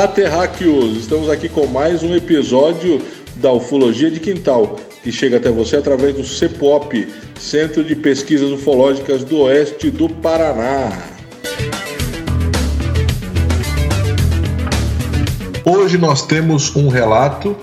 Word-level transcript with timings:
Olá, 0.00 0.08
terráqueos! 0.08 0.96
Estamos 0.96 1.28
aqui 1.28 1.46
com 1.46 1.66
mais 1.66 2.02
um 2.02 2.16
episódio 2.16 3.02
da 3.36 3.52
Ufologia 3.52 4.10
de 4.10 4.18
Quintal, 4.18 4.76
que 5.02 5.12
chega 5.12 5.36
até 5.36 5.50
você 5.50 5.76
através 5.76 6.16
do 6.16 6.24
CEPOP, 6.24 7.06
Centro 7.38 7.84
de 7.84 7.94
Pesquisas 7.94 8.50
Ufológicas 8.50 9.22
do 9.24 9.40
Oeste 9.40 9.90
do 9.90 10.08
Paraná. 10.08 10.90
Hoje 15.66 15.98
nós 15.98 16.26
temos 16.26 16.74
um 16.74 16.88
relato 16.88 17.54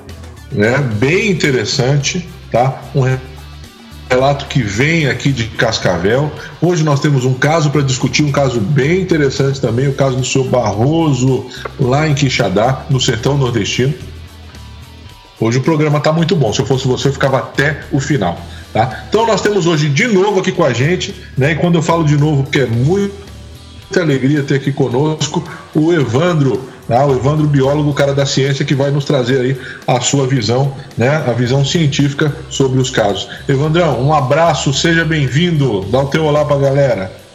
né, 0.51 0.77
bem 0.77 1.31
interessante, 1.31 2.29
tá? 2.51 2.83
Um 2.93 3.01
relato 4.09 4.45
que 4.45 4.61
vem 4.61 5.07
aqui 5.07 5.31
de 5.31 5.45
Cascavel. 5.47 6.31
Hoje 6.61 6.83
nós 6.83 6.99
temos 6.99 7.25
um 7.25 7.33
caso 7.33 7.69
para 7.69 7.81
discutir, 7.81 8.23
um 8.23 8.31
caso 8.31 8.59
bem 8.59 9.01
interessante 9.01 9.59
também, 9.59 9.87
o 9.87 9.93
caso 9.93 10.15
do 10.15 10.25
senhor 10.25 10.47
Barroso, 10.47 11.45
lá 11.79 12.07
em 12.07 12.13
Quixadá, 12.13 12.85
no 12.89 12.99
sertão 12.99 13.37
nordestino. 13.37 13.93
Hoje 15.39 15.59
o 15.59 15.61
programa 15.61 15.99
está 15.99 16.11
muito 16.11 16.35
bom. 16.35 16.51
Se 16.51 16.61
eu 16.61 16.65
fosse 16.65 16.87
você, 16.87 17.09
eu 17.09 17.13
ficava 17.13 17.37
até 17.37 17.81
o 17.91 17.99
final. 17.99 18.39
Tá? 18.73 19.05
Então 19.07 19.25
nós 19.27 19.41
temos 19.41 19.65
hoje 19.65 19.89
de 19.89 20.07
novo 20.07 20.39
aqui 20.39 20.51
com 20.51 20.63
a 20.63 20.73
gente, 20.73 21.13
né? 21.37 21.51
E 21.51 21.55
quando 21.55 21.75
eu 21.75 21.81
falo 21.81 22.03
de 22.03 22.17
novo, 22.17 22.43
porque 22.43 22.61
é 22.61 22.65
muita 22.65 24.01
alegria 24.01 24.41
ter 24.43 24.55
aqui 24.55 24.71
conosco 24.71 25.43
o 25.75 25.93
Evandro 25.93 26.67
né? 26.87 27.03
o 27.03 27.13
Evandro, 27.13 27.47
biólogo, 27.47 27.93
cara 27.93 28.13
da 28.13 28.25
ciência, 28.25 28.65
que 28.65 28.75
vai 28.75 28.91
nos 28.91 29.05
trazer 29.05 29.41
aí 29.41 29.57
a 29.87 29.99
sua 29.99 30.25
visão, 30.27 30.73
né? 30.97 31.23
a 31.27 31.33
visão 31.33 31.63
científica 31.65 32.35
sobre 32.49 32.79
os 32.79 32.89
casos. 32.89 33.27
Evandrão, 33.47 34.01
um 34.01 34.13
abraço, 34.13 34.73
seja 34.73 35.03
bem-vindo, 35.03 35.85
dá 35.91 36.01
o 36.01 36.07
teu 36.07 36.25
olá 36.25 36.45
para 36.45 36.55
a 36.55 36.59
galera. 36.59 37.27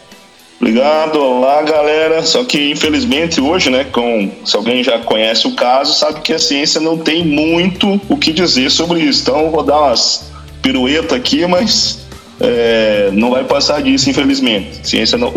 Obrigado, 0.63 1.19
olá 1.19 1.61
galera. 1.63 2.23
Só 2.23 2.45
que 2.45 2.71
infelizmente 2.71 3.41
hoje, 3.41 3.69
né, 3.69 3.83
com 3.83 4.31
se 4.45 4.55
alguém 4.55 4.81
já 4.81 4.97
conhece 4.99 5.45
o 5.45 5.55
caso, 5.55 5.93
sabe 5.93 6.21
que 6.21 6.31
a 6.31 6.39
ciência 6.39 6.79
não 6.79 6.97
tem 6.97 7.25
muito 7.25 7.99
o 8.07 8.15
que 8.15 8.31
dizer 8.31 8.71
sobre 8.71 9.01
isso. 9.01 9.23
Então 9.23 9.51
vou 9.51 9.61
dar 9.61 9.77
umas 9.81 10.31
piruetas 10.61 11.11
aqui, 11.11 11.45
mas 11.45 12.07
é, 12.39 13.09
não 13.11 13.31
vai 13.31 13.43
passar 13.43 13.81
disso, 13.81 14.09
infelizmente. 14.09 14.87
Ciência 14.87 15.17
não, 15.17 15.33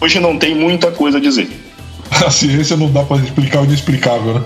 hoje 0.00 0.18
não 0.18 0.36
tem 0.36 0.52
muita 0.52 0.90
coisa 0.90 1.18
a 1.18 1.20
dizer. 1.20 1.61
A 2.26 2.30
ciência 2.30 2.76
não 2.76 2.90
dá 2.90 3.02
para 3.02 3.22
explicar 3.22 3.62
o 3.62 3.64
inexplicável, 3.64 4.34
né? 4.34 4.44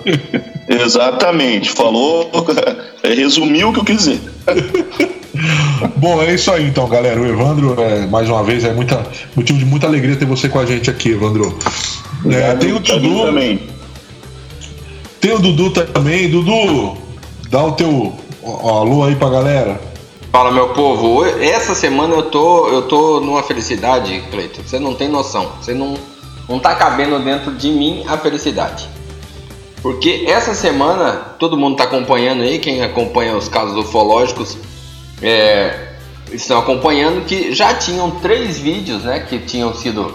Exatamente, 0.69 1.71
falou, 1.71 2.31
resumiu 3.03 3.71
o 3.71 3.73
que 3.73 3.81
eu 3.81 3.85
quis 3.85 3.99
dizer. 3.99 4.21
Bom, 5.97 6.23
é 6.23 6.35
isso 6.35 6.51
aí 6.51 6.67
então, 6.67 6.89
galera. 6.89 7.21
O 7.21 7.27
Evandro, 7.27 7.79
é, 7.81 8.07
mais 8.07 8.29
uma 8.29 8.43
vez, 8.43 8.65
é 8.65 8.73
muita, 8.73 9.07
motivo 9.35 9.59
de 9.59 9.67
muita 9.67 9.87
alegria 9.87 10.17
ter 10.17 10.25
você 10.25 10.49
com 10.49 10.59
a 10.59 10.65
gente 10.65 10.89
aqui, 10.89 11.11
Evandro. 11.11 11.59
É, 12.31 12.55
tem 12.55 12.73
o 12.73 12.81
Dudu 12.81 13.27
também. 13.27 13.61
Tem 15.21 15.35
o 15.35 15.39
Dudu 15.39 15.71
também. 15.71 16.31
Dudu, 16.31 16.97
dá 17.51 17.65
o 17.65 17.73
teu 17.73 18.15
alô 18.43 19.05
aí 19.05 19.15
pra 19.15 19.29
galera. 19.29 19.79
Fala, 20.33 20.51
meu 20.51 20.71
povo. 20.71 21.25
Essa 21.25 21.75
semana 21.75 22.15
eu 22.15 22.23
tô, 22.23 22.69
eu 22.69 22.83
tô 22.83 23.21
numa 23.21 23.43
felicidade, 23.43 24.23
Cleiton. 24.31 24.63
Você 24.67 24.79
não 24.79 24.95
tem 24.95 25.09
noção. 25.09 25.53
Você 25.61 25.75
não 25.75 25.97
não 26.49 26.59
está 26.59 26.75
cabendo 26.75 27.19
dentro 27.19 27.53
de 27.53 27.71
mim 27.71 28.05
a 28.07 28.17
felicidade. 28.17 28.89
Porque 29.83 30.25
essa 30.27 30.55
semana, 30.55 31.13
todo 31.39 31.57
mundo 31.57 31.73
está 31.73 31.85
acompanhando 31.85 32.43
aí, 32.43 32.59
quem 32.59 32.83
acompanha 32.83 33.37
os 33.37 33.49
casos 33.49 33.77
ufológicos 33.77 34.59
é, 35.23 35.93
estão 36.33 36.59
acompanhando 36.59 37.25
que 37.25 37.55
já 37.55 37.75
tinham 37.75 38.11
três 38.11 38.59
vídeos 38.59 39.03
né, 39.03 39.21
que 39.21 39.39
tinham 39.39 39.73
sido 39.75 40.13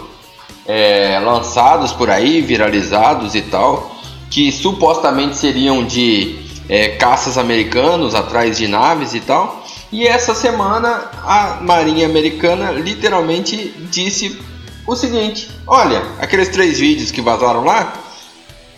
é, 0.66 1.18
lançados 1.20 1.92
por 1.92 2.10
aí, 2.10 2.40
viralizados 2.40 3.34
e 3.34 3.42
tal, 3.42 3.96
que 4.30 4.52
supostamente 4.52 5.36
seriam 5.36 5.84
de 5.84 6.36
é, 6.68 6.88
caças 6.90 7.38
americanos 7.38 8.14
atrás 8.14 8.58
de 8.58 8.68
naves 8.68 9.14
e 9.14 9.20
tal. 9.20 9.64
E 9.90 10.06
essa 10.06 10.34
semana 10.34 11.10
a 11.24 11.58
Marinha 11.60 12.06
Americana 12.06 12.72
literalmente 12.72 13.74
disse 13.90 14.40
o 14.86 14.96
seguinte: 14.96 15.48
olha, 15.66 16.02
aqueles 16.18 16.48
três 16.48 16.78
vídeos 16.78 17.10
que 17.10 17.20
vazaram 17.20 17.64
lá, 17.64 17.92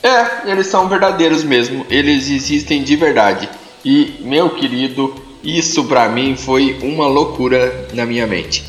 é, 0.03 0.51
eles 0.51 0.67
são 0.67 0.89
verdadeiros 0.89 1.43
mesmo, 1.43 1.87
eles 1.89 2.29
existem 2.29 2.83
de 2.83 2.97
verdade. 2.97 3.49
E, 3.85 4.17
meu 4.21 4.51
querido, 4.51 5.15
isso 5.43 5.85
para 5.85 6.09
mim 6.09 6.37
foi 6.37 6.79
uma 6.83 7.07
loucura 7.07 7.89
na 7.93 8.07
minha 8.07 8.27
mente. 8.27 8.65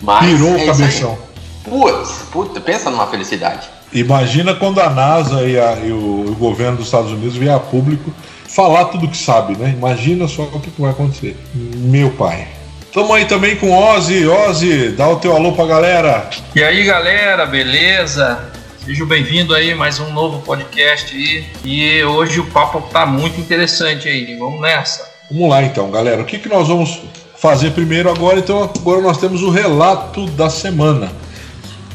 Mas 0.00 0.26
Virou 0.26 0.56
é 0.56 0.62
o 0.62 0.66
cabeção. 0.66 1.18
Putz, 1.64 2.22
puta, 2.30 2.60
pensa 2.60 2.90
numa 2.90 3.06
felicidade. 3.06 3.68
Imagina 3.92 4.54
quando 4.54 4.80
a 4.80 4.90
NASA 4.90 5.42
e, 5.44 5.58
a, 5.58 5.76
e 5.76 5.92
o, 5.92 6.26
o, 6.28 6.34
governo 6.34 6.76
dos 6.76 6.86
Estados 6.86 7.10
Unidos 7.10 7.36
vier 7.36 7.54
a 7.54 7.58
público 7.58 8.12
falar 8.46 8.86
tudo 8.86 9.08
que 9.08 9.16
sabe, 9.16 9.56
né? 9.56 9.74
Imagina 9.76 10.28
só 10.28 10.42
o 10.42 10.60
que, 10.60 10.70
que 10.70 10.80
vai 10.80 10.90
acontecer. 10.90 11.36
Meu 11.54 12.10
pai. 12.10 12.48
Tamo 12.92 13.12
aí 13.12 13.26
também 13.26 13.54
com 13.54 13.70
Ozzy. 13.70 14.26
Ozzy, 14.26 14.88
dá 14.90 15.06
o 15.08 15.16
teu 15.16 15.36
alô 15.36 15.52
pra 15.52 15.66
galera. 15.66 16.30
E 16.54 16.62
aí, 16.62 16.84
galera, 16.84 17.44
beleza? 17.44 18.50
Seja 18.82 19.04
bem-vindo 19.04 19.54
aí 19.54 19.74
mais 19.74 20.00
um 20.00 20.10
novo 20.10 20.40
podcast 20.40 21.14
aí. 21.14 21.44
E 21.62 22.02
hoje 22.02 22.40
o 22.40 22.46
papo 22.46 22.80
tá 22.90 23.04
muito 23.04 23.38
interessante 23.38 24.08
aí. 24.08 24.34
Vamos 24.38 24.62
nessa. 24.62 25.06
Vamos 25.30 25.50
lá 25.50 25.62
então, 25.62 25.90
galera. 25.90 26.22
O 26.22 26.24
que, 26.24 26.38
que 26.38 26.48
nós 26.48 26.66
vamos 26.66 27.02
fazer 27.36 27.72
primeiro 27.72 28.10
agora? 28.10 28.38
Então, 28.38 28.62
agora 28.62 29.02
nós 29.02 29.18
temos 29.18 29.42
o 29.42 29.50
relato 29.50 30.24
da 30.28 30.48
semana. 30.48 31.12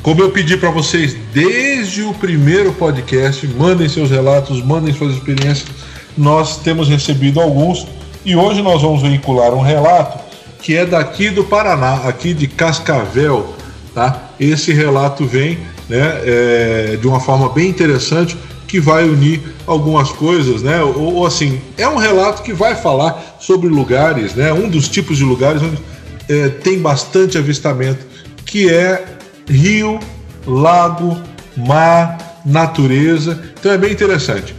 Como 0.04 0.22
eu 0.22 0.30
pedi 0.30 0.58
para 0.58 0.70
vocês 0.70 1.16
desde 1.34 2.04
o 2.04 2.14
primeiro 2.14 2.72
podcast, 2.74 3.48
mandem 3.48 3.90
seus 3.90 4.12
relatos, 4.12 4.62
mandem 4.62 4.94
suas 4.94 5.16
experiências. 5.16 5.70
Nós 6.16 6.58
temos 6.58 6.88
recebido 6.88 7.42
alguns 7.42 7.88
e 8.24 8.36
hoje 8.36 8.62
nós 8.62 8.80
vamos 8.84 9.02
veicular 9.02 9.56
um 9.56 9.62
relato 9.62 10.23
que 10.63 10.78
é 10.78 10.85
daqui 10.85 11.29
do 11.29 11.44
Paraná, 11.44 12.07
aqui 12.07 12.34
de 12.34 12.47
Cascavel. 12.47 13.53
Tá? 13.94 14.29
Esse 14.40 14.72
relato 14.72 15.25
vem 15.25 15.59
né, 15.88 16.22
é, 16.24 16.97
de 17.00 17.06
uma 17.06 17.19
forma 17.19 17.50
bem 17.50 17.69
interessante 17.69 18.35
que 18.66 18.79
vai 18.79 19.03
unir 19.03 19.41
algumas 19.68 20.09
coisas, 20.09 20.63
né? 20.63 20.81
Ou, 20.81 21.16
ou, 21.16 21.28
assim, 21.28 21.62
é 21.78 21.88
um 21.88 21.97
relato 21.97 22.41
que 22.41 22.53
vai 22.53 22.74
falar 22.74 23.38
sobre 23.40 23.68
lugares, 23.68 24.34
né? 24.34 24.51
Um 24.51 24.68
dos 24.68 24.90
tipos 24.90 25.18
de 25.18 25.24
lugares 25.24 25.62
onde 25.62 25.78
é, 26.28 26.50
tem 26.50 26.80
bastante 26.80 27.38
avistamento, 27.38 28.03
que 28.44 28.68
é 28.68 29.03
rio, 29.47 30.00
lago, 30.47 31.22
mar, 31.56 32.41
natureza. 32.44 33.44
Então 33.59 33.72
é 33.72 33.78
bem 33.78 33.91
interessante. 33.91 34.56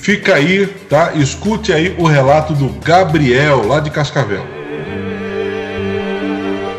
Fica 0.00 0.34
aí, 0.34 0.66
tá? 0.88 1.12
Escute 1.14 1.72
aí 1.72 1.94
o 1.98 2.06
relato 2.06 2.54
do 2.54 2.68
Gabriel, 2.80 3.64
lá 3.64 3.78
de 3.78 3.90
Cascavel. 3.90 4.61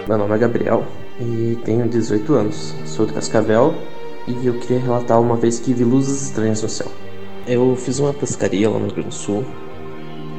Meu 0.05 0.17
nome 0.17 0.35
é 0.35 0.37
Gabriel 0.37 0.83
e 1.17 1.57
tenho 1.63 1.87
18 1.87 2.33
anos. 2.33 2.75
Sou 2.85 3.05
de 3.05 3.13
Cascavel 3.13 3.73
e 4.27 4.45
eu 4.45 4.59
queria 4.59 4.79
relatar 4.79 5.19
uma 5.21 5.37
vez 5.37 5.59
que 5.59 5.73
vi 5.73 5.85
luzes 5.85 6.23
estranhas 6.23 6.61
no 6.61 6.67
céu. 6.67 6.91
Eu 7.47 7.73
fiz 7.77 7.99
uma 7.99 8.13
pescaria 8.13 8.69
lá 8.69 8.77
no 8.77 8.87
Rio 8.87 8.95
Grande 8.95 9.09
do 9.09 9.15
Sul, 9.15 9.45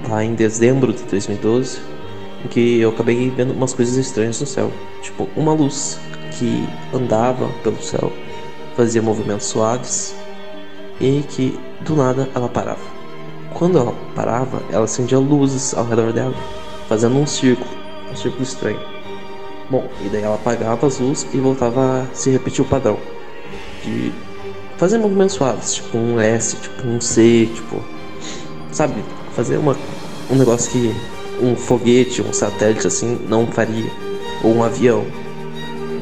lá 0.07 0.23
em 0.23 0.35
dezembro 0.35 0.93
de 0.93 1.03
2012, 1.05 1.79
em 2.45 2.49
que 2.49 2.79
eu 2.79 2.91
acabei 2.91 3.31
vendo 3.31 3.55
umas 3.55 3.73
coisas 3.73 3.97
estranhas 3.97 4.39
no 4.39 4.47
céu. 4.47 4.71
Tipo, 5.01 5.31
uma 5.35 5.55
luz 5.55 5.99
que 6.39 6.69
andava 6.95 7.49
pelo 7.63 7.83
céu, 7.83 8.13
fazia 8.77 9.01
movimentos 9.01 9.47
suaves 9.47 10.15
e 11.01 11.23
que 11.23 11.59
do 11.81 11.97
nada 11.97 12.29
ela 12.35 12.51
parava. 12.51 12.85
Quando 13.55 13.79
ela 13.79 13.95
parava, 14.15 14.63
ela 14.71 14.85
acendia 14.85 15.19
luzes 15.19 15.73
ao 15.73 15.87
redor 15.87 16.13
dela, 16.13 16.35
fazendo 16.87 17.17
um 17.17 17.27
círculo, 17.27 17.71
um 18.13 18.15
círculo 18.15 18.43
estranho. 18.43 18.94
Bom, 19.71 19.89
e 20.05 20.09
daí 20.09 20.23
ela 20.23 20.35
apagava 20.35 20.87
as 20.87 20.99
luzes 20.99 21.27
e 21.33 21.39
voltava 21.39 22.03
a 22.03 22.15
se 22.15 22.31
repetir 22.31 22.63
o 22.65 22.69
padrão. 22.69 22.99
De 23.83 24.13
fazer 24.77 24.99
movimentos 24.99 25.35
suaves, 25.35 25.75
tipo 25.75 25.97
um 25.97 26.21
S, 26.21 26.57
tipo 26.57 26.87
um 26.87 27.01
C, 27.01 27.49
tipo. 27.55 27.83
Sabe? 28.71 29.03
Fazer 29.35 29.57
uma, 29.57 29.77
um 30.31 30.37
negócio 30.37 30.71
que 30.71 30.95
um 31.41 31.57
foguete, 31.57 32.21
um 32.21 32.33
satélite 32.33 32.87
assim 32.87 33.19
não 33.27 33.47
faria. 33.47 33.91
Ou 34.43 34.55
um 34.55 34.63
avião. 34.63 35.07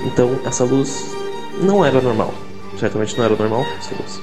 Então 0.04 0.36
essa 0.44 0.64
luz 0.64 1.14
não 1.60 1.84
era 1.84 2.00
normal. 2.00 2.34
Certamente 2.78 3.16
não 3.16 3.24
era 3.24 3.36
normal 3.36 3.64
essa 3.78 3.94
luz. 3.94 4.20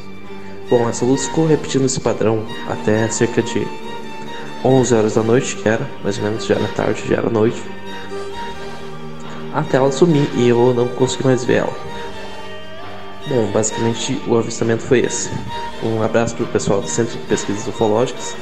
Bom, 0.70 0.88
essa 0.90 1.06
luz 1.06 1.28
ficou 1.28 1.48
repetindo 1.48 1.86
esse 1.86 2.00
padrão 2.00 2.44
até 2.68 3.08
cerca 3.10 3.42
de 3.42 3.66
11 4.66 4.94
horas 4.94 5.16
da 5.16 5.24
noite, 5.24 5.56
que 5.56 5.68
era, 5.68 5.90
mais 6.04 6.18
ou 6.18 6.26
menos, 6.26 6.46
já 6.46 6.56
era 6.56 6.68
tarde, 6.68 7.04
já 7.08 7.16
era 7.16 7.30
noite 7.30 7.64
até 9.54 9.78
ela 9.78 9.92
sumir 9.92 10.30
e 10.36 10.50
eu 10.50 10.74
não 10.74 10.88
consegui 10.88 11.26
mais 11.26 11.44
ver 11.44 11.58
ela. 11.58 11.90
Bom, 13.28 13.52
basicamente 13.52 14.20
o 14.28 14.38
avistamento 14.38 14.84
foi 14.84 15.00
esse. 15.00 15.30
Um 15.84 16.02
abraço 16.02 16.36
para 16.36 16.46
o 16.46 16.48
pessoal 16.48 16.82
do 16.82 16.88
Centro 16.88 17.18
de 17.18 17.26
Pesquisas 17.26 17.68
Ufológicas. 17.68 18.36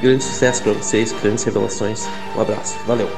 Grande 0.00 0.24
sucesso 0.24 0.62
para 0.62 0.72
vocês, 0.72 1.14
grandes 1.22 1.44
revelações. 1.44 2.08
Um 2.36 2.40
abraço, 2.40 2.74
valeu! 2.86 3.08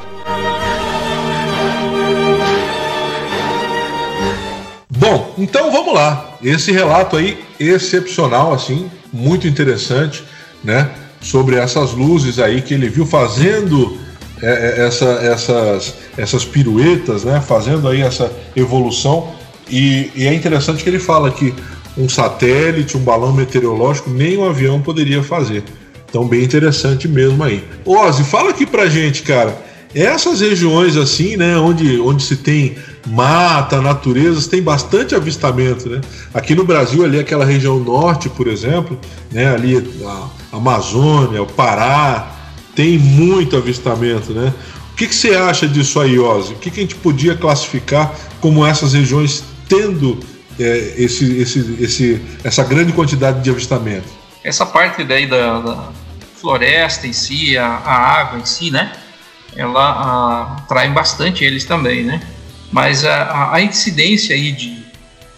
Bom, 4.90 5.34
então 5.38 5.70
vamos 5.70 5.94
lá. 5.94 6.36
esse 6.42 6.72
relato 6.72 7.16
aí 7.16 7.42
excepcional, 7.58 8.52
assim, 8.52 8.90
muito 9.12 9.46
interessante, 9.46 10.24
né? 10.62 10.90
Sobre 11.20 11.56
essas 11.56 11.92
luzes 11.92 12.38
aí 12.38 12.60
que 12.60 12.74
ele 12.74 12.88
viu 12.88 13.06
fazendo 13.06 13.98
essa, 14.44 15.04
essas, 15.06 15.94
essas 16.16 16.44
piruetas, 16.44 17.24
né? 17.24 17.40
Fazendo 17.40 17.88
aí 17.88 18.02
essa 18.02 18.30
evolução. 18.54 19.32
E, 19.68 20.10
e, 20.14 20.26
é 20.26 20.34
interessante 20.34 20.82
que 20.82 20.90
ele 20.90 20.98
fala 20.98 21.30
que 21.30 21.54
um 21.96 22.08
satélite, 22.08 22.96
um 22.96 23.00
balão 23.00 23.32
meteorológico, 23.32 24.10
nem 24.10 24.36
um 24.36 24.44
avião 24.44 24.80
poderia 24.80 25.22
fazer. 25.22 25.64
Então, 26.08 26.26
bem 26.26 26.42
interessante 26.42 27.08
mesmo 27.08 27.42
aí. 27.42 27.64
Ozzy, 27.84 28.24
fala 28.24 28.50
aqui 28.50 28.66
pra 28.66 28.86
gente, 28.86 29.22
cara. 29.22 29.56
Essas 29.94 30.40
regiões 30.40 30.96
assim, 30.96 31.36
né, 31.36 31.56
onde, 31.56 32.00
onde 32.00 32.22
se 32.22 32.36
tem 32.36 32.76
mata, 33.06 33.80
naturezas, 33.80 34.48
tem 34.48 34.60
bastante 34.60 35.14
avistamento, 35.14 35.88
né? 35.88 36.00
Aqui 36.32 36.54
no 36.54 36.64
Brasil, 36.64 37.04
ali 37.04 37.18
aquela 37.18 37.44
região 37.44 37.78
norte, 37.78 38.28
por 38.28 38.48
exemplo, 38.48 38.98
né, 39.30 39.54
ali 39.54 39.88
a 40.04 40.56
Amazônia, 40.56 41.42
o 41.42 41.46
Pará, 41.46 42.33
tem 42.74 42.98
muito 42.98 43.56
avistamento, 43.56 44.32
né? 44.32 44.52
O 44.92 44.96
que, 44.96 45.08
que 45.08 45.14
você 45.14 45.34
acha 45.34 45.66
disso 45.66 46.00
aí, 46.00 46.18
Ozzy? 46.18 46.52
O 46.52 46.56
que, 46.56 46.70
que 46.70 46.80
a 46.80 46.82
gente 46.82 46.94
podia 46.94 47.34
classificar 47.34 48.14
como 48.40 48.64
essas 48.64 48.92
regiões 48.92 49.42
tendo 49.68 50.20
é, 50.58 50.94
esse, 50.96 51.38
esse, 51.38 51.76
esse, 51.80 52.22
essa 52.44 52.62
grande 52.62 52.92
quantidade 52.92 53.42
de 53.42 53.50
avistamento? 53.50 54.08
Essa 54.44 54.64
parte 54.64 55.02
daí 55.02 55.26
da, 55.26 55.60
da 55.60 55.88
floresta 56.36 57.06
em 57.06 57.12
si, 57.12 57.58
a, 57.58 57.66
a 57.66 58.20
água 58.20 58.38
em 58.38 58.44
si, 58.44 58.70
né? 58.70 58.92
ela 59.56 60.56
atrai 60.58 60.90
bastante 60.90 61.44
eles 61.44 61.64
também, 61.64 62.04
né? 62.04 62.20
Mas 62.70 63.04
a, 63.04 63.54
a 63.54 63.62
incidência 63.62 64.34
aí 64.34 64.52
de, 64.52 64.84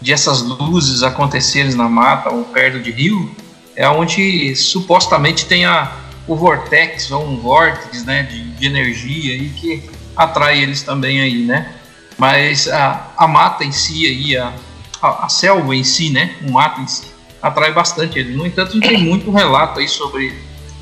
de 0.01 0.11
essas 0.11 0.41
luzes 0.41 1.03
acontecerem 1.03 1.73
na 1.75 1.87
mata 1.87 2.29
ou 2.29 2.43
perto 2.45 2.79
de 2.79 2.91
rio 2.91 3.35
é 3.75 3.87
onde 3.87 4.55
supostamente 4.55 5.45
tem 5.45 5.65
a, 5.65 5.91
o 6.27 6.35
vortex 6.35 7.09
ou 7.09 7.25
um 7.25 7.37
vórtice 7.37 8.05
né, 8.05 8.23
de, 8.23 8.43
de 8.43 8.65
energia 8.65 9.33
aí 9.33 9.49
que 9.49 9.89
atrai 10.15 10.61
eles 10.61 10.81
também 10.81 11.21
aí, 11.21 11.45
né? 11.45 11.73
Mas 12.17 12.67
a, 12.67 13.11
a 13.15 13.27
mata 13.27 13.63
em 13.63 13.71
si 13.71 14.05
aí, 14.05 14.37
a, 14.37 14.53
a, 15.01 15.25
a 15.25 15.29
selva 15.29 15.75
em 15.75 15.83
si, 15.83 16.09
né? 16.09 16.35
O 16.45 16.51
mato 16.51 16.81
em 16.81 16.87
si, 16.87 17.05
atrai 17.41 17.71
bastante 17.71 18.17
eles. 18.19 18.35
No 18.35 18.45
entanto, 18.45 18.73
gente 18.73 18.89
tem 18.89 18.97
muito 18.97 19.31
relato 19.31 19.79
aí 19.79 19.87
sobre, 19.87 20.33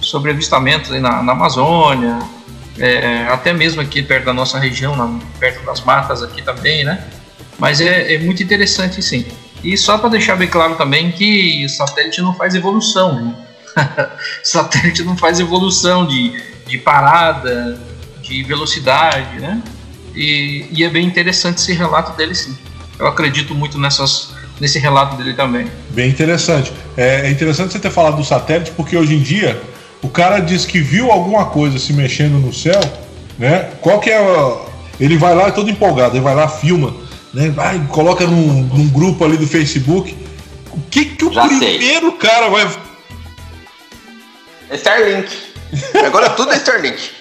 sobre 0.02 0.32
avistamentos 0.32 0.92
aí 0.92 1.00
na, 1.00 1.22
na 1.22 1.34
Amazônia, 1.34 2.20
é, 2.80 3.28
até 3.30 3.54
mesmo 3.54 3.82
aqui 3.82 4.02
perto 4.02 4.26
da 4.26 4.34
nossa 4.34 4.58
região, 4.58 4.96
na, 4.96 5.20
perto 5.40 5.64
das 5.66 5.82
matas 5.82 6.24
aqui 6.24 6.42
também, 6.42 6.84
né? 6.84 7.04
Mas 7.60 7.82
é, 7.82 8.16
é 8.16 8.20
muito 8.20 8.42
interessante 8.42 9.02
sim. 9.02 9.26
E 9.64 9.78
só 9.78 9.98
para 9.98 10.10
deixar 10.10 10.36
bem 10.36 10.48
claro 10.48 10.76
também 10.76 11.12
que 11.12 11.66
o 11.66 11.70
satélite 11.70 12.22
não 12.22 12.34
faz 12.34 12.56
evolução, 12.56 13.22
né? 13.22 13.45
satélite 14.44 15.04
não 15.04 15.18
faz 15.18 15.40
evolução 15.40 16.06
de, 16.06 16.42
de 16.68 16.78
parada, 16.78 17.80
de 18.22 18.44
velocidade, 18.44 19.40
né? 19.40 19.62
E, 20.16 20.68
e, 20.72 20.84
é 20.84 20.90
bem 20.90 21.06
interessante 21.06 21.58
esse 21.58 21.74
relato 21.74 22.16
dele 22.16 22.34
sim. 22.34 22.58
Eu 22.98 23.08
acredito 23.08 23.54
muito 23.54 23.78
nessas, 23.78 24.34
nesse 24.60 24.80
relato 24.80 25.18
dele 25.18 25.34
também. 25.34 25.68
Bem 25.90 26.10
interessante. 26.10 26.72
É, 26.96 27.28
é 27.28 27.30
interessante 27.30 27.74
você 27.74 27.80
ter 27.80 27.92
falado 27.92 28.16
do 28.16 28.24
satélite, 28.24 28.72
porque 28.72 28.96
hoje 28.96 29.14
em 29.14 29.22
dia 29.22 29.62
o 30.02 30.10
cara 30.10 30.40
diz 30.40 30.66
que 30.66 30.80
viu 30.80 31.12
alguma 31.12 31.46
coisa 31.46 31.78
se 31.78 31.92
mexendo 31.92 32.40
no 32.40 32.54
céu, 32.54 32.80
né? 33.38 33.72
Qual 33.82 34.00
que 34.00 34.10
é 34.10 34.18
a... 34.18 34.58
Ele 35.00 35.18
vai 35.18 35.36
lá 35.36 35.52
todo 35.52 35.70
empolgado, 35.70 36.16
ele 36.16 36.24
vai 36.24 36.36
lá, 36.36 36.48
filma, 36.48 36.96
né? 37.34 37.50
Vai, 37.50 37.80
coloca 37.90 38.26
num, 38.26 38.64
num 38.64 38.88
grupo 38.88 39.26
ali 39.26 39.36
do 39.36 39.46
Facebook. 39.46 40.16
O 40.72 40.80
que 40.90 41.06
que 41.06 41.26
o 41.26 41.34
Já 41.34 41.46
primeiro 41.48 42.12
sei. 42.12 42.18
cara 42.20 42.50
vai... 42.50 42.68
Starlink. 44.76 45.30
Agora 46.06 46.30
tudo 46.32 46.52
é 46.52 46.56
Starlink. 46.58 47.12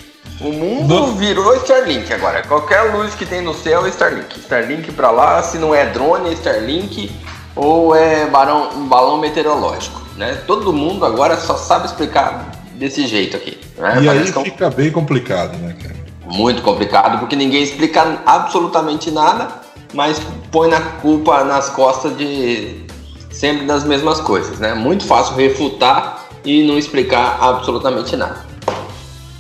O 0.41 0.53
mundo 0.53 1.15
virou 1.15 1.55
Starlink 1.56 2.12
agora. 2.12 2.43
Qualquer 2.43 2.95
luz 2.95 3.15
que 3.15 3.25
tem 3.25 3.41
no 3.41 3.55
céu 3.55 3.87
é 3.87 3.89
Starlink. 3.89 4.39
Starlink 4.41 4.93
pra 4.93 5.11
lá, 5.11 5.43
se 5.43 5.59
não 5.59 5.75
é 5.75 5.87
drone, 5.87 6.31
é 6.31 6.33
Starlink 6.33 7.11
ou 7.55 7.95
é 7.95 8.27
barão, 8.27 8.71
um 8.75 8.87
balão 8.87 9.19
meteorológico. 9.19 10.03
Né? 10.17 10.41
Todo 10.47 10.73
mundo 10.73 11.05
agora 11.05 11.37
só 11.37 11.56
sabe 11.56 11.87
explicar 11.87 12.51
desse 12.75 13.06
jeito 13.06 13.37
aqui. 13.37 13.59
Né? 13.77 14.03
E 14.03 14.06
Parece 14.06 14.39
aí 14.39 14.43
é 14.43 14.45
fica 14.45 14.71
bem 14.71 14.91
complicado, 14.91 15.56
né, 15.59 15.75
cara? 15.81 15.95
Muito 16.27 16.62
complicado, 16.62 17.19
porque 17.19 17.37
ninguém 17.37 17.62
explica 17.62 18.23
absolutamente 18.25 19.11
nada, 19.11 19.49
mas 19.93 20.21
põe 20.51 20.69
na 20.69 20.81
culpa 20.81 21.45
nas 21.45 21.69
costas 21.69 22.17
de 22.17 22.87
sempre 23.31 23.67
das 23.67 23.85
mesmas 23.85 24.21
coisas, 24.21 24.59
né? 24.59 24.75
Muito 24.75 25.05
fácil 25.05 25.37
refutar 25.37 26.24
e 26.44 26.62
não 26.62 26.79
explicar 26.79 27.38
absolutamente 27.41 28.17
nada. 28.17 28.44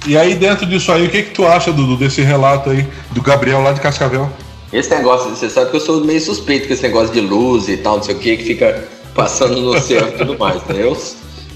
E 0.06 0.16
aí 0.16 0.34
dentro 0.34 0.66
disso 0.66 0.92
aí, 0.92 1.06
o 1.06 1.10
que 1.10 1.22
que 1.22 1.30
tu 1.30 1.46
acha, 1.46 1.72
Dudu, 1.72 1.96
desse 1.96 2.22
relato 2.22 2.70
aí 2.70 2.86
do 3.10 3.22
Gabriel 3.22 3.62
lá 3.62 3.72
de 3.72 3.80
Cascavel? 3.80 4.30
Esse 4.72 4.90
negócio, 4.90 5.30
você 5.30 5.48
sabe 5.48 5.70
que 5.70 5.76
eu 5.76 5.80
sou 5.80 6.04
meio 6.04 6.20
suspeito 6.20 6.66
com 6.66 6.74
esse 6.74 6.82
negócio 6.82 7.12
de 7.12 7.20
luz 7.20 7.68
e 7.68 7.76
tal, 7.76 7.96
não 7.96 8.02
sei 8.02 8.14
o 8.14 8.18
que, 8.18 8.36
que 8.36 8.44
fica 8.44 8.88
passando 9.14 9.60
no 9.60 9.80
céu 9.80 10.08
e 10.08 10.12
tudo 10.12 10.38
mais, 10.38 10.62
né? 10.64 10.82
Eu 10.82 10.96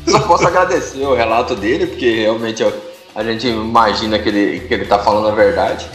só 0.06 0.20
posso 0.20 0.46
agradecer 0.46 1.04
o 1.04 1.14
relato 1.14 1.54
dele, 1.54 1.88
porque 1.88 2.10
realmente 2.22 2.64
a 3.14 3.24
gente 3.24 3.48
imagina 3.48 4.18
que 4.18 4.28
ele, 4.28 4.60
que 4.60 4.72
ele 4.72 4.84
tá 4.84 4.98
falando 4.98 5.28
a 5.28 5.32
verdade. 5.32 5.86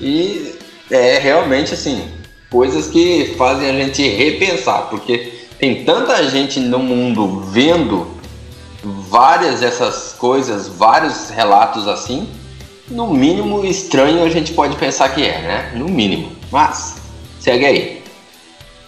E 0.00 0.54
é 0.90 1.18
realmente 1.18 1.72
assim, 1.72 2.08
coisas 2.50 2.86
que 2.88 3.34
fazem 3.38 3.70
a 3.70 3.72
gente 3.72 4.06
repensar, 4.06 4.82
porque 4.90 5.32
tem 5.58 5.84
tanta 5.84 6.22
gente 6.28 6.60
no 6.60 6.78
mundo 6.78 7.40
vendo 7.50 8.06
várias 9.08 9.60
dessas 9.60 10.14
coisas, 10.18 10.68
vários 10.68 11.30
relatos 11.30 11.88
assim, 11.88 12.28
no 12.88 13.12
mínimo 13.12 13.64
estranho 13.64 14.22
a 14.22 14.28
gente 14.28 14.52
pode 14.52 14.76
pensar 14.76 15.08
que 15.08 15.24
é, 15.24 15.42
né? 15.42 15.72
No 15.74 15.88
mínimo. 15.88 16.32
Mas, 16.50 16.96
segue 17.40 17.64
aí. 17.64 18.02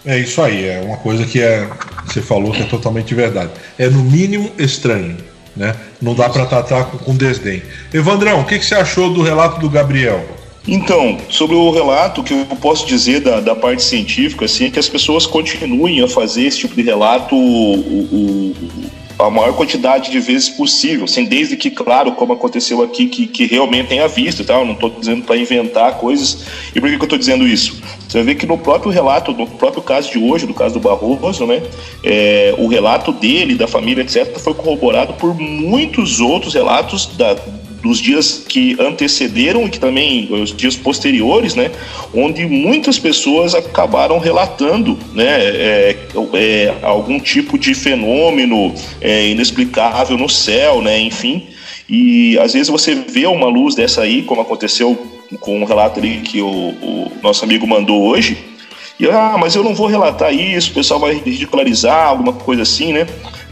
É 0.05 0.17
isso 0.17 0.41
aí, 0.41 0.65
é 0.65 0.81
uma 0.81 0.97
coisa 0.97 1.25
que 1.25 1.41
é, 1.41 1.69
você 2.05 2.21
falou 2.21 2.51
que 2.51 2.61
é 2.61 2.65
totalmente 2.65 3.13
verdade. 3.13 3.51
É 3.77 3.89
no 3.89 4.01
mínimo 4.01 4.49
estranho, 4.57 5.17
né? 5.55 5.75
Não 6.01 6.15
dá 6.15 6.29
para 6.29 6.45
tratar 6.45 6.85
com, 6.85 6.97
com, 6.97 7.15
desdém. 7.15 7.61
Evandrão, 7.93 8.41
o 8.41 8.45
que, 8.45 8.57
que 8.57 8.65
você 8.65 8.75
achou 8.75 9.13
do 9.13 9.21
relato 9.21 9.59
do 9.59 9.69
Gabriel? 9.69 10.25
Então, 10.65 11.17
sobre 11.29 11.55
o 11.55 11.71
relato, 11.71 12.21
o 12.21 12.23
que 12.23 12.33
eu 12.33 12.45
posso 12.61 12.85
dizer 12.85 13.21
da, 13.21 13.41
da 13.41 13.55
parte 13.55 13.83
científica, 13.83 14.45
assim, 14.45 14.65
é 14.65 14.69
que 14.69 14.79
as 14.79 14.87
pessoas 14.87 15.25
continuem 15.25 16.01
a 16.01 16.07
fazer 16.07 16.43
esse 16.43 16.59
tipo 16.59 16.75
de 16.75 16.83
relato 16.83 17.35
o, 17.35 17.73
o, 17.73 18.55
a 19.19 19.29
maior 19.29 19.53
quantidade 19.53 20.09
de 20.09 20.19
vezes 20.19 20.47
possível, 20.47 21.03
assim, 21.03 21.25
desde 21.25 21.57
que, 21.57 21.69
claro, 21.69 22.13
como 22.13 22.31
aconteceu 22.31 22.81
aqui, 22.81 23.07
que, 23.07 23.27
que 23.27 23.45
realmente 23.45 23.89
tenha 23.89 24.07
visto 24.07 24.41
e 24.41 24.45
tal, 24.45 24.65
não 24.65 24.73
estou 24.73 24.89
dizendo 24.89 25.25
para 25.25 25.35
inventar 25.35 25.97
coisas. 25.97 26.45
E 26.73 26.79
por 26.79 26.89
que, 26.89 26.95
que 26.95 27.01
eu 27.01 27.05
estou 27.05 27.19
dizendo 27.19 27.45
isso? 27.45 27.81
Você 28.07 28.19
vai 28.19 28.23
ver 28.23 28.35
que 28.35 28.45
no 28.45 28.57
próprio 28.57 28.89
relato, 28.89 29.33
no 29.33 29.45
próprio 29.45 29.83
caso 29.83 30.09
de 30.09 30.17
hoje, 30.17 30.47
do 30.47 30.53
caso 30.53 30.75
do 30.75 30.79
Barroso, 30.79 31.45
né, 31.45 31.61
é, 32.03 32.55
o 32.57 32.67
relato 32.67 33.11
dele, 33.11 33.55
da 33.55 33.67
família, 33.67 34.03
etc., 34.03 34.37
foi 34.39 34.53
corroborado 34.53 35.13
por 35.13 35.35
muitos 35.35 36.21
outros 36.21 36.53
relatos 36.53 37.07
da, 37.17 37.35
dos 37.81 37.99
dias 37.99 38.43
que 38.47 38.75
antecederam 38.79 39.65
e 39.65 39.69
que 39.69 39.79
também 39.79 40.27
os 40.31 40.55
dias 40.55 40.75
posteriores, 40.75 41.55
né, 41.55 41.71
onde 42.13 42.45
muitas 42.45 42.99
pessoas 42.99 43.55
acabaram 43.55 44.19
relatando, 44.19 44.97
né, 45.13 45.39
é, 45.39 45.97
é, 46.33 46.73
algum 46.81 47.19
tipo 47.19 47.57
de 47.57 47.73
fenômeno 47.73 48.73
é, 49.01 49.27
inexplicável 49.29 50.17
no 50.17 50.29
céu, 50.29 50.81
né, 50.81 50.99
enfim. 50.99 51.47
E 51.89 52.37
às 52.39 52.53
vezes 52.53 52.69
você 52.69 52.93
vê 52.95 53.25
uma 53.25 53.47
luz 53.47 53.75
dessa 53.75 54.01
aí, 54.01 54.21
como 54.21 54.41
aconteceu 54.41 54.95
com 55.39 55.61
o 55.61 55.65
relato 55.65 55.99
ali 55.99 56.19
que 56.19 56.41
o, 56.41 56.47
o 56.47 57.11
nosso 57.21 57.43
amigo 57.43 57.65
mandou 57.65 58.03
hoje, 58.03 58.37
e 58.99 59.07
ah, 59.07 59.37
mas 59.39 59.55
eu 59.55 59.63
não 59.63 59.73
vou 59.73 59.87
relatar 59.87 60.33
isso, 60.33 60.71
o 60.71 60.73
pessoal 60.73 60.99
vai 60.99 61.13
ridicularizar, 61.13 62.09
alguma 62.09 62.33
coisa 62.33 62.63
assim, 62.63 62.91
né? 62.91 63.07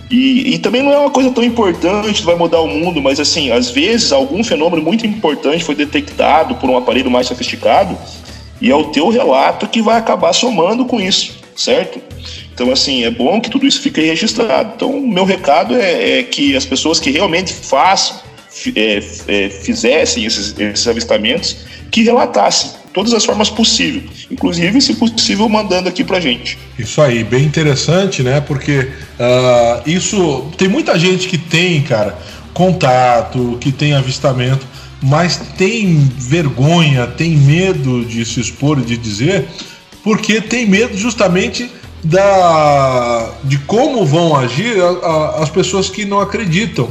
E, 0.10 0.54
e, 0.54 0.60
também 0.60 0.82
não 0.82 0.94
é 0.94 0.98
uma 0.98 1.10
coisa 1.10 1.30
tão 1.32 1.44
importante, 1.44 2.24
vai 2.24 2.36
mudar 2.36 2.62
o 2.62 2.68
mundo, 2.68 3.02
mas 3.02 3.20
assim, 3.20 3.52
às 3.52 3.70
vezes 3.70 4.14
algum 4.14 4.42
fenômeno 4.42 4.82
muito 4.82 5.06
importante 5.06 5.66
foi 5.66 5.76
detectado 5.76 6.56
por 6.56 6.70
um 6.70 6.78
aparelho 6.78 7.12
mais 7.12 7.28
sofisticado 7.28 7.98
e 8.62 8.72
é 8.72 8.76
o 8.76 8.86
teu 8.86 9.10
relato 9.10 9.68
que 9.68 9.82
vai 9.82 9.98
acabar 9.98 10.32
somando 10.32 10.86
com 10.86 11.02
isso, 11.02 11.38
certo? 11.56 12.00
Então, 12.54 12.72
assim, 12.72 13.04
é 13.04 13.12
bom 13.12 13.40
que 13.42 13.50
tudo 13.50 13.68
isso 13.68 13.82
fique 13.82 14.02
registrado. 14.02 14.74
Então, 14.76 14.90
o 14.90 15.08
meu 15.08 15.26
recado 15.26 15.76
é, 15.76 16.20
é 16.20 16.24
que 16.24 16.56
as 16.56 16.66
pessoas 16.66 17.00
que 17.00 17.12
realmente 17.12 17.54
façam, 17.54 18.18
é, 18.76 19.04
é, 19.28 19.50
fizessem 19.50 20.26
esses, 20.26 20.58
esses 20.58 20.88
avistamentos, 20.88 21.58
que 21.92 22.02
relatassem 22.04 22.72
todas 22.94 23.14
as 23.14 23.24
formas 23.26 23.50
possíveis, 23.50 24.28
inclusive, 24.32 24.82
se 24.82 24.96
possível, 24.96 25.48
mandando 25.48 25.90
aqui 25.90 26.04
pra 26.04 26.20
gente. 26.20 26.58
Isso 26.78 27.02
aí, 27.02 27.24
bem 27.24 27.44
interessante, 27.44 28.24
né? 28.24 28.42
Porque 28.42 28.90
uh, 29.20 29.90
isso 29.90 30.52
tem 30.58 30.68
muita 30.68 30.98
gente 30.98 31.28
que 31.28 31.38
tem, 31.38 31.82
cara, 31.82 32.18
contato, 32.54 33.58
que 33.62 33.72
tem 33.72 33.94
avistamento, 33.94 34.66
mas 35.02 35.38
tem 35.58 36.10
vergonha, 36.18 37.06
tem 37.06 37.38
medo 37.38 38.04
de 38.04 38.26
se 38.26 38.40
expor 38.40 38.80
e 38.80 38.82
de 38.82 38.98
dizer, 38.98 39.48
porque 40.04 40.42
tem 40.42 40.66
medo 40.66 40.98
justamente 40.98 41.70
da 42.04 43.32
de 43.44 43.58
como 43.60 44.06
vão 44.06 44.36
agir 44.36 44.82
a, 44.82 44.88
a, 44.88 45.44
as 45.44 45.50
pessoas 45.50 45.90
que 45.90 46.06
não 46.06 46.20
acreditam, 46.20 46.90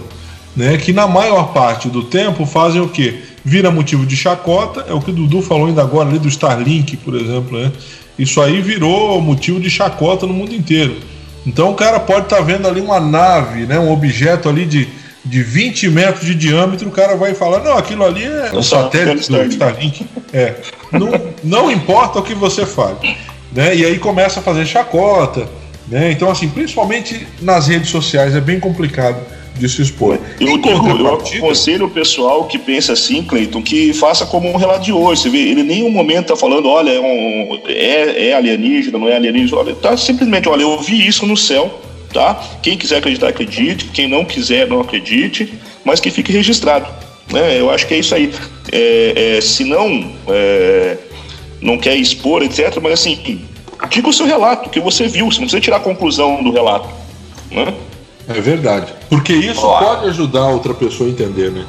né? 0.54 0.76
Que 0.76 0.92
na 0.92 1.06
maior 1.06 1.52
parte 1.52 1.88
do 1.88 2.04
tempo 2.04 2.46
fazem 2.46 2.80
o 2.80 2.88
quê? 2.88 3.22
Vira 3.48 3.70
motivo 3.70 4.04
de 4.04 4.16
chacota, 4.16 4.84
é 4.88 4.92
o 4.92 5.00
que 5.00 5.12
o 5.12 5.14
Dudu 5.14 5.40
falou 5.40 5.68
ainda 5.68 5.80
agora 5.80 6.08
ali 6.08 6.18
do 6.18 6.26
Starlink, 6.26 6.96
por 6.96 7.14
exemplo, 7.14 7.56
né? 7.56 7.70
Isso 8.18 8.42
aí 8.42 8.60
virou 8.60 9.20
motivo 9.20 9.60
de 9.60 9.70
chacota 9.70 10.26
no 10.26 10.34
mundo 10.34 10.52
inteiro. 10.52 10.96
Então 11.46 11.70
o 11.70 11.74
cara 11.74 12.00
pode 12.00 12.24
estar 12.24 12.38
tá 12.38 12.42
vendo 12.42 12.66
ali 12.66 12.80
uma 12.80 12.98
nave, 12.98 13.64
né? 13.64 13.78
Um 13.78 13.92
objeto 13.92 14.48
ali 14.48 14.66
de 14.66 14.88
de 15.24 15.42
20 15.42 15.90
metros 15.90 16.24
de 16.24 16.34
diâmetro, 16.34 16.88
o 16.88 16.92
cara 16.92 17.16
vai 17.16 17.34
falar: 17.34 17.62
não, 17.62 17.76
aquilo 17.76 18.04
ali 18.04 18.24
é 18.24 18.50
um 18.52 18.62
satélite 18.62 19.30
do 19.30 19.42
Starlink. 19.44 20.06
É. 20.32 20.54
Não, 20.92 21.10
não 21.42 21.70
importa 21.70 22.18
o 22.18 22.22
que 22.22 22.34
você 22.34 22.64
fale. 22.64 23.16
Né? 23.52 23.76
E 23.76 23.84
aí 23.84 23.98
começa 23.98 24.40
a 24.40 24.42
fazer 24.42 24.66
chacota. 24.66 25.48
Né? 25.88 26.12
Então, 26.12 26.30
assim, 26.30 26.48
principalmente 26.48 27.26
nas 27.40 27.68
redes 27.68 27.90
sociais, 27.90 28.34
é 28.34 28.40
bem 28.40 28.60
complicado 28.60 29.16
de 29.58 29.68
se 29.68 29.82
expor. 29.82 30.18
Eu, 30.40 30.58
digo, 30.58 30.88
eu 30.88 31.14
aconselho 31.14 31.86
o 31.86 31.90
pessoal 31.90 32.44
que 32.44 32.58
pensa 32.58 32.92
assim, 32.92 33.22
Cleiton, 33.22 33.62
que 33.62 33.92
faça 33.92 34.26
como 34.26 34.48
um 34.48 34.56
relato 34.56 34.84
de 34.84 34.92
hoje. 34.92 35.22
Você 35.22 35.30
vê, 35.30 35.38
ele 35.38 35.62
em 35.62 35.64
nenhum 35.64 35.90
momento 35.90 36.32
está 36.32 36.36
falando, 36.36 36.68
olha, 36.68 36.90
é, 36.90 37.00
um, 37.00 37.60
é, 37.66 38.28
é, 38.28 38.34
alienígena, 38.34 38.98
não 38.98 39.08
é 39.08 39.16
alienígena. 39.16 39.60
Olha, 39.60 39.74
tá 39.74 39.96
simplesmente, 39.96 40.48
olha, 40.48 40.62
eu 40.62 40.78
vi 40.80 41.06
isso 41.06 41.26
no 41.26 41.36
céu, 41.36 41.80
tá? 42.12 42.40
Quem 42.62 42.76
quiser 42.76 42.98
acreditar, 42.98 43.28
acredite. 43.28 43.86
Quem 43.86 44.08
não 44.08 44.24
quiser, 44.24 44.66
não 44.66 44.80
acredite. 44.80 45.52
Mas 45.84 46.00
que 46.00 46.10
fique 46.10 46.32
registrado. 46.32 46.86
Né? 47.32 47.60
Eu 47.60 47.70
acho 47.70 47.86
que 47.86 47.94
é 47.94 47.98
isso 47.98 48.14
aí. 48.14 48.32
É, 48.72 49.36
é, 49.36 49.40
se 49.40 49.64
não, 49.64 50.12
é, 50.28 50.96
não 51.60 51.78
quer 51.78 51.96
expor, 51.96 52.42
etc. 52.42 52.78
Mas 52.82 52.94
assim, 52.94 53.40
diga 53.88 54.08
o 54.08 54.12
seu 54.12 54.26
relato, 54.26 54.68
o 54.68 54.70
que 54.70 54.80
você 54.80 55.08
viu. 55.08 55.26
Você 55.26 55.40
não 55.40 55.46
precisa 55.46 55.60
tirar 55.60 55.76
a 55.76 55.80
conclusão 55.80 56.42
do 56.42 56.50
relato. 56.50 56.88
Né? 57.50 57.72
É 58.28 58.40
verdade. 58.40 58.92
Porque 59.08 59.32
isso 59.32 59.60
pode 59.60 60.06
ajudar 60.08 60.48
outra 60.48 60.74
pessoa 60.74 61.08
a 61.08 61.12
entender, 61.12 61.50
né? 61.50 61.64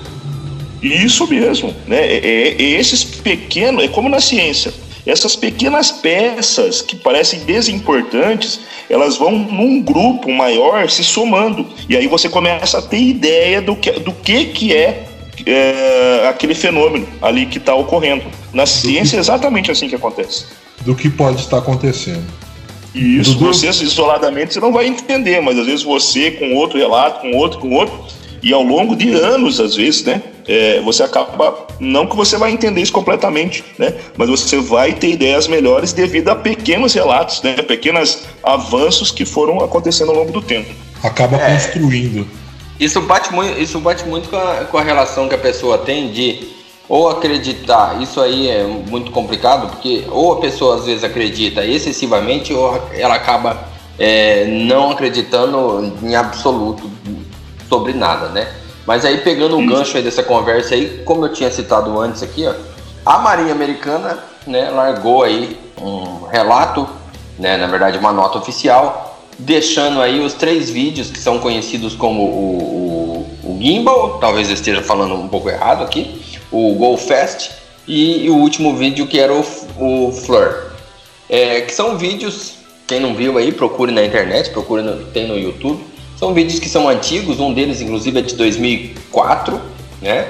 Isso 0.82 1.28
mesmo, 1.28 1.76
né? 1.88 2.00
É, 2.00 2.18
é, 2.18 2.62
é 2.62 2.80
esses 2.80 3.04
pequenos, 3.04 3.84
é 3.84 3.88
como 3.88 4.10
na 4.10 4.20
ciência 4.20 4.74
essas 5.08 5.38
pequenas 5.38 5.90
peças 5.90 6.82
que 6.82 6.96
parecem 6.96 7.40
desimportantes, 7.46 8.60
elas 8.90 9.16
vão 9.16 9.32
num 9.32 9.82
grupo 9.82 10.30
maior 10.30 10.90
se 10.90 11.04
somando. 11.04 11.66
E 11.88 11.96
aí 11.96 12.08
você 12.08 12.28
começa 12.28 12.80
a 12.80 12.82
ter 12.82 13.00
ideia 13.00 13.62
do 13.62 13.74
que, 13.76 13.92
do 13.92 14.12
que, 14.12 14.46
que 14.46 14.76
é, 14.76 15.08
é 15.46 16.28
aquele 16.28 16.54
fenômeno 16.54 17.08
ali 17.22 17.46
que 17.46 17.58
está 17.58 17.74
ocorrendo. 17.74 18.26
Na 18.52 18.66
ciência 18.66 19.16
é 19.16 19.20
exatamente 19.20 19.72
assim 19.72 19.88
que 19.88 19.96
acontece. 19.96 20.46
Do 20.82 20.94
que 20.94 21.10
pode 21.10 21.40
estar 21.40 21.60
acontecendo. 21.60 22.26
E 22.98 23.20
isso, 23.20 23.36
Dudu... 23.36 23.54
você 23.54 23.68
isoladamente 23.68 24.54
você 24.54 24.60
não 24.60 24.74
vai 24.74 24.88
entender, 24.88 25.40
mas 25.42 25.58
às 25.58 25.66
vezes 25.66 25.84
você 25.84 26.32
com 26.32 26.54
outro 26.56 26.78
relato, 26.78 27.22
com 27.22 27.36
outro, 27.38 27.60
com 27.60 27.72
outro, 27.74 27.98
e 28.42 28.54
ao 28.54 28.64
longo 28.64 28.96
de 28.96 29.12
anos, 29.14 29.60
às 29.60 29.76
vezes, 29.76 30.04
né? 30.04 30.22
É, 30.48 30.80
você 30.82 31.04
acaba. 31.04 31.68
Não 31.80 32.08
que 32.08 32.16
você 32.16 32.38
vai 32.38 32.52
entender 32.52 32.82
isso 32.82 32.94
completamente, 32.94 33.64
né? 33.78 33.94
Mas 34.16 34.30
você 34.30 34.58
vai 34.60 34.94
ter 34.94 35.10
ideias 35.10 35.48
melhores 35.48 35.92
devido 35.92 36.30
a 36.30 36.36
pequenos 36.36 36.94
relatos, 36.94 37.42
né? 37.42 37.54
Pequenos 37.56 38.24
avanços 38.44 39.12
que 39.12 39.26
foram 39.26 39.60
acontecendo 39.60 40.10
ao 40.12 40.18
longo 40.18 40.32
do 40.32 40.42
tempo. 40.42 40.74
Acaba 41.04 41.38
é, 41.38 41.54
construindo. 41.54 42.28
Isso 42.80 43.02
bate 43.02 43.34
muito, 43.34 43.60
isso 43.60 43.80
bate 43.80 44.08
muito 44.08 44.30
com 44.30 44.38
a, 44.38 44.66
com 44.66 44.78
a 44.78 44.84
relação 44.84 45.28
que 45.28 45.36
a 45.36 45.40
pessoa 45.40 45.80
tem 45.80 46.12
de 46.12 46.57
ou 46.90 47.10
acreditar, 47.10 48.02
isso 48.02 48.22
aí 48.22 48.50
é 48.50 48.64
muito 48.64 49.12
complicado, 49.12 49.70
porque 49.70 50.06
ou 50.10 50.34
a 50.34 50.40
pessoa 50.40 50.76
às 50.76 50.86
vezes 50.86 51.04
acredita 51.04 51.66
excessivamente 51.66 52.54
ou 52.54 52.82
ela 52.94 53.16
acaba 53.16 53.68
é, 54.00 54.46
não 54.46 54.92
acreditando 54.92 55.94
em 56.02 56.16
absoluto 56.16 56.90
sobre 57.68 57.94
nada, 57.94 58.30
né? 58.30 58.48
Mas 58.86 59.04
aí 59.04 59.18
pegando 59.18 59.58
o 59.58 59.66
gancho 59.66 59.98
aí 59.98 60.04
dessa 60.04 60.24
conversa 60.24 60.76
aí, 60.76 61.02
como 61.04 61.26
eu 61.26 61.34
tinha 61.34 61.52
citado 61.52 62.00
antes 62.00 62.24
aqui, 62.24 62.48
ó, 62.48 62.54
a 63.06 63.18
Marinha 63.18 63.52
Americana, 63.52 64.20
né, 64.46 64.70
largou 64.70 65.24
aí 65.24 65.60
um 65.82 66.26
relato, 66.28 66.88
né, 67.38 67.58
na 67.58 67.68
verdade 67.68 67.98
uma 67.98 68.14
nota 68.14 68.38
oficial, 68.38 69.18
deixando 69.38 70.02
aí 70.02 70.22
os 70.22 70.34
três 70.34 70.70
vídeos 70.70 71.12
que 71.12 71.20
são 71.20 71.40
conhecidos 71.40 71.96
como 71.96 72.24
o, 72.24 73.28
o, 73.44 73.52
o 73.52 73.58
Gimbal, 73.62 74.20
talvez 74.20 74.48
eu 74.48 74.54
esteja 74.54 74.82
falando 74.82 75.16
um 75.16 75.28
pouco 75.28 75.50
errado 75.50 75.84
aqui, 75.84 76.22
o 76.52 76.74
Go 76.76 76.98
Fast 76.98 77.52
e, 77.88 78.30
o 78.30 78.36
último 78.36 78.76
vídeo 78.76 79.08
que 79.08 79.20
era 79.20 79.34
o, 79.34 79.46
o 79.78 80.12
Fleur, 80.12 80.72
é, 81.30 81.62
que 81.62 81.74
são 81.74 81.98
vídeos, 81.98 82.54
quem 82.86 83.00
não 83.00 83.16
viu 83.16 83.38
aí, 83.38 83.52
procure 83.52 83.92
na 83.92 84.04
internet, 84.04 84.50
procure 84.50 84.82
no, 84.82 85.06
tem 85.06 85.28
no 85.28 85.38
YouTube, 85.38 85.84
são 86.18 86.34
vídeos 86.34 86.60
que 86.60 86.68
são 86.68 86.90
antigos, 86.90 87.40
um 87.40 87.54
deles 87.54 87.82
inclusive 87.82 88.20
é 88.20 88.22
de 88.22 88.36
2004, 88.36 89.62
né? 90.02 90.28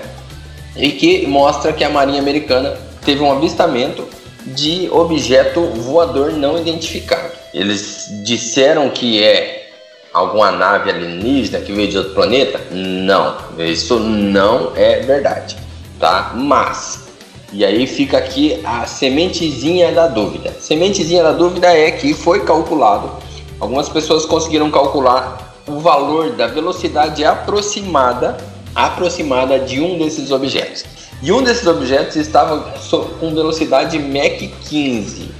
E 0.75 0.91
que 0.91 1.25
mostra 1.25 1.73
que 1.73 1.83
a 1.83 1.89
Marinha 1.89 2.19
Americana 2.19 2.77
teve 3.03 3.21
um 3.23 3.31
avistamento 3.31 4.07
de 4.45 4.87
objeto 4.91 5.61
voador 5.61 6.33
não 6.33 6.57
identificado. 6.57 7.33
Eles 7.53 8.07
disseram 8.23 8.89
que 8.89 9.23
é 9.23 9.69
alguma 10.13 10.51
nave 10.51 10.91
alienígena 10.91 11.59
que 11.59 11.71
veio 11.71 11.87
de 11.87 11.97
outro 11.97 12.13
planeta? 12.13 12.59
Não, 12.71 13.37
isso 13.59 13.99
não 13.99 14.73
é 14.75 14.99
verdade, 14.99 15.57
tá? 15.99 16.33
Mas 16.35 17.07
e 17.53 17.63
aí 17.63 17.87
fica 17.87 18.17
aqui 18.17 18.59
a 18.65 18.85
sementezinha 18.85 19.91
da 19.93 20.07
dúvida. 20.07 20.53
Sementezinha 20.59 21.23
da 21.23 21.31
dúvida 21.31 21.67
é 21.67 21.91
que 21.91 22.13
foi 22.13 22.43
calculado. 22.43 23.09
Algumas 23.59 23.87
pessoas 23.87 24.25
conseguiram 24.25 24.69
calcular 24.69 25.55
o 25.67 25.79
valor 25.79 26.31
da 26.31 26.47
velocidade 26.47 27.23
aproximada 27.23 28.37
aproximada 28.75 29.57
de 29.57 29.81
um 29.81 29.97
desses 29.97 30.29
objetos. 30.29 30.85
E 31.23 31.31
um 31.31 31.41
desses 31.41 31.65
objetos 31.65 32.15
estava 32.15 32.73
com 33.19 33.33
velocidade 33.33 33.97
Mach 33.97 34.37
15. 34.69 35.31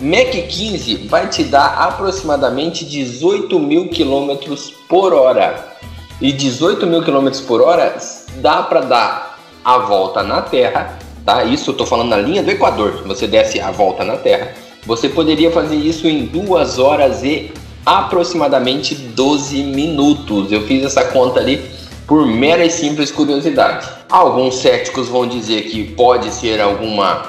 Mach 0.00 0.32
15 0.32 1.06
vai 1.06 1.28
te 1.28 1.44
dar 1.44 1.66
aproximadamente 1.78 2.84
18 2.84 3.60
mil 3.60 3.88
quilômetros 3.90 4.72
por 4.88 5.12
hora. 5.12 5.76
E 6.20 6.32
18 6.32 6.84
mil 6.86 7.02
quilômetros 7.02 7.42
por 7.42 7.62
hora 7.62 7.96
dá 8.40 8.62
para 8.64 8.80
dar 8.80 9.33
a 9.64 9.78
volta 9.78 10.22
na 10.22 10.42
Terra, 10.42 10.98
tá? 11.24 11.44
Isso 11.44 11.70
eu 11.70 11.72
estou 11.72 11.86
falando 11.86 12.10
na 12.10 12.18
linha 12.18 12.42
do 12.42 12.50
Equador. 12.50 13.02
Você 13.06 13.26
desce 13.26 13.60
a 13.60 13.70
volta 13.70 14.04
na 14.04 14.16
Terra. 14.16 14.52
Você 14.86 15.08
poderia 15.08 15.50
fazer 15.50 15.76
isso 15.76 16.06
em 16.06 16.26
2 16.26 16.78
horas 16.78 17.22
e 17.22 17.50
aproximadamente 17.86 18.94
12 18.94 19.62
minutos. 19.62 20.52
Eu 20.52 20.62
fiz 20.66 20.84
essa 20.84 21.04
conta 21.04 21.40
ali 21.40 21.64
por 22.06 22.26
mera 22.26 22.64
e 22.64 22.70
simples 22.70 23.10
curiosidade. 23.10 23.88
Alguns 24.10 24.56
céticos 24.56 25.08
vão 25.08 25.26
dizer 25.26 25.62
que 25.62 25.84
pode 25.84 26.30
ser 26.30 26.60
alguma, 26.60 27.22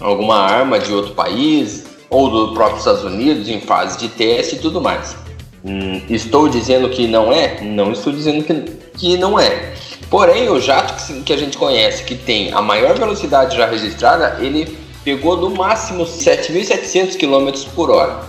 alguma 0.00 0.36
arma 0.36 0.78
de 0.78 0.92
outro 0.92 1.12
país 1.12 1.84
ou 2.08 2.30
do 2.30 2.54
próprio 2.54 2.78
Estados 2.78 3.04
Unidos 3.04 3.48
em 3.48 3.60
fase 3.60 3.98
de 3.98 4.08
teste 4.08 4.56
e 4.56 4.58
tudo 4.58 4.80
mais. 4.80 5.16
Hum, 5.64 6.00
estou 6.08 6.48
dizendo 6.48 6.88
que 6.88 7.08
não 7.08 7.32
é? 7.32 7.60
Não 7.60 7.90
estou 7.90 8.12
dizendo 8.12 8.44
que, 8.44 8.52
que 8.96 9.16
não 9.16 9.38
é. 9.38 9.74
Porém, 10.10 10.48
o 10.48 10.60
jato 10.60 10.94
que, 11.22 11.32
a 11.32 11.36
gente 11.36 11.58
conhece, 11.58 12.04
que 12.04 12.14
tem 12.14 12.52
a 12.52 12.62
maior 12.62 12.98
velocidade 12.98 13.56
já 13.56 13.66
registrada, 13.66 14.38
ele 14.40 14.78
pegou 15.04 15.36
no 15.36 15.50
máximo 15.50 16.04
7.700 16.04 17.16
km 17.16 17.68
por 17.74 17.90
hora. 17.90 18.20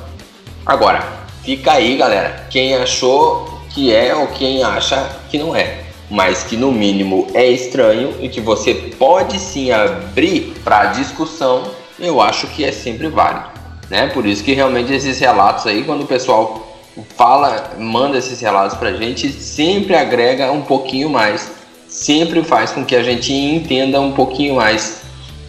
Agora, 0.66 1.18
Fica 1.48 1.72
aí, 1.72 1.96
galera. 1.96 2.46
Quem 2.50 2.76
achou 2.76 3.62
que 3.70 3.96
é 3.96 4.14
ou 4.14 4.28
quem 4.28 4.62
acha 4.64 5.10
que 5.30 5.38
não 5.38 5.56
é. 5.56 5.86
Mas 6.10 6.44
que 6.44 6.58
no 6.58 6.74
mínimo 6.74 7.26
é 7.34 7.48
estranho 7.48 8.16
e 8.20 8.28
que 8.28 8.42
você 8.42 8.74
pode 8.74 9.40
sim 9.40 9.72
abrir 9.72 10.54
para 10.62 10.88
discussão, 10.88 11.64
eu 11.98 12.20
acho 12.20 12.48
que 12.48 12.66
é 12.66 12.72
sempre 12.74 13.08
válido. 13.08 13.46
Né? 13.90 14.08
Por 14.08 14.26
isso 14.26 14.44
que 14.44 14.52
realmente 14.52 14.92
esses 14.92 15.18
relatos 15.22 15.66
aí, 15.66 15.86
quando 15.86 16.02
o 16.02 16.06
pessoal 16.06 16.67
fala, 17.16 17.75
manda 17.80 18.18
esses 18.18 18.39
relatos 18.39 18.77
para 18.77 18.89
a 18.89 18.94
gente, 18.94 19.32
sempre 19.32 19.96
agrega 19.96 20.51
um 20.51 20.62
pouquinho 20.62 21.10
mais, 21.10 21.51
sempre 21.88 22.44
faz 22.44 22.72
com 22.72 22.86
que 22.86 22.96
a 22.96 23.04
gente 23.04 23.34
entenda 23.34 24.00
um 24.00 24.12
pouquinho 24.12 24.56
mais 24.56 25.01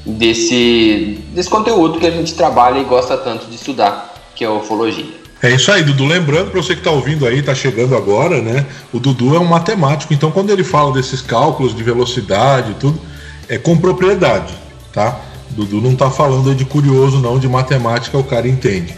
desse, 0.04 1.18
desse 1.34 1.48
conteúdo 1.48 1.98
que 1.98 2.06
a 2.06 2.10
gente 2.10 2.34
trabalha 2.34 2.78
e 2.78 2.84
gosta 2.84 3.16
tanto 3.16 3.46
de 3.46 3.56
estudar, 3.56 4.14
que 4.34 4.44
é 4.44 4.46
a 4.46 4.52
ufologia. 4.52 5.18
É 5.40 5.50
isso 5.50 5.70
aí, 5.70 5.84
Dudu. 5.84 6.04
Lembrando 6.04 6.50
para 6.50 6.60
você 6.60 6.74
que 6.74 6.80
está 6.80 6.90
ouvindo 6.90 7.24
aí, 7.24 7.38
está 7.38 7.54
chegando 7.54 7.96
agora, 7.96 8.42
né? 8.42 8.66
O 8.92 8.98
Dudu 8.98 9.36
é 9.36 9.38
um 9.38 9.44
matemático, 9.44 10.12
então 10.12 10.32
quando 10.32 10.50
ele 10.50 10.64
fala 10.64 10.92
desses 10.92 11.22
cálculos 11.22 11.74
de 11.74 11.82
velocidade 11.82 12.72
e 12.72 12.74
tudo, 12.74 13.00
é 13.48 13.56
com 13.56 13.76
propriedade, 13.76 14.52
tá? 14.92 15.20
Dudu 15.50 15.80
não 15.80 15.92
está 15.92 16.10
falando 16.10 16.54
de 16.54 16.64
curioso, 16.64 17.18
não, 17.18 17.38
de 17.38 17.48
matemática, 17.48 18.18
o 18.18 18.24
cara 18.24 18.48
entende. 18.48 18.96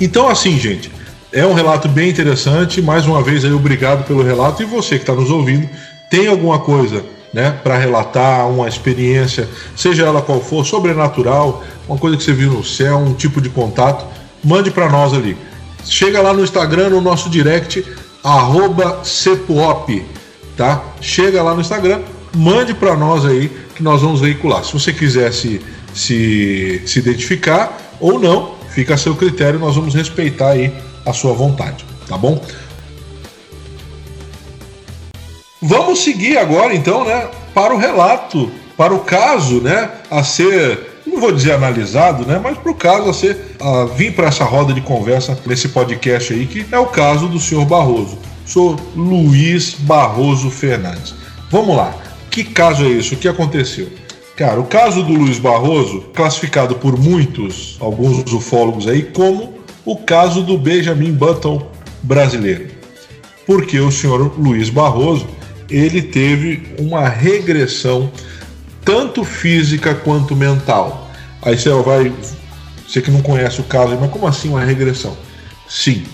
Então, 0.00 0.28
assim, 0.28 0.58
gente, 0.58 0.90
é 1.32 1.46
um 1.46 1.54
relato 1.54 1.88
bem 1.88 2.10
interessante. 2.10 2.82
Mais 2.82 3.06
uma 3.06 3.22
vez 3.22 3.44
aí, 3.44 3.52
obrigado 3.52 4.04
pelo 4.06 4.22
relato. 4.22 4.62
E 4.62 4.66
você 4.66 4.96
que 4.96 5.02
está 5.02 5.14
nos 5.14 5.30
ouvindo, 5.30 5.68
tem 6.10 6.26
alguma 6.26 6.58
coisa 6.58 7.04
né, 7.32 7.58
para 7.62 7.78
relatar, 7.78 8.48
uma 8.48 8.68
experiência, 8.68 9.48
seja 9.74 10.04
ela 10.04 10.20
qual 10.20 10.40
for, 10.40 10.64
sobrenatural, 10.66 11.64
uma 11.88 11.96
coisa 11.96 12.16
que 12.16 12.22
você 12.22 12.32
viu 12.32 12.50
no 12.50 12.62
céu, 12.62 12.98
um 12.98 13.14
tipo 13.14 13.40
de 13.40 13.48
contato, 13.48 14.04
mande 14.44 14.70
para 14.70 14.90
nós 14.90 15.14
ali 15.14 15.36
chega 15.84 16.20
lá 16.20 16.32
no 16.32 16.42
Instagram, 16.42 16.90
no 16.90 17.00
nosso 17.00 17.28
direct, 17.28 17.84
Cepuop, 19.04 20.04
tá? 20.56 20.82
Chega 21.00 21.42
lá 21.42 21.54
no 21.54 21.60
Instagram, 21.60 22.00
mande 22.34 22.74
para 22.74 22.96
nós 22.96 23.24
aí 23.24 23.50
que 23.74 23.82
nós 23.82 24.02
vamos 24.02 24.20
veicular. 24.20 24.64
Se 24.64 24.72
você 24.72 24.92
quiser 24.92 25.32
se, 25.32 25.60
se, 25.94 26.82
se 26.86 26.98
identificar 26.98 27.96
ou 28.00 28.18
não, 28.18 28.54
fica 28.70 28.94
a 28.94 28.96
seu 28.96 29.14
critério, 29.14 29.58
nós 29.58 29.74
vamos 29.74 29.94
respeitar 29.94 30.50
aí 30.50 30.72
a 31.04 31.12
sua 31.12 31.32
vontade, 31.32 31.84
tá 32.08 32.16
bom? 32.16 32.40
Vamos 35.60 36.02
seguir 36.02 36.38
agora 36.38 36.74
então, 36.74 37.04
né, 37.04 37.28
para 37.54 37.74
o 37.74 37.78
relato, 37.78 38.50
para 38.76 38.92
o 38.94 39.00
caso, 39.00 39.60
né, 39.60 39.90
a 40.10 40.24
ser 40.24 40.92
não 41.06 41.20
vou 41.20 41.32
dizer 41.32 41.52
analisado, 41.52 42.24
né? 42.24 42.40
Mas 42.42 42.56
para 42.58 42.70
o 42.70 42.74
caso 42.74 43.10
a 43.10 43.12
ser 43.12 43.56
a 43.60 43.84
vir 43.84 44.14
para 44.14 44.28
essa 44.28 44.44
roda 44.44 44.72
de 44.72 44.80
conversa 44.80 45.38
nesse 45.44 45.68
podcast 45.68 46.32
aí, 46.32 46.46
que 46.46 46.64
é 46.70 46.78
o 46.78 46.86
caso 46.86 47.28
do 47.28 47.40
senhor 47.40 47.64
Barroso. 47.64 48.18
Sou 48.46 48.76
Luiz 48.94 49.74
Barroso 49.74 50.50
Fernandes. 50.50 51.14
Vamos 51.50 51.76
lá. 51.76 51.94
Que 52.30 52.44
caso 52.44 52.84
é 52.84 52.88
isso? 52.88 53.14
O 53.14 53.18
que 53.18 53.28
aconteceu? 53.28 53.88
Cara, 54.36 54.58
o 54.58 54.64
caso 54.64 55.02
do 55.02 55.12
Luiz 55.12 55.38
Barroso, 55.38 56.06
classificado 56.14 56.76
por 56.76 56.98
muitos, 56.98 57.76
alguns 57.80 58.32
ufólogos 58.32 58.88
aí, 58.88 59.02
como 59.02 59.54
o 59.84 59.96
caso 59.96 60.42
do 60.42 60.56
Benjamin 60.56 61.12
Button 61.12 61.70
brasileiro. 62.02 62.68
Porque 63.46 63.78
o 63.80 63.90
senhor 63.90 64.38
Luiz 64.38 64.70
Barroso, 64.70 65.26
ele 65.68 66.02
teve 66.02 66.74
uma 66.78 67.08
regressão 67.08 68.10
tanto 68.84 69.24
física 69.24 69.94
quanto 69.94 70.36
mental. 70.36 71.10
Aí 71.42 71.58
você 71.58 71.70
vai, 71.70 72.12
você 72.86 73.00
que 73.00 73.10
não 73.10 73.22
conhece 73.22 73.60
o 73.60 73.64
caso, 73.64 73.96
mas 74.00 74.10
como 74.10 74.26
assim 74.26 74.50
uma 74.50 74.64
regressão? 74.64 75.16
Sim, 75.68 76.04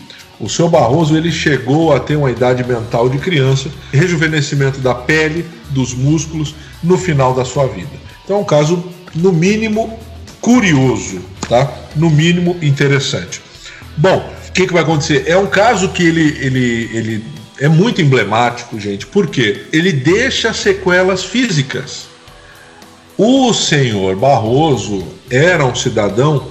o 0.40 0.48
seu 0.48 0.68
Barroso 0.68 1.16
ele 1.16 1.32
chegou 1.32 1.92
a 1.92 1.98
ter 1.98 2.16
uma 2.16 2.30
idade 2.30 2.64
mental 2.64 3.08
de 3.08 3.18
criança, 3.18 3.68
rejuvenescimento 3.92 4.78
da 4.78 4.94
pele, 4.94 5.44
dos 5.70 5.92
músculos 5.92 6.54
no 6.82 6.96
final 6.96 7.34
da 7.34 7.44
sua 7.44 7.66
vida. 7.66 7.90
Então 8.24 8.36
é 8.36 8.40
um 8.40 8.44
caso 8.44 8.84
no 9.14 9.32
mínimo 9.32 9.98
curioso, 10.40 11.20
tá? 11.48 11.70
No 11.96 12.08
mínimo 12.08 12.56
interessante. 12.62 13.47
Bom, 13.98 14.32
o 14.48 14.52
que, 14.52 14.66
que 14.66 14.72
vai 14.72 14.82
acontecer? 14.82 15.24
É 15.26 15.36
um 15.36 15.46
caso 15.46 15.88
que 15.88 16.02
ele, 16.02 16.38
ele, 16.40 16.90
ele 16.94 17.24
é 17.60 17.68
muito 17.68 18.00
emblemático, 18.00 18.78
gente, 18.78 19.06
porque 19.06 19.64
ele 19.72 19.92
deixa 19.92 20.52
sequelas 20.52 21.24
físicas. 21.24 22.06
O 23.16 23.52
senhor 23.52 24.14
Barroso 24.14 25.04
era 25.28 25.64
um 25.64 25.74
cidadão 25.74 26.46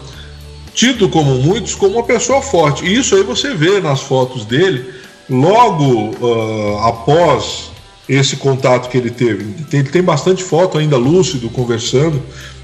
tido 0.73 1.07
como 1.09 1.35
muitos 1.35 1.73
como 1.73 1.95
uma 1.95 2.03
pessoa 2.03 2.41
forte. 2.41 2.85
E 2.85 2.95
isso 2.95 3.15
aí 3.15 3.23
você 3.23 3.53
vê 3.53 3.79
nas 3.79 4.01
fotos 4.01 4.45
dele, 4.45 4.85
logo 5.29 6.15
uh, 6.19 6.77
após 6.79 7.71
esse 8.07 8.35
contato 8.35 8.89
que 8.89 8.97
ele 8.97 9.09
teve. 9.09 9.55
Ele 9.71 9.89
tem 9.89 10.03
bastante 10.03 10.43
foto 10.43 10.77
ainda 10.77 10.97
lúcido, 10.97 11.49
conversando, 11.49 12.21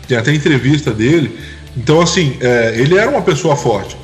tem 0.07 0.17
até 0.17 0.33
entrevista 0.33 0.91
dele. 0.91 1.39
Então, 1.75 2.01
assim, 2.01 2.37
é, 2.39 2.75
ele 2.77 2.97
era 2.97 3.09
uma 3.09 3.21
pessoa 3.21 3.55
forte, 3.55 3.97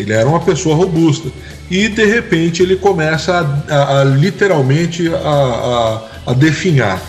ele 0.00 0.12
era 0.12 0.28
uma 0.28 0.40
pessoa 0.40 0.74
robusta. 0.74 1.30
E 1.70 1.88
de 1.88 2.04
repente 2.04 2.62
ele 2.62 2.76
começa 2.76 3.32
a, 3.68 3.74
a, 3.74 4.00
a 4.00 4.04
literalmente 4.04 5.08
a, 5.08 6.02
a, 6.26 6.32
definhar, 6.32 7.00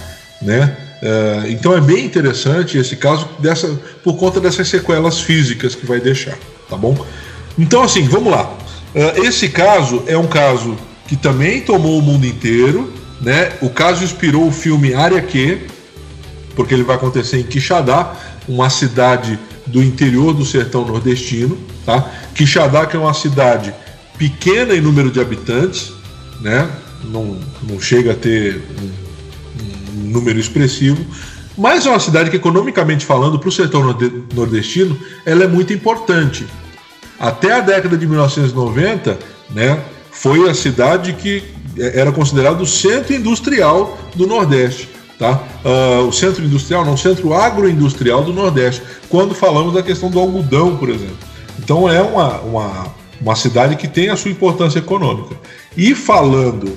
né? 0.42 0.78
Uh, 1.02 1.48
então 1.50 1.76
é 1.76 1.82
bem 1.82 2.06
interessante 2.06 2.78
esse 2.78 2.96
caso 2.96 3.28
dessa, 3.40 3.68
por 4.04 4.16
conta 4.18 4.40
dessas 4.40 4.68
sequelas 4.68 5.20
físicas 5.20 5.74
que 5.74 5.84
vai 5.84 6.00
deixar, 6.00 6.38
tá 6.70 6.78
bom? 6.78 6.96
Então 7.58 7.82
assim, 7.82 8.08
vamos 8.08 8.32
lá. 8.32 8.44
Uh, 8.94 9.26
esse 9.26 9.50
caso 9.50 10.04
é 10.06 10.16
um 10.16 10.28
caso 10.28 10.78
que 11.08 11.16
também 11.16 11.62
tomou 11.62 11.98
o 11.98 12.02
mundo 12.02 12.28
inteiro, 12.28 12.94
né? 13.20 13.54
O 13.62 13.70
caso 13.70 14.04
inspirou 14.04 14.48
o 14.48 14.52
filme 14.52 14.94
Área 14.94 15.22
Q, 15.22 15.62
porque 16.56 16.74
ele 16.74 16.84
vai 16.84 16.98
acontecer 16.98 17.40
em 17.40 17.44
Quixadá, 17.44 18.14
uma 18.48 18.70
cidade 18.70 19.40
do 19.72 19.82
interior 19.82 20.34
do 20.34 20.46
sertão 20.46 20.86
nordestino, 20.86 21.58
tá? 21.86 22.10
Que 22.36 22.46
é 22.96 23.00
uma 23.00 23.14
cidade 23.14 23.74
pequena 24.18 24.76
em 24.76 24.82
número 24.82 25.10
de 25.10 25.20
habitantes, 25.20 25.94
né? 26.40 26.70
Não, 27.04 27.40
não 27.64 27.80
chega 27.80 28.12
a 28.12 28.16
ter 28.16 28.62
um 29.96 30.10
número 30.10 30.40
expressivo, 30.40 31.04
mas 31.58 31.86
é 31.86 31.90
uma 31.90 32.00
cidade 32.00 32.30
que, 32.30 32.36
economicamente 32.36 33.06
falando, 33.06 33.40
para 33.40 33.50
o 33.50 33.52
setor 33.52 33.98
nordestino, 34.34 34.98
ela 35.26 35.44
é 35.44 35.48
muito 35.48 35.74
importante. 35.74 36.46
Até 37.20 37.54
a 37.54 37.60
década 37.60 37.98
de 37.98 38.08
1990, 38.08 39.18
né, 39.50 39.80
foi 40.12 40.50
a 40.50 40.54
cidade 40.54 41.14
que 41.14 41.44
era 41.78 42.12
considerado 42.12 42.62
o 42.62 42.68
centro 42.68 43.14
industrial 43.14 43.98
do 44.16 44.28
Nordeste. 44.28 44.90
Tá? 45.22 45.40
Uh, 45.64 46.08
o 46.08 46.12
centro 46.12 46.44
industrial, 46.44 46.84
não, 46.84 46.96
o 46.96 46.98
centro 46.98 47.32
agroindustrial 47.32 48.24
do 48.24 48.34
Nordeste, 48.34 48.82
quando 49.08 49.36
falamos 49.36 49.72
da 49.72 49.84
questão 49.84 50.10
do 50.10 50.20
algodão, 50.20 50.78
por 50.78 50.90
exemplo. 50.90 51.16
Então 51.60 51.88
é 51.88 52.02
uma, 52.02 52.40
uma, 52.40 52.88
uma 53.22 53.36
cidade 53.36 53.76
que 53.76 53.88
tem 53.88 54.10
a 54.10 54.16
sua 54.16 54.32
importância 54.32 54.80
econômica. 54.80 55.36
E 55.78 55.94
falando 55.94 56.76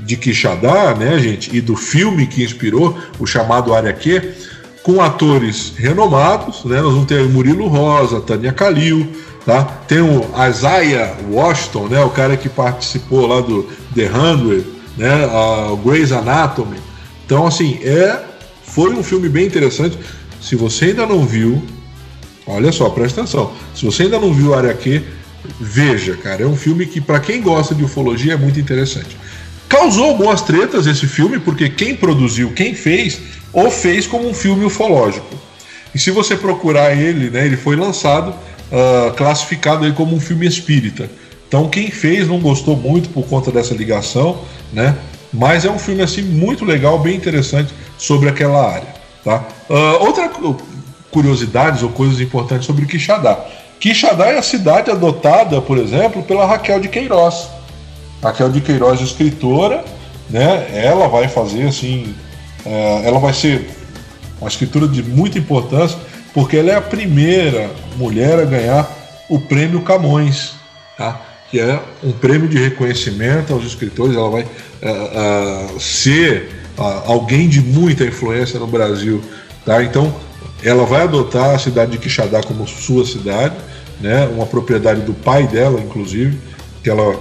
de 0.00 0.16
Quixadá, 0.16 0.96
né, 0.96 1.16
gente, 1.20 1.56
e 1.56 1.60
do 1.60 1.76
filme 1.76 2.26
que 2.26 2.42
inspirou, 2.42 2.98
o 3.20 3.26
chamado 3.26 3.72
Área 3.72 3.92
Q, 3.92 4.34
com 4.82 5.00
atores 5.00 5.72
renomados, 5.76 6.64
né? 6.64 6.82
Nós 6.82 6.92
vamos 6.92 7.06
ter 7.06 7.22
Murilo 7.28 7.68
Rosa, 7.68 8.20
Tânia 8.20 8.52
Kalil, 8.52 9.12
tá? 9.44 9.62
Tem 9.86 10.00
o 10.00 10.24
Isaiah 10.48 11.14
Washington, 11.30 11.86
né? 11.86 12.02
O 12.02 12.10
cara 12.10 12.36
que 12.36 12.48
participou 12.48 13.28
lá 13.28 13.40
do 13.40 13.64
The 13.94 14.10
Hundred, 14.10 14.66
né? 14.96 15.24
O 15.70 15.76
Grey's 15.76 16.10
Anatomy. 16.10 16.85
Então, 17.26 17.46
assim, 17.46 17.80
é 17.82 18.22
foi 18.62 18.94
um 18.94 19.02
filme 19.02 19.28
bem 19.28 19.46
interessante. 19.46 19.98
Se 20.40 20.54
você 20.54 20.86
ainda 20.86 21.06
não 21.06 21.26
viu, 21.26 21.62
olha 22.46 22.70
só, 22.70 22.88
presta 22.90 23.20
atenção. 23.20 23.52
Se 23.74 23.84
você 23.84 24.04
ainda 24.04 24.18
não 24.18 24.32
viu 24.32 24.54
Área 24.54 24.72
Q, 24.74 25.02
veja, 25.60 26.16
cara. 26.16 26.44
É 26.44 26.46
um 26.46 26.56
filme 26.56 26.86
que, 26.86 27.00
para 27.00 27.20
quem 27.20 27.40
gosta 27.42 27.74
de 27.74 27.84
ufologia, 27.84 28.34
é 28.34 28.36
muito 28.36 28.60
interessante. 28.60 29.16
Causou 29.68 30.04
algumas 30.04 30.42
tretas 30.42 30.86
esse 30.86 31.06
filme, 31.06 31.38
porque 31.38 31.68
quem 31.68 31.96
produziu, 31.96 32.52
quem 32.52 32.74
fez, 32.74 33.18
o 33.52 33.70
fez 33.70 34.06
como 34.06 34.28
um 34.28 34.34
filme 34.34 34.64
ufológico. 34.64 35.34
E 35.94 35.98
se 35.98 36.10
você 36.10 36.36
procurar 36.36 36.94
ele, 36.94 37.30
né, 37.30 37.46
ele 37.46 37.56
foi 37.56 37.74
lançado 37.74 38.30
uh, 38.30 39.12
classificado 39.14 39.84
aí 39.84 39.92
como 39.92 40.14
um 40.14 40.20
filme 40.20 40.46
espírita. 40.46 41.10
Então 41.48 41.68
quem 41.68 41.90
fez 41.90 42.28
não 42.28 42.38
gostou 42.38 42.76
muito 42.76 43.08
por 43.08 43.24
conta 43.26 43.50
dessa 43.50 43.74
ligação, 43.74 44.42
né? 44.72 44.96
Mas 45.32 45.64
é 45.64 45.70
um 45.70 45.78
filme 45.78 46.02
assim 46.02 46.22
muito 46.22 46.64
legal, 46.64 46.98
bem 46.98 47.16
interessante 47.16 47.74
sobre 47.98 48.28
aquela 48.28 48.72
área, 48.72 48.88
tá? 49.24 49.44
Uh, 49.68 50.04
outra 50.04 50.30
curiosidades 51.10 51.82
ou 51.82 51.88
coisas 51.88 52.20
importantes 52.20 52.66
sobre 52.66 52.84
Quixadá. 52.84 53.38
Quixadá 53.80 54.26
é 54.26 54.38
a 54.38 54.42
cidade 54.42 54.90
adotada, 54.90 55.60
por 55.62 55.78
exemplo, 55.78 56.22
pela 56.22 56.46
Raquel 56.46 56.80
de 56.80 56.88
Queiroz. 56.88 57.48
Raquel 58.22 58.50
de 58.50 58.60
Queiroz, 58.60 59.00
escritora, 59.00 59.84
né? 60.28 60.68
Ela 60.74 61.08
vai 61.08 61.28
fazer 61.28 61.68
assim, 61.68 62.14
é, 62.64 63.02
ela 63.04 63.18
vai 63.18 63.32
ser 63.32 63.70
uma 64.40 64.48
escritura 64.48 64.86
de 64.86 65.02
muita 65.02 65.38
importância, 65.38 65.98
porque 66.34 66.56
ela 66.58 66.70
é 66.70 66.76
a 66.76 66.82
primeira 66.82 67.70
mulher 67.96 68.38
a 68.38 68.44
ganhar 68.44 68.90
o 69.28 69.40
prêmio 69.40 69.80
Camões, 69.82 70.54
tá? 70.98 71.20
Que 71.50 71.60
é 71.60 71.80
um 72.02 72.12
prêmio 72.12 72.48
de 72.48 72.58
reconhecimento 72.58 73.52
aos 73.52 73.64
escritores. 73.64 74.16
Ela 74.16 74.30
vai 74.30 74.46
é, 74.82 74.90
é, 74.90 75.78
ser 75.78 76.50
alguém 76.76 77.48
de 77.48 77.60
muita 77.60 78.04
influência 78.04 78.58
no 78.58 78.66
Brasil, 78.66 79.22
tá? 79.64 79.82
Então, 79.82 80.14
ela 80.62 80.84
vai 80.84 81.02
adotar 81.02 81.54
a 81.54 81.58
cidade 81.58 81.92
de 81.92 81.98
Quixadá 81.98 82.42
como 82.42 82.66
sua 82.66 83.04
cidade, 83.06 83.54
né? 84.00 84.26
Uma 84.26 84.46
propriedade 84.46 85.00
do 85.02 85.14
pai 85.14 85.46
dela, 85.46 85.80
inclusive, 85.80 86.38
que 86.82 86.90
ela 86.90 87.18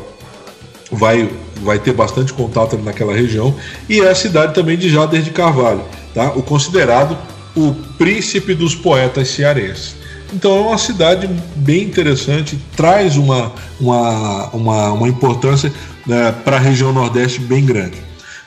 vai, 0.91 1.29
vai 1.61 1.79
ter 1.79 1.93
bastante 1.93 2.33
contato 2.33 2.77
naquela 2.77 3.13
região, 3.13 3.55
e 3.89 4.01
é 4.01 4.09
a 4.09 4.15
cidade 4.15 4.53
também 4.53 4.77
de 4.77 4.89
Jader 4.89 5.21
de 5.21 5.31
Carvalho, 5.31 5.83
tá? 6.13 6.31
o 6.33 6.43
considerado 6.43 7.17
o 7.55 7.73
príncipe 7.97 8.53
dos 8.53 8.75
poetas 8.75 9.29
cearenses. 9.29 9.95
Então 10.33 10.57
é 10.57 10.61
uma 10.61 10.77
cidade 10.77 11.29
bem 11.55 11.83
interessante, 11.83 12.59
traz 12.75 13.17
uma, 13.17 13.53
uma, 13.79 14.49
uma, 14.49 14.91
uma 14.93 15.07
importância 15.07 15.71
né, 16.05 16.33
para 16.43 16.57
a 16.57 16.59
região 16.59 16.91
Nordeste 16.91 17.39
bem 17.39 17.65
grande. 17.65 17.97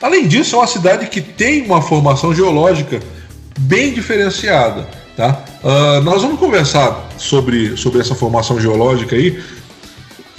Além 0.01 0.27
disso, 0.27 0.55
é 0.55 0.59
uma 0.59 0.67
cidade 0.67 1.07
que 1.07 1.21
tem 1.21 1.65
uma 1.65 1.81
formação 1.81 2.33
geológica 2.33 2.99
bem 3.59 3.93
diferenciada. 3.93 4.87
Tá? 5.15 5.43
Uh, 5.61 6.01
nós 6.01 6.21
vamos 6.21 6.39
conversar 6.39 7.09
sobre, 7.17 7.75
sobre 7.75 7.99
essa 7.99 8.15
formação 8.15 8.59
geológica 8.59 9.15
aí 9.17 9.37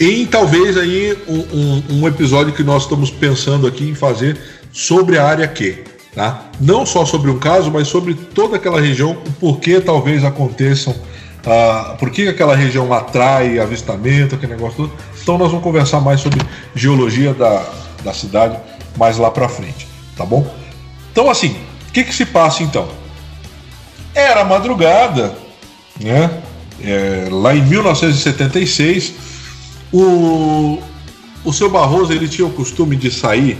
em 0.00 0.24
talvez 0.24 0.78
aí 0.78 1.14
um, 1.28 1.38
um, 1.38 1.82
um, 1.90 2.08
episódio 2.08 2.54
que 2.54 2.64
nós 2.64 2.84
estamos 2.84 3.10
pensando 3.10 3.66
aqui 3.66 3.84
em 3.84 3.94
fazer 3.94 4.38
sobre 4.72 5.18
a 5.18 5.26
área 5.26 5.46
Q. 5.46 5.84
Tá? 6.14 6.46
Não 6.58 6.86
só 6.86 7.04
sobre 7.04 7.30
um 7.30 7.38
caso, 7.38 7.70
mas 7.70 7.88
sobre 7.88 8.14
toda 8.14 8.56
aquela 8.56 8.80
região, 8.80 9.12
o 9.12 9.32
porquê 9.32 9.78
talvez 9.78 10.24
aconteçam, 10.24 10.94
uh, 11.46 11.96
por 11.96 12.10
que 12.10 12.28
aquela 12.28 12.54
região 12.54 12.92
atrai 12.92 13.58
avistamento, 13.58 14.34
aquele 14.34 14.54
negócio 14.54 14.76
todo. 14.76 14.92
Então 15.22 15.38
nós 15.38 15.48
vamos 15.48 15.64
conversar 15.64 16.00
mais 16.00 16.20
sobre 16.20 16.40
geologia 16.74 17.34
da, 17.34 17.64
da 18.04 18.12
cidade 18.12 18.58
mais 18.96 19.18
lá 19.18 19.30
para 19.30 19.48
frente, 19.48 19.86
tá 20.16 20.24
bom? 20.24 20.52
Então 21.12 21.30
assim, 21.30 21.56
o 21.88 21.92
que, 21.92 22.04
que 22.04 22.14
se 22.14 22.26
passa 22.26 22.62
então? 22.62 22.88
Era 24.14 24.44
madrugada, 24.44 25.34
né? 26.00 26.42
É, 26.82 27.28
lá 27.30 27.54
em 27.54 27.62
1976, 27.62 29.12
o, 29.92 30.78
o 31.44 31.52
seu 31.52 31.68
Barroso 31.68 32.12
ele 32.12 32.26
tinha 32.26 32.46
o 32.46 32.50
costume 32.50 32.96
de 32.96 33.10
sair 33.10 33.58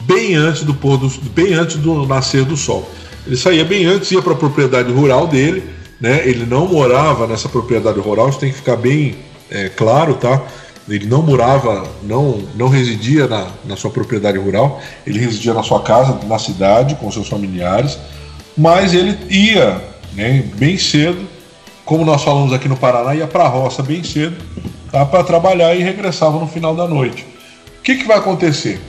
bem 0.00 0.34
antes 0.34 0.62
do 0.62 0.72
pôr 0.72 0.96
do, 0.96 1.08
bem 1.30 1.54
antes 1.54 1.76
do 1.76 2.06
nascer 2.06 2.44
do 2.44 2.56
sol. 2.56 2.88
Ele 3.26 3.36
saía 3.36 3.64
bem 3.64 3.84
antes, 3.84 4.10
ia 4.12 4.22
para 4.22 4.32
a 4.32 4.36
propriedade 4.36 4.90
rural 4.92 5.26
dele, 5.26 5.62
né? 6.00 6.22
Ele 6.24 6.46
não 6.46 6.66
morava 6.66 7.26
nessa 7.26 7.48
propriedade 7.48 8.00
rural, 8.00 8.28
isso 8.28 8.38
tem 8.38 8.50
que 8.50 8.56
ficar 8.56 8.76
bem 8.76 9.16
é, 9.50 9.68
claro, 9.68 10.14
tá? 10.14 10.42
Ele 10.88 11.06
não 11.06 11.22
morava, 11.22 11.86
não, 12.02 12.42
não 12.56 12.68
residia 12.68 13.28
na, 13.28 13.48
na 13.64 13.76
sua 13.76 13.90
propriedade 13.90 14.38
rural, 14.38 14.80
ele 15.06 15.18
residia 15.18 15.52
na 15.52 15.62
sua 15.62 15.82
casa, 15.82 16.18
na 16.26 16.38
cidade, 16.38 16.96
com 16.96 17.10
seus 17.12 17.28
familiares, 17.28 17.98
mas 18.56 18.94
ele 18.94 19.16
ia 19.28 19.80
né, 20.14 20.44
bem 20.56 20.76
cedo, 20.78 21.28
como 21.84 22.04
nós 22.04 22.22
falamos 22.22 22.52
aqui 22.52 22.68
no 22.68 22.76
Paraná, 22.76 23.14
ia 23.14 23.26
para 23.26 23.44
a 23.44 23.48
roça 23.48 23.82
bem 23.82 24.02
cedo 24.02 24.36
tá, 24.90 25.04
para 25.06 25.22
trabalhar 25.22 25.74
e 25.74 25.82
regressava 25.82 26.38
no 26.38 26.46
final 26.46 26.74
da 26.74 26.86
noite. 26.86 27.26
O 27.78 27.82
que, 27.82 27.96
que 27.96 28.04
vai 28.04 28.18
acontecer? 28.18 28.80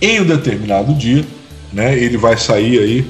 Em 0.00 0.20
um 0.20 0.24
determinado 0.24 0.94
dia, 0.94 1.24
né, 1.72 1.96
ele 1.96 2.16
vai 2.16 2.36
sair 2.36 2.78
aí 2.78 3.06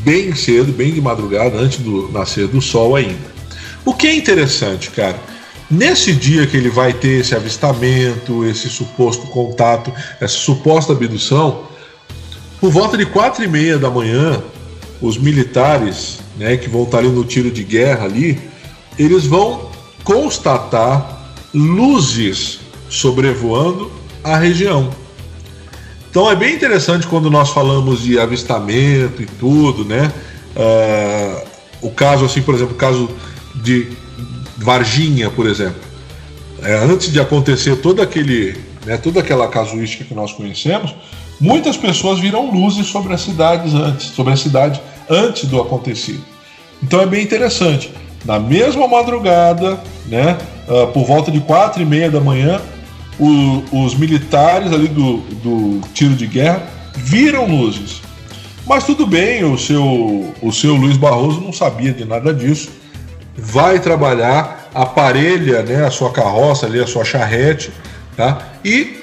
bem 0.00 0.34
cedo, 0.34 0.72
bem 0.72 0.92
de 0.92 1.00
madrugada, 1.00 1.56
antes 1.56 1.78
do 1.78 2.10
nascer 2.10 2.46
do 2.48 2.60
sol 2.60 2.96
ainda. 2.96 3.38
O 3.84 3.94
que 3.94 4.06
é 4.06 4.14
interessante, 4.14 4.90
cara, 4.90 5.18
nesse 5.70 6.12
dia 6.12 6.46
que 6.46 6.56
ele 6.56 6.70
vai 6.70 6.92
ter 6.92 7.20
esse 7.20 7.34
avistamento, 7.34 8.44
esse 8.44 8.68
suposto 8.68 9.26
contato, 9.28 9.92
essa 10.20 10.36
suposta 10.36 10.92
abdução, 10.92 11.66
por 12.60 12.70
volta 12.70 12.96
de 12.96 13.06
quatro 13.06 13.44
e 13.44 13.48
meia 13.48 13.78
da 13.78 13.90
manhã, 13.90 14.42
os 15.00 15.16
militares, 15.16 16.18
né, 16.36 16.56
que 16.56 16.68
vão 16.68 16.82
estar 16.82 16.98
ali 16.98 17.08
no 17.08 17.24
tiro 17.24 17.50
de 17.50 17.62
guerra 17.62 18.04
ali, 18.04 18.40
eles 18.98 19.26
vão 19.26 19.70
constatar 20.02 21.32
luzes 21.54 22.60
sobrevoando 22.88 23.90
a 24.24 24.36
região. 24.36 24.90
Então 26.18 26.28
é 26.28 26.34
bem 26.34 26.52
interessante 26.52 27.06
quando 27.06 27.30
nós 27.30 27.50
falamos 27.50 28.02
de 28.02 28.18
avistamento 28.18 29.22
e 29.22 29.26
tudo, 29.26 29.84
né? 29.84 30.12
Uh, 30.56 31.46
o 31.80 31.90
caso, 31.92 32.24
assim, 32.24 32.42
por 32.42 32.56
exemplo, 32.56 32.74
o 32.74 32.76
caso 32.76 33.08
de 33.54 33.86
Varginha, 34.56 35.30
por 35.30 35.46
exemplo. 35.46 35.80
É, 36.60 36.74
antes 36.74 37.12
de 37.12 37.20
acontecer 37.20 37.76
todo 37.76 38.02
aquele, 38.02 38.56
né, 38.84 38.96
toda 38.96 39.20
aquela 39.20 39.46
casuística 39.46 40.02
que 40.02 40.12
nós 40.12 40.32
conhecemos, 40.32 40.92
muitas 41.40 41.76
pessoas 41.76 42.18
viram 42.18 42.50
luzes 42.50 42.88
sobre 42.88 43.14
as 43.14 43.20
cidades 43.20 43.72
antes, 43.72 44.06
sobre 44.08 44.32
a 44.32 44.36
cidade 44.36 44.82
antes 45.08 45.44
do 45.44 45.60
acontecido. 45.60 46.24
Então 46.82 47.00
é 47.00 47.06
bem 47.06 47.22
interessante. 47.22 47.92
Na 48.24 48.40
mesma 48.40 48.88
madrugada, 48.88 49.78
né, 50.06 50.36
uh, 50.66 50.88
por 50.88 51.04
volta 51.06 51.30
de 51.30 51.38
quatro 51.38 51.80
e 51.80 51.84
meia 51.84 52.10
da 52.10 52.20
manhã, 52.20 52.60
o, 53.18 53.84
os 53.84 53.94
militares 53.94 54.72
ali 54.72 54.88
do, 54.88 55.18
do 55.42 55.80
tiro 55.92 56.14
de 56.14 56.26
guerra 56.26 56.62
viram 56.96 57.46
luzes. 57.46 58.00
Mas 58.66 58.84
tudo 58.84 59.06
bem, 59.06 59.44
o 59.44 59.56
seu, 59.56 60.34
o 60.42 60.52
seu 60.52 60.76
Luiz 60.76 60.96
Barroso 60.96 61.40
não 61.40 61.52
sabia 61.52 61.92
de 61.92 62.04
nada 62.04 62.34
disso. 62.34 62.68
Vai 63.36 63.80
trabalhar, 63.80 64.68
aparelha 64.74 65.62
né, 65.62 65.86
a 65.86 65.90
sua 65.90 66.12
carroça 66.12 66.66
ali, 66.66 66.78
a 66.78 66.86
sua 66.86 67.04
charrete, 67.04 67.72
tá? 68.16 68.38
E 68.64 68.98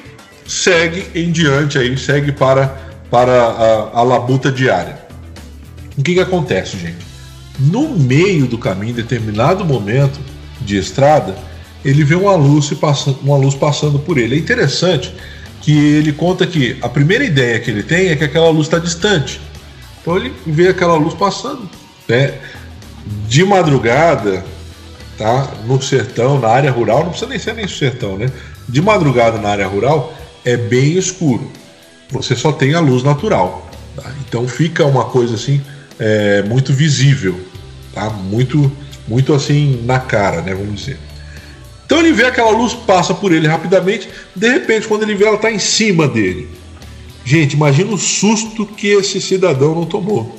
segue 0.45 1.07
em 1.15 1.31
diante 1.31 1.77
aí, 1.77 1.97
segue 1.97 2.31
para, 2.31 2.77
para 3.09 3.43
a, 3.43 3.99
a 3.99 4.03
labuta 4.03 4.51
diária. 4.51 4.99
O 5.97 6.03
que, 6.03 6.13
que 6.13 6.19
acontece, 6.19 6.77
gente? 6.77 7.05
No 7.57 7.89
meio 7.89 8.45
do 8.45 8.57
caminho, 8.57 8.91
em 8.91 8.95
determinado 8.95 9.65
momento 9.65 10.19
de 10.61 10.77
estrada, 10.77 11.35
ele 11.85 12.03
vê 12.03 12.15
uma 12.15 12.35
luz, 12.35 12.73
passando, 12.73 13.19
uma 13.21 13.37
luz 13.37 13.53
passando 13.53 13.99
por 13.99 14.17
ele. 14.17 14.35
É 14.35 14.39
interessante 14.39 15.13
que 15.61 15.71
ele 15.71 16.11
conta 16.11 16.47
que 16.47 16.77
a 16.81 16.89
primeira 16.89 17.23
ideia 17.23 17.59
que 17.59 17.69
ele 17.69 17.83
tem 17.83 18.07
é 18.07 18.15
que 18.15 18.23
aquela 18.23 18.49
luz 18.49 18.65
está 18.65 18.79
distante. 18.79 19.39
Então 20.01 20.17
ele 20.17 20.33
vê 20.47 20.69
aquela 20.69 20.95
luz 20.95 21.13
passando. 21.13 21.69
Né? 22.07 22.33
De 23.27 23.45
madrugada, 23.45 24.43
tá? 25.15 25.51
no 25.67 25.79
sertão, 25.79 26.39
na 26.39 26.47
área 26.47 26.71
rural, 26.71 27.03
não 27.03 27.09
precisa 27.09 27.29
nem 27.29 27.37
ser 27.37 27.53
nem 27.53 27.67
sertão, 27.67 28.17
né? 28.17 28.31
De 28.67 28.81
madrugada 28.81 29.37
na 29.37 29.49
área 29.49 29.67
rural 29.67 30.11
é 30.43 30.57
bem 30.57 30.97
escuro. 30.97 31.51
Você 32.09 32.35
só 32.35 32.51
tem 32.51 32.73
a 32.73 32.79
luz 32.79 33.03
natural. 33.03 33.69
Tá? 33.95 34.11
Então 34.27 34.47
fica 34.47 34.83
uma 34.85 35.05
coisa 35.05 35.35
assim 35.35 35.61
é, 35.99 36.41
muito 36.41 36.73
visível, 36.73 37.39
tá? 37.93 38.09
Muito, 38.09 38.71
muito 39.07 39.35
assim 39.35 39.83
na 39.85 39.99
cara, 39.99 40.41
né? 40.41 40.55
Vamos 40.55 40.81
dizer. 40.81 41.04
Então 41.95 42.05
ele 42.05 42.13
vê 42.13 42.25
aquela 42.25 42.49
luz, 42.49 42.73
passa 42.73 43.13
por 43.13 43.31
ele 43.31 43.47
rapidamente, 43.47 44.09
de 44.35 44.49
repente, 44.49 44.85
quando 44.85 45.03
ele 45.03 45.15
vê, 45.15 45.23
ela 45.23 45.37
está 45.37 45.49
em 45.49 45.57
cima 45.57 46.09
dele. 46.09 46.49
Gente, 47.23 47.53
imagina 47.53 47.93
o 47.93 47.97
susto 47.97 48.65
que 48.65 48.87
esse 48.87 49.21
cidadão 49.21 49.73
não 49.73 49.85
tomou. 49.85 50.37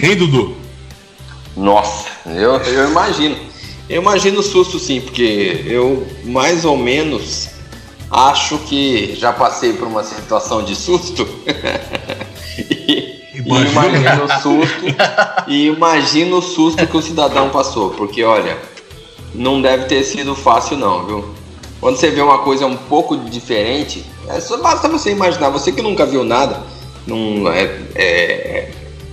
Hein, 0.00 0.16
Dudu? 0.16 0.56
Nossa, 1.56 2.08
eu, 2.26 2.56
eu 2.56 2.90
imagino. 2.90 3.36
Eu 3.88 4.02
imagino 4.02 4.40
o 4.40 4.42
susto 4.42 4.80
sim, 4.80 5.00
porque 5.00 5.62
eu 5.64 6.04
mais 6.24 6.64
ou 6.64 6.76
menos 6.76 7.50
acho 8.10 8.58
que 8.58 9.14
já 9.14 9.32
passei 9.32 9.74
por 9.74 9.86
uma 9.86 10.02
situação 10.02 10.64
de 10.64 10.74
susto. 10.74 11.24
e, 12.58 13.22
imagino 13.46 14.24
o 14.24 14.42
susto. 14.42 14.84
e 15.46 15.66
imagino 15.68 16.38
o 16.38 16.42
susto 16.42 16.84
que 16.84 16.96
o 16.96 17.00
cidadão 17.00 17.48
passou. 17.50 17.90
Porque 17.90 18.24
olha, 18.24 18.58
não 19.38 19.62
deve 19.62 19.84
ter 19.84 20.02
sido 20.02 20.34
fácil 20.34 20.76
não, 20.76 21.06
viu? 21.06 21.24
Quando 21.80 21.96
você 21.96 22.10
vê 22.10 22.20
uma 22.20 22.38
coisa 22.38 22.66
um 22.66 22.76
pouco 22.76 23.16
diferente, 23.16 24.04
é 24.28 24.40
só 24.40 24.56
basta 24.56 24.88
você 24.88 25.12
imaginar, 25.12 25.48
você 25.50 25.70
que 25.70 25.80
nunca 25.80 26.04
viu 26.04 26.24
nada, 26.24 26.60
não 27.06 27.48
é, 27.50 27.62
é, 27.94 28.70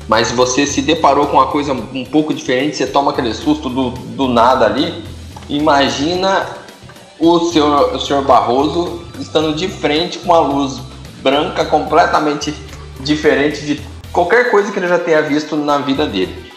mas 0.07 0.31
você 0.31 0.65
se 0.65 0.81
deparou 0.81 1.27
com 1.27 1.37
uma 1.37 1.47
coisa 1.47 1.73
um 1.73 2.03
pouco 2.03 2.33
diferente, 2.33 2.75
você 2.75 2.87
toma 2.87 3.11
aquele 3.11 3.33
susto 3.35 3.69
do, 3.69 3.91
do 3.91 4.27
nada 4.27 4.65
ali. 4.65 5.03
Imagina 5.47 6.47
o 7.19 7.39
senhor, 7.51 7.93
o 7.93 7.99
senhor 7.99 8.23
Barroso 8.23 9.03
estando 9.19 9.53
de 9.53 9.67
frente 9.67 10.17
com 10.17 10.25
uma 10.25 10.39
luz 10.39 10.81
branca 11.21 11.63
completamente 11.65 12.51
diferente 12.99 13.63
de 13.63 13.81
qualquer 14.11 14.49
coisa 14.49 14.71
que 14.71 14.79
ele 14.79 14.87
já 14.87 14.97
tenha 14.97 15.21
visto 15.21 15.55
na 15.55 15.77
vida 15.77 16.07
dele. 16.07 16.51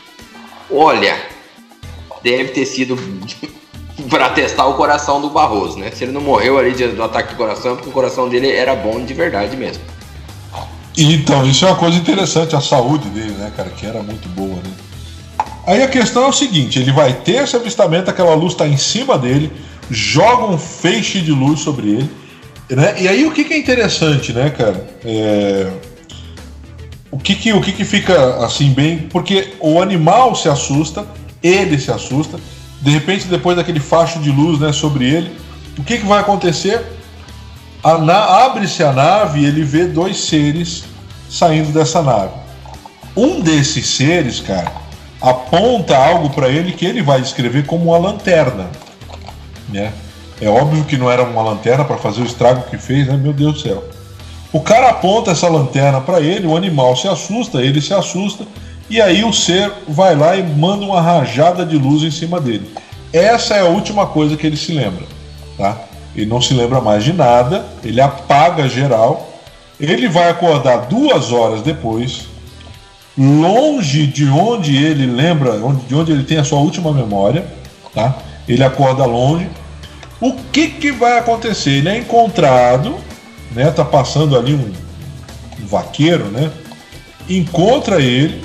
Olha, 0.71 1.17
deve 2.23 2.49
ter 2.49 2.65
sido 2.65 2.97
para 4.09 4.31
testar 4.31 4.67
o 4.67 4.75
coração 4.75 5.21
do 5.21 5.31
Barroso, 5.31 5.79
né? 5.79 5.91
Se 5.93 6.05
ele 6.05 6.13
não 6.13 6.21
morreu 6.21 6.59
ali 6.59 6.73
do 6.73 7.03
ataque 7.03 7.35
do 7.35 7.37
coração, 7.37 7.73
é 7.73 7.75
porque 7.75 7.89
o 7.89 7.93
coração 7.93 8.29
dele 8.29 8.51
era 8.51 8.75
bom 8.77 9.05
de 9.05 9.13
verdade 9.15 9.57
mesmo. 9.57 9.83
Então, 10.97 11.47
isso 11.47 11.65
é 11.65 11.69
uma 11.69 11.77
coisa 11.77 11.97
interessante, 11.97 12.57
a 12.57 12.61
saúde 12.61 13.09
dele, 13.09 13.33
né, 13.33 13.53
cara, 13.57 13.71
que 13.71 13.87
era 13.87 14.03
muito 14.03 14.29
boa, 14.31 14.57
né? 14.57 14.71
Aí 15.67 15.83
a 15.83 15.89
questão 15.89 16.25
é 16.25 16.29
o 16.29 16.33
seguinte: 16.33 16.79
ele 16.79 16.93
vai 16.93 17.13
ter 17.13 17.43
esse 17.43 17.55
avistamento, 17.55 18.11
aquela 18.11 18.35
luz 18.35 18.53
está 18.53 18.67
em 18.67 18.77
cima 18.77 19.19
dele, 19.19 19.53
joga 19.91 20.47
um 20.47 20.59
feixe 20.59 21.21
de 21.21 21.31
luz 21.31 21.61
sobre 21.61 21.89
ele, 21.91 22.11
né? 22.71 22.95
E 23.01 23.07
aí 23.07 23.27
o 23.27 23.33
que, 23.33 23.45
que 23.45 23.55
é 23.55 23.59
interessante, 23.59 24.33
né, 24.33 24.51
cara? 24.51 24.87
É... 25.05 25.71
O 27.11 27.19
que 27.19 27.35
que, 27.35 27.53
o 27.53 27.61
que 27.61 27.73
que 27.73 27.85
fica 27.85 28.45
assim 28.45 28.71
bem. 28.71 28.99
Porque 29.11 29.55
o 29.61 29.81
animal 29.81 30.35
se 30.35 30.49
assusta, 30.49 31.07
ele 31.43 31.79
se 31.79 31.91
assusta. 31.91 32.39
De 32.81 32.91
repente, 32.91 33.27
depois 33.27 33.57
daquele 33.57 33.81
facho 33.81 34.21
de 34.21 34.31
luz 34.31 34.59
né, 34.61 34.73
sobre 34.73 35.05
ele, 35.05 35.37
o 35.77 35.83
que, 35.83 35.99
que 35.99 36.07
vai 36.07 36.21
acontecer? 36.21 36.85
Abre-se 37.83 38.83
a 38.83 38.93
nave 38.93 39.41
e 39.41 39.45
ele 39.45 39.63
vê 39.63 39.87
dois 39.87 40.19
seres 40.19 40.85
saindo 41.29 41.73
dessa 41.73 42.03
nave. 42.03 42.33
Um 43.17 43.41
desses 43.41 43.89
seres, 43.89 44.41
cara, 44.41 44.73
aponta 45.21 45.97
algo 45.97 46.31
para 46.31 46.49
ele 46.49 46.73
que 46.73 46.87
ele 46.87 47.03
vai 47.03 47.21
descrever 47.21 47.67
como 47.67 47.91
uma 47.91 47.99
lanterna. 47.99 48.69
Né? 49.69 49.93
É 50.41 50.49
óbvio 50.49 50.85
que 50.85 50.97
não 50.97 51.11
era 51.11 51.23
uma 51.23 51.43
lanterna 51.43 51.85
para 51.85 51.97
fazer 51.97 52.23
o 52.23 52.27
estrago 52.27 52.63
que 52.71 52.79
fez, 52.79 53.07
né? 53.07 53.17
Meu 53.17 53.33
Deus 53.33 53.55
do 53.55 53.61
céu. 53.61 53.85
O 54.53 54.61
cara 54.61 54.91
aponta 54.91 55.33
essa 55.33 55.49
lanterna 55.49 56.01
para 56.01 56.21
ele, 56.21 56.47
o 56.47 56.57
animal 56.57 56.97
se 56.97 57.07
assusta, 57.07 57.61
ele 57.61 57.83
se 57.83 57.93
assusta 57.93 58.47
e 58.91 59.01
aí 59.01 59.25
o 59.25 59.33
ser 59.33 59.71
vai 59.87 60.15
lá 60.15 60.37
e 60.37 60.43
manda 60.43 60.85
uma 60.85 61.01
rajada 61.01 61.65
de 61.65 61.77
luz 61.77 62.03
em 62.03 62.11
cima 62.11 62.41
dele. 62.41 62.71
Essa 63.13 63.57
é 63.57 63.61
a 63.61 63.67
última 63.67 64.07
coisa 64.07 64.37
que 64.37 64.47
ele 64.47 64.57
se 64.57 64.73
lembra, 64.73 65.05
tá? 65.57 65.79
Ele 66.15 66.27
não 66.27 66.41
se 66.41 66.55
lembra 66.55 66.81
mais 66.81 67.05
de 67.05 67.13
nada, 67.13 67.65
ele 67.85 68.01
apaga 68.01 68.69
geral, 68.69 69.29
ele 69.79 70.09
vai 70.09 70.29
acordar 70.29 70.89
duas 70.89 71.33
horas 71.33 71.63
depois, 71.63 72.27
longe 73.17 74.07
de 74.07 74.29
onde 74.29 74.77
ele 74.77 75.07
lembra, 75.07 75.53
de 75.87 75.95
onde 75.95 76.13
ele 76.13 76.25
tem 76.25 76.39
a 76.39 76.45
sua 76.45 76.59
última 76.59 76.93
memória, 76.93 77.47
tá? 77.95 78.19
Ele 78.49 78.65
acorda 78.65 79.05
longe 79.05 79.49
O 80.21 80.33
que, 80.33 80.69
que 80.69 80.91
vai 80.91 81.19
acontecer? 81.19 81.71
Ele 81.71 81.89
é 81.89 81.99
encontrado, 81.99 82.97
né? 83.53 83.71
Tá 83.71 83.85
passando 83.85 84.37
ali 84.37 84.55
um, 84.55 84.73
um 85.63 85.67
vaqueiro, 85.67 86.25
né? 86.27 86.51
Encontra 87.29 88.01
ele. 88.01 88.43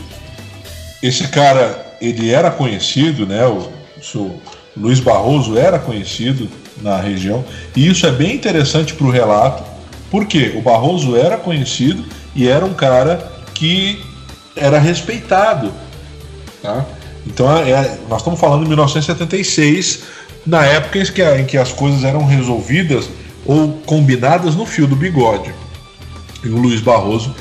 Esse 1.03 1.27
cara, 1.27 1.97
ele 1.99 2.31
era 2.31 2.49
conhecido, 2.49 3.25
né? 3.25 3.45
O, 3.45 3.69
o 4.15 4.39
Luiz 4.77 5.01
Barroso 5.01 5.57
era 5.57 5.77
conhecido 5.77 6.49
na 6.81 6.97
região. 6.97 7.43
E 7.75 7.85
isso 7.85 8.07
é 8.07 8.11
bem 8.11 8.33
interessante 8.33 8.93
para 8.93 9.05
o 9.05 9.11
relato, 9.11 9.63
porque 10.09 10.53
o 10.55 10.61
Barroso 10.61 11.17
era 11.17 11.37
conhecido 11.37 12.05
e 12.33 12.47
era 12.47 12.63
um 12.63 12.73
cara 12.73 13.31
que 13.53 14.01
era 14.55 14.79
respeitado. 14.79 15.73
Tá? 16.61 16.85
Então 17.27 17.51
é, 17.57 17.71
é 17.71 17.97
nós 18.09 18.21
estamos 18.21 18.39
falando 18.39 18.63
de 18.63 18.69
1976, 18.69 20.03
na 20.45 20.63
época 20.65 20.99
em 20.99 21.05
que, 21.05 21.21
em 21.21 21.45
que 21.45 21.57
as 21.57 21.73
coisas 21.73 22.05
eram 22.05 22.25
resolvidas 22.25 23.09
ou 23.45 23.73
combinadas 23.85 24.55
no 24.55 24.65
fio 24.65 24.87
do 24.87 24.95
bigode. 24.95 25.53
E 26.43 26.47
o 26.47 26.57
Luiz 26.57 26.79
Barroso 26.79 27.35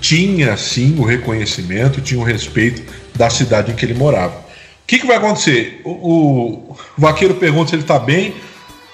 tinha 0.00 0.56
sim 0.56 0.96
o 0.98 1.02
reconhecimento, 1.02 2.00
tinha 2.00 2.20
o 2.20 2.24
respeito 2.24 2.82
da 3.14 3.28
cidade 3.28 3.72
em 3.72 3.74
que 3.74 3.84
ele 3.84 3.94
morava. 3.94 4.36
O 4.36 4.86
que, 4.86 4.98
que 4.98 5.06
vai 5.06 5.16
acontecer? 5.16 5.80
O, 5.84 5.90
o, 5.90 6.76
vaqueiro 6.96 7.34
pergunta 7.34 7.70
se 7.70 7.74
ele 7.74 7.82
está 7.82 7.98
bem. 7.98 8.34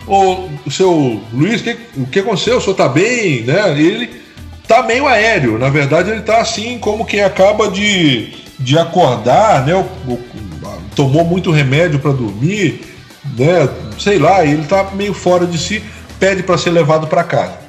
Ô, 0.07 0.49
o 0.67 0.71
seu 0.71 1.21
Luiz, 1.33 1.63
que, 1.63 1.77
o 1.97 2.07
que 2.07 2.21
aconteceu? 2.21 2.57
O 2.57 2.61
senhor 2.61 2.73
está 2.73 2.89
bem? 2.89 3.43
Né? 3.43 3.79
Ele 3.79 4.11
está 4.63 4.83
meio 4.83 5.07
aéreo. 5.07 5.59
Na 5.59 5.69
verdade, 5.69 6.11
ele 6.11 6.21
está 6.21 6.39
assim 6.39 6.79
como 6.79 7.05
quem 7.05 7.23
acaba 7.23 7.69
de, 7.69 8.33
de 8.59 8.79
acordar, 8.79 9.65
né? 9.65 9.75
O, 9.75 10.13
o, 10.13 10.21
tomou 10.95 11.25
muito 11.25 11.51
remédio 11.51 11.99
para 11.99 12.13
dormir, 12.13 12.83
né? 13.37 13.69
Sei 13.99 14.19
lá, 14.19 14.45
ele 14.45 14.63
está 14.63 14.91
meio 14.93 15.15
fora 15.15 15.47
de 15.47 15.59
si, 15.59 15.83
pede 16.19 16.43
para 16.43 16.59
ser 16.59 16.71
levado 16.71 17.07
para 17.07 17.23
casa. 17.23 17.64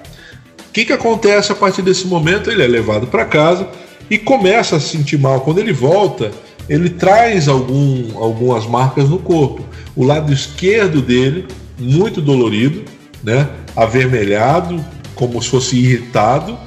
Que, 0.76 0.84
que 0.84 0.92
acontece 0.92 1.54
a 1.54 1.56
partir 1.56 1.82
desse 1.82 2.06
momento? 2.06 2.52
Ele 2.52 2.62
é 2.62 2.68
levado 2.68 3.08
para 3.08 3.24
casa 3.24 3.66
e 4.10 4.18
começa 4.18 4.76
a 4.76 4.80
se 4.82 4.90
sentir 4.90 5.18
mal. 5.18 5.40
Quando 5.40 5.60
ele 5.60 5.72
volta, 5.72 6.32
ele 6.68 6.90
traz 6.90 7.48
algum, 7.48 8.18
algumas 8.18 8.66
marcas 8.66 9.08
no 9.08 9.18
corpo. 9.18 9.64
O 9.96 10.04
lado 10.04 10.34
esquerdo 10.34 11.02
dele, 11.02 11.48
muito 11.80 12.20
dolorido, 12.20 12.84
né? 13.24 13.48
avermelhado, 13.74 14.84
como 15.16 15.42
se 15.42 15.48
fosse 15.48 15.78
irritado, 15.78 16.58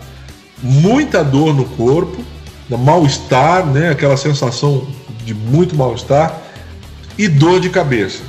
muita 0.63 1.23
dor 1.23 1.55
no 1.55 1.67
corpo, 1.67 2.25
mal-estar, 2.71 3.67
né? 3.67 3.91
aquela 3.91 4.17
sensação 4.17 4.89
de 5.23 5.35
muito 5.35 5.77
mal-estar 5.77 6.45
e 7.19 7.29
dor 7.29 7.61
de 7.61 7.69
cabeça. 7.69 8.23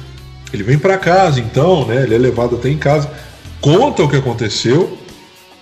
Ele 0.51 0.63
vem 0.63 0.77
para 0.77 0.97
casa, 0.97 1.39
então, 1.39 1.85
né? 1.85 2.03
ele 2.03 2.15
é 2.15 2.17
levado 2.17 2.57
até 2.57 2.67
em 2.67 2.77
casa, 2.77 3.09
conta 3.61 4.03
o 4.03 4.09
que 4.09 4.17
aconteceu. 4.17 4.98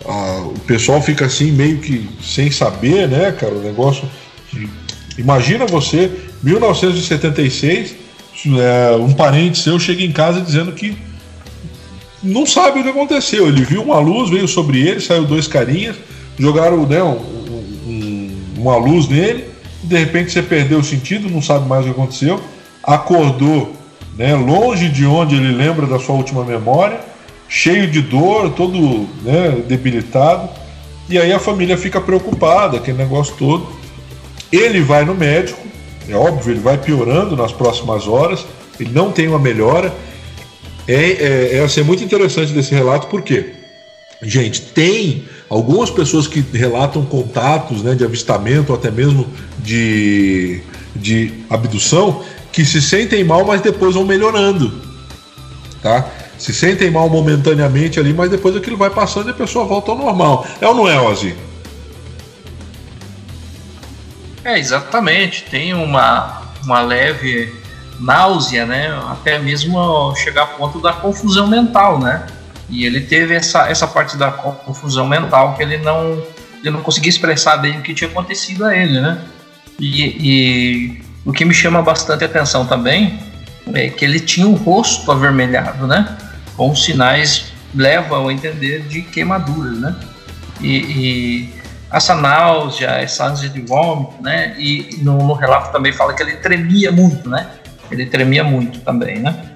Ah, 0.06 0.44
o 0.46 0.60
pessoal 0.60 1.02
fica 1.02 1.26
assim 1.26 1.52
meio 1.52 1.80
que 1.80 2.08
sem 2.22 2.52
saber, 2.52 3.08
né, 3.08 3.32
cara? 3.32 3.54
O 3.54 3.62
negócio. 3.62 4.10
De... 4.52 4.70
Imagina 5.18 5.66
você, 5.66 6.12
1976, 6.44 7.96
é, 8.60 8.96
um 8.96 9.14
parente 9.14 9.58
seu 9.58 9.80
chega 9.80 10.04
em 10.04 10.12
casa 10.12 10.42
dizendo 10.42 10.72
que 10.72 10.96
não 12.22 12.46
sabe 12.46 12.80
o 12.80 12.84
que 12.84 12.90
aconteceu. 12.90 13.48
Ele 13.48 13.64
viu 13.64 13.82
uma 13.82 14.00
luz, 14.00 14.30
veio 14.30 14.48
sobre 14.48 14.88
ele, 14.88 15.00
saiu 15.00 15.26
dois 15.26 15.48
carinhas, 15.48 15.96
jogaram 16.38 16.86
né, 16.86 17.02
um, 17.02 17.16
um, 17.88 18.38
uma 18.58 18.78
luz 18.78 19.08
nele, 19.08 19.46
de 19.84 19.98
repente 19.98 20.32
você 20.32 20.42
perdeu 20.42 20.80
o 20.80 20.84
sentido, 20.84 21.30
não 21.30 21.42
sabe 21.42 21.68
mais 21.68 21.82
o 21.82 21.86
que 21.86 21.92
aconteceu, 21.92 22.42
acordou 22.84 23.74
né, 24.18 24.36
longe 24.36 24.90
de 24.90 25.06
onde 25.06 25.36
ele 25.36 25.52
lembra 25.52 25.86
da 25.86 26.00
sua 26.00 26.16
última 26.16 26.44
memória, 26.44 27.00
cheio 27.50 27.90
de 27.90 28.02
dor, 28.02 28.52
todo 28.52 29.08
né, 29.24 29.64
debilitado, 29.68 30.50
e 31.10 31.18
aí 31.18 31.32
a 31.32 31.40
família 31.40 31.78
fica 31.78 32.02
preocupada, 32.02 32.78
aquele 32.78 32.98
negócio 32.98 33.36
todo. 33.38 33.68
Ele 34.52 34.82
vai 34.82 35.06
no 35.06 35.16
médico, 35.16 35.60
é 36.10 36.16
óbvio, 36.16 36.54
ele 36.54 36.60
vai 36.60 36.78
piorando 36.78 37.36
nas 37.36 37.52
próximas 37.52 38.08
horas, 38.08 38.46
ele 38.80 38.92
não 38.92 39.12
tem 39.12 39.28
uma 39.28 39.40
melhora. 39.40 39.94
É, 40.88 40.94
é, 40.94 41.56
é, 41.58 41.64
assim, 41.64 41.82
é 41.82 41.84
muito 41.84 42.04
interessante 42.04 42.54
desse 42.54 42.74
relato, 42.74 43.08
porque, 43.08 43.54
gente, 44.22 44.62
tem 44.62 45.26
algumas 45.50 45.90
pessoas 45.90 46.28
que 46.28 46.44
relatam 46.54 47.06
contatos 47.06 47.82
né, 47.82 47.96
de 47.96 48.04
avistamento, 48.04 48.74
até 48.74 48.92
mesmo 48.92 49.28
de, 49.60 50.62
de 50.96 51.34
abdução, 51.50 52.24
que 52.52 52.66
se 52.66 52.82
sentem 52.82 53.24
mal, 53.24 53.46
mas 53.46 53.62
depois 53.62 53.96
vão 53.96 54.06
melhorando. 54.06 54.82
Tá? 55.82 56.10
Se 56.38 56.54
sentem 56.54 56.91
mal 56.91 57.10
momentaneamente 57.10 58.00
ali, 58.00 58.13
mas 58.13 58.30
depois 58.30 58.56
aquilo 58.56 58.78
vai 58.78 58.89
passando 58.89 59.28
e 59.28 59.32
a 59.32 59.34
pessoa 59.34 59.65
volta 59.65 59.91
ao 59.91 59.97
normal. 59.97 60.45
É 60.62 60.67
ou 60.67 60.76
não 60.76 60.88
é, 60.88 61.00
Ozzy? 61.00 61.36
É, 64.43 64.58
exatamente. 64.58 65.43
Tem 65.50 65.73
uma, 65.73 66.41
uma 66.63 66.80
leve 66.82 67.54
náusea, 68.00 68.65
né? 68.65 68.97
Até 69.10 69.39
mesmo 69.39 70.15
chegar 70.15 70.43
a 70.43 70.47
ponto 70.47 70.80
da 70.80 70.93
confusão 70.93 71.47
mental, 71.47 72.00
né? 72.00 72.26
E 72.69 72.86
ele 72.86 73.02
teve 73.02 73.34
essa, 73.34 73.69
essa 73.69 73.88
parte 73.88 74.17
da 74.17 74.32
confusão 74.32 75.08
mental 75.08 75.56
que 75.56 75.63
ele 75.63 75.78
não, 75.78 76.21
ele 76.60 76.71
não 76.71 76.82
conseguia 76.82 77.10
expressar 77.10 77.58
bem 77.58 77.80
o 77.80 77.82
que 77.82 77.93
tinha 77.93 78.10
acontecido 78.10 78.65
a 78.65 78.76
ele, 78.76 79.00
né? 79.00 79.21
E, 79.80 80.02
e 80.19 81.02
o 81.26 81.32
que 81.32 81.45
me 81.45 81.54
chama 81.54 81.82
bastante 81.82 82.23
atenção 82.23 82.65
também 82.65 83.19
é 83.73 83.89
que 83.89 84.04
ele 84.04 84.19
tinha 84.19 84.47
o 84.47 84.56
rosto 84.56 85.12
avermelhado, 85.12 85.88
né? 85.88 86.17
Com 86.58 86.76
sinais 86.76 87.54
levam 87.74 88.28
a 88.28 88.34
entender 88.34 88.82
de 88.82 89.04
queimaduras, 89.04 89.80
né? 89.80 89.96
E, 90.60 90.78
e 90.78 91.54
essa 91.91 92.15
náusea, 92.15 92.88
essa 92.88 93.28
ânsia 93.28 93.48
de 93.48 93.62
vômito, 93.62 94.22
né? 94.22 94.56
E 94.58 94.98
no, 95.02 95.17
no, 95.20 95.34
relato 95.34 95.72
também 95.72 95.93
fala 95.93 96.13
que 96.13 96.22
ele 96.22 96.38
tremia 96.38 96.91
muito, 96.91 97.30
né? 97.30 97.48
Ele 97.89 98.06
tremia 98.06 98.43
muito 98.43 98.80
também, 98.80 99.20
né? 99.20 99.52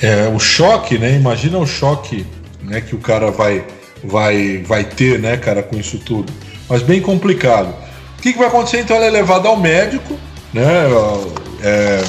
É, 0.00 0.28
o 0.28 0.38
choque, 0.38 0.98
né? 0.98 1.14
Imagina 1.14 1.58
o 1.58 1.66
choque 1.66 2.26
né, 2.62 2.80
que 2.80 2.94
o 2.94 2.98
cara 2.98 3.30
vai, 3.30 3.64
vai, 4.02 4.58
vai 4.58 4.84
ter, 4.84 5.18
né, 5.18 5.36
cara, 5.36 5.62
com 5.62 5.76
isso 5.76 5.98
tudo. 5.98 6.32
Mas 6.68 6.82
bem 6.82 7.00
complicado. 7.00 7.74
O 8.18 8.22
que, 8.22 8.32
que 8.32 8.38
vai 8.38 8.48
acontecer? 8.48 8.80
Então 8.80 8.96
ele 8.96 9.06
é 9.06 9.10
levado 9.10 9.46
ao 9.46 9.56
médico, 9.56 10.18
né? 10.52 10.64
É, 11.62 12.02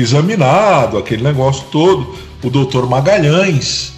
examinado, 0.00 0.98
aquele 0.98 1.22
negócio 1.22 1.64
todo. 1.70 2.14
O 2.42 2.50
doutor 2.50 2.88
Magalhães, 2.88 3.92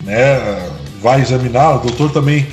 né? 0.00 0.70
Vai 1.00 1.20
examinar. 1.20 1.76
O 1.76 1.78
doutor 1.80 2.12
também 2.12 2.46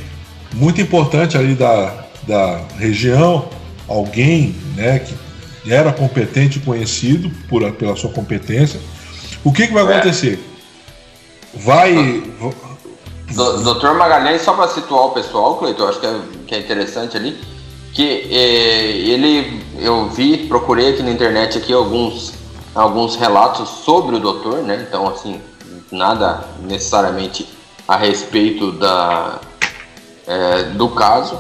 muito 0.54 0.82
importante 0.82 1.38
ali 1.38 1.54
da, 1.54 1.94
da 2.28 2.62
região, 2.78 3.48
alguém 3.88 4.56
né, 4.76 5.00
que 5.00 5.72
era 5.72 5.92
competente 5.92 6.58
e 6.58 6.62
conhecido 6.62 7.32
por, 7.48 7.70
pela 7.74 7.96
sua 7.96 8.12
competência. 8.12 8.80
O 9.44 9.52
que, 9.52 9.68
que 9.68 9.74
vai 9.74 9.84
é. 9.84 9.96
acontecer? 9.98 10.40
Vai. 11.54 12.24
Doutor 13.32 13.96
Magalhães, 13.96 14.42
só 14.42 14.54
para 14.54 14.68
situar 14.70 15.06
o 15.06 15.12
pessoal, 15.12 15.58
Cleiton, 15.58 15.88
acho 15.88 16.00
que 16.00 16.06
é, 16.06 16.20
que 16.48 16.56
é 16.56 16.60
interessante 16.60 17.16
ali, 17.16 17.38
que 17.94 18.28
é, 18.32 18.92
ele, 18.92 19.62
eu 19.80 20.10
vi, 20.10 20.48
procurei 20.48 20.90
aqui 20.90 21.04
na 21.04 21.12
internet 21.12 21.58
aqui 21.58 21.72
alguns, 21.72 22.34
alguns 22.74 23.16
relatos 23.16 23.70
sobre 23.70 24.16
o 24.16 24.20
doutor, 24.20 24.60
né? 24.64 24.86
Então, 24.88 25.08
assim, 25.08 25.42
nada 25.92 26.46
necessariamente 26.62 27.48
a 27.88 27.96
respeito 27.96 28.72
da, 28.74 29.40
é, 30.28 30.64
do 30.64 30.90
caso. 30.90 31.40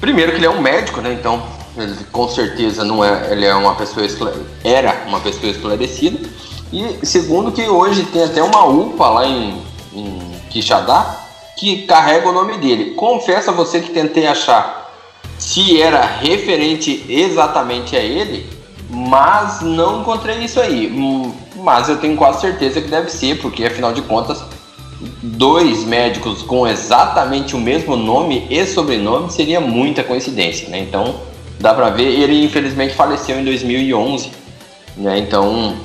Primeiro 0.00 0.32
que 0.32 0.38
ele 0.38 0.46
é 0.46 0.50
um 0.50 0.60
médico, 0.60 1.00
né? 1.00 1.12
Então 1.12 1.42
ele 1.76 1.94
com 2.12 2.28
certeza 2.28 2.84
não 2.84 3.04
é, 3.04 3.32
ele 3.32 3.44
é 3.44 3.54
uma 3.54 3.74
pessoa 3.74 4.06
era 4.62 5.04
uma 5.06 5.20
pessoa 5.20 5.50
esclarecida. 5.50 6.28
E 6.72 7.06
segundo 7.06 7.52
que 7.52 7.62
hoje 7.68 8.04
tem 8.04 8.24
até 8.24 8.42
uma 8.42 8.64
UPA 8.66 9.08
lá 9.08 9.26
em, 9.26 9.62
em 9.94 10.40
Quixadá 10.50 11.24
que 11.56 11.86
carrega 11.86 12.28
o 12.28 12.32
nome 12.32 12.58
dele. 12.58 12.94
Confesso 12.94 13.50
a 13.50 13.52
você 13.52 13.80
que 13.80 13.90
tentei 13.90 14.26
achar 14.26 14.92
se 15.38 15.80
era 15.80 16.04
referente 16.04 17.04
exatamente 17.08 17.96
a 17.96 18.00
ele, 18.00 18.48
mas 18.88 19.60
não 19.60 20.00
encontrei 20.00 20.38
isso 20.38 20.60
aí. 20.60 20.92
Mas 21.56 21.88
eu 21.88 21.98
tenho 21.98 22.16
quase 22.16 22.40
certeza 22.40 22.80
que 22.80 22.88
deve 22.88 23.10
ser, 23.10 23.40
porque 23.40 23.64
afinal 23.64 23.92
de 23.92 24.02
contas 24.02 24.42
dois 25.22 25.84
médicos 25.84 26.42
com 26.42 26.66
exatamente 26.66 27.54
o 27.54 27.58
mesmo 27.58 27.96
nome 27.96 28.46
e 28.48 28.64
sobrenome 28.66 29.30
seria 29.30 29.60
muita 29.60 30.02
coincidência, 30.02 30.68
né? 30.68 30.78
Então, 30.78 31.16
dá 31.60 31.74
para 31.74 31.90
ver, 31.90 32.04
ele 32.04 32.44
infelizmente 32.44 32.94
faleceu 32.94 33.38
em 33.38 33.44
2011, 33.44 34.30
né? 34.96 35.18
Então, 35.18 35.76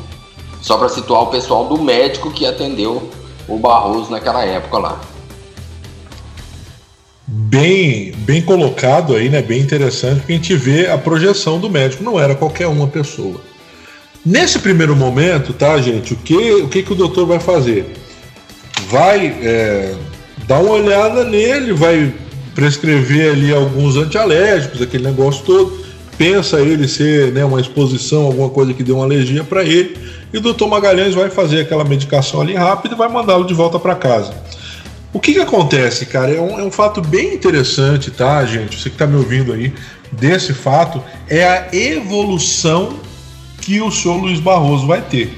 só 0.62 0.78
para 0.78 0.90
situar 0.90 1.24
o 1.24 1.28
pessoal 1.28 1.66
do 1.66 1.82
médico 1.82 2.32
que 2.32 2.46
atendeu 2.46 3.10
o 3.48 3.58
Barroso 3.58 4.12
naquela 4.12 4.46
época 4.46 4.78
lá. 4.78 5.00
Bem, 7.34 8.12
bem 8.18 8.42
colocado 8.42 9.16
aí, 9.16 9.30
né? 9.30 9.42
Bem 9.42 9.62
interessante, 9.62 10.18
porque 10.18 10.34
a 10.34 10.36
gente 10.36 10.54
vê 10.54 10.88
a 10.88 10.98
projeção 10.98 11.62
do 11.62 11.70
médico, 11.70 12.04
não 12.04 12.20
era 12.20 12.36
qualquer 12.36 12.68
uma 12.68 12.88
pessoa. 12.88 13.40
Nesse 14.26 14.60
primeiro 14.60 14.98
momento, 14.98 15.54
tá, 15.54 15.80
gente, 15.80 16.12
o 16.12 16.18
que 16.18 16.36
o, 16.36 16.68
que, 16.68 16.84
que 16.84 16.92
o 16.92 16.96
doutor 16.96 17.26
vai 17.26 17.40
fazer? 17.40 17.86
Vai 18.90 19.28
é, 19.42 19.96
dar 20.46 20.60
uma 20.60 20.74
olhada 20.74 21.24
nele, 21.24 21.72
vai 21.72 22.14
prescrever 22.54 23.32
ali 23.32 23.54
alguns 23.54 23.96
antialérgicos, 23.96 24.82
aquele 24.82 25.06
negócio 25.06 25.46
todo. 25.46 25.86
Pensa 26.18 26.60
ele 26.60 26.86
ser 26.86 27.32
né, 27.32 27.46
uma 27.46 27.62
exposição, 27.62 28.26
alguma 28.26 28.50
coisa 28.50 28.74
que 28.74 28.84
deu 28.84 28.96
uma 28.98 29.06
alergia 29.06 29.42
para 29.42 29.64
ele. 29.64 29.98
E 30.34 30.38
o 30.38 30.42
doutor 30.42 30.68
Magalhães 30.68 31.16
vai 31.16 31.30
fazer 31.30 31.62
aquela 31.62 31.86
medicação 31.86 32.42
ali 32.42 32.56
rápida 32.56 32.94
e 32.94 32.98
vai 32.98 33.08
mandá-lo 33.08 33.46
de 33.46 33.54
volta 33.54 33.80
para 33.80 33.96
casa. 33.96 34.34
O 35.14 35.20
que, 35.20 35.34
que 35.34 35.40
acontece, 35.40 36.06
cara? 36.06 36.34
É 36.34 36.40
um, 36.40 36.60
é 36.60 36.64
um 36.64 36.72
fato 36.72 37.02
bem 37.02 37.34
interessante, 37.34 38.10
tá, 38.12 38.46
gente? 38.46 38.80
Você 38.80 38.90
que 38.90 38.96
está 38.96 39.06
me 39.06 39.18
ouvindo 39.18 39.52
aí, 39.52 39.74
desse 40.12 40.54
fato, 40.54 41.04
é 41.28 41.46
a 41.46 41.68
evolução 41.74 43.00
que 43.60 43.82
o 43.82 43.92
senhor 43.92 44.18
Luiz 44.18 44.40
Barroso 44.40 44.88
vai 44.88 45.02
ter. 45.02 45.38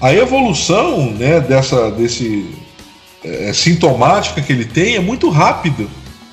A 0.00 0.14
evolução 0.14 1.10
né, 1.12 1.40
dessa 1.40 1.90
desse, 1.90 2.48
é, 3.24 3.52
sintomática 3.52 4.40
que 4.40 4.52
ele 4.52 4.64
tem 4.64 4.94
é 4.94 5.00
muito 5.00 5.28
rápida. 5.30 5.86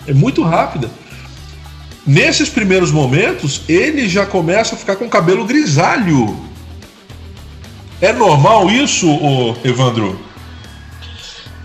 É 0.06 0.14
muito 0.14 0.44
rápida. 0.44 0.92
Nesses 2.06 2.50
primeiros 2.50 2.92
momentos, 2.92 3.62
ele 3.68 4.08
já 4.08 4.26
começa 4.26 4.76
a 4.76 4.78
ficar 4.78 4.98
com 4.98 5.10
cabelo 5.10 5.46
grisalho. 5.46 6.38
É 8.02 8.12
normal 8.12 8.70
isso, 8.70 9.08
Evandro? 9.64 10.20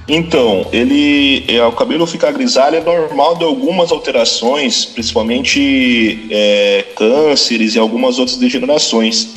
Então, 0.09 0.66
ele, 0.73 1.44
é, 1.49 1.62
o 1.64 1.73
cabelo 1.73 2.07
ficar 2.07 2.33
grisalho 2.33 2.77
é 2.77 2.81
normal 2.81 3.37
de 3.37 3.44
algumas 3.44 3.92
alterações, 3.92 4.87
principalmente 4.87 6.27
é, 6.31 6.87
cânceres 6.97 7.75
e 7.75 7.79
algumas 7.79 8.18
outras 8.18 8.38
degenerações. 8.38 9.35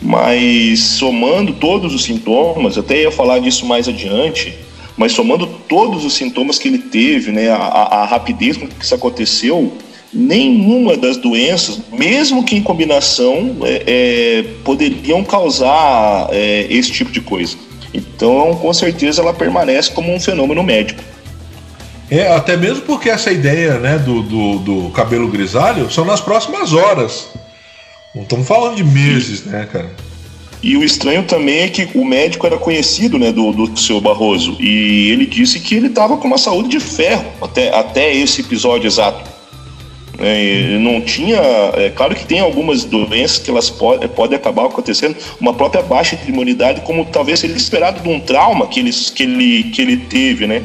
Mas 0.00 0.80
somando 0.80 1.52
todos 1.52 1.94
os 1.94 2.02
sintomas, 2.02 2.78
até 2.78 3.02
ia 3.02 3.10
falar 3.10 3.40
disso 3.40 3.66
mais 3.66 3.88
adiante, 3.88 4.54
mas 4.96 5.12
somando 5.12 5.46
todos 5.68 6.04
os 6.04 6.14
sintomas 6.14 6.58
que 6.58 6.68
ele 6.68 6.78
teve, 6.78 7.30
né, 7.30 7.50
a, 7.50 7.56
a 7.56 8.04
rapidez 8.06 8.56
com 8.56 8.66
que 8.66 8.82
isso 8.82 8.94
aconteceu, 8.94 9.70
nenhuma 10.12 10.96
das 10.96 11.18
doenças, 11.18 11.78
mesmo 11.92 12.42
que 12.42 12.56
em 12.56 12.62
combinação, 12.62 13.56
é, 13.62 13.82
é, 13.86 14.42
poderiam 14.64 15.22
causar 15.22 16.28
é, 16.30 16.66
esse 16.70 16.90
tipo 16.90 17.12
de 17.12 17.20
coisa. 17.20 17.65
Então, 17.96 18.54
com 18.56 18.72
certeza, 18.72 19.22
ela 19.22 19.32
permanece 19.32 19.90
como 19.90 20.14
um 20.14 20.20
fenômeno 20.20 20.62
médico. 20.62 21.02
É, 22.10 22.28
até 22.32 22.56
mesmo 22.56 22.82
porque 22.82 23.08
essa 23.08 23.32
ideia 23.32 23.78
né, 23.78 23.98
do, 23.98 24.22
do, 24.22 24.58
do 24.58 24.90
cabelo 24.90 25.28
grisalho 25.28 25.90
são 25.90 26.04
nas 26.04 26.20
próximas 26.20 26.72
horas. 26.72 27.28
Não 28.14 28.22
estamos 28.22 28.46
falando 28.46 28.76
de 28.76 28.84
meses, 28.84 29.44
e, 29.44 29.48
né, 29.48 29.68
cara? 29.70 29.90
E 30.62 30.76
o 30.76 30.84
estranho 30.84 31.24
também 31.24 31.60
é 31.60 31.68
que 31.68 31.88
o 31.94 32.04
médico 32.04 32.46
era 32.46 32.56
conhecido 32.56 33.18
né, 33.18 33.32
do, 33.32 33.52
do 33.52 33.78
seu 33.78 34.00
Barroso. 34.00 34.56
E 34.60 35.10
ele 35.10 35.26
disse 35.26 35.60
que 35.60 35.74
ele 35.74 35.88
estava 35.88 36.16
com 36.16 36.26
uma 36.26 36.38
saúde 36.38 36.68
de 36.68 36.80
ferro 36.80 37.26
até, 37.42 37.76
até 37.76 38.14
esse 38.14 38.40
episódio 38.40 38.86
exato. 38.86 39.25
É, 40.18 40.78
não 40.78 41.00
tinha. 41.00 41.38
É 41.74 41.90
claro 41.94 42.14
que 42.14 42.24
tem 42.24 42.40
algumas 42.40 42.84
doenças 42.84 43.38
que 43.38 43.50
elas 43.50 43.68
pode, 43.68 44.06
podem 44.08 44.36
acabar 44.36 44.66
acontecendo, 44.66 45.16
uma 45.40 45.52
própria 45.52 45.82
baixa 45.82 46.16
de 46.16 46.30
imunidade, 46.30 46.80
como 46.82 47.04
talvez 47.04 47.40
seria 47.40 47.56
esperado 47.56 48.00
de 48.00 48.08
um 48.08 48.20
trauma 48.20 48.66
que 48.66 48.80
ele, 48.80 48.92
que 48.92 49.22
ele, 49.22 49.62
que 49.64 49.82
ele 49.82 49.96
teve, 49.98 50.46
né? 50.46 50.62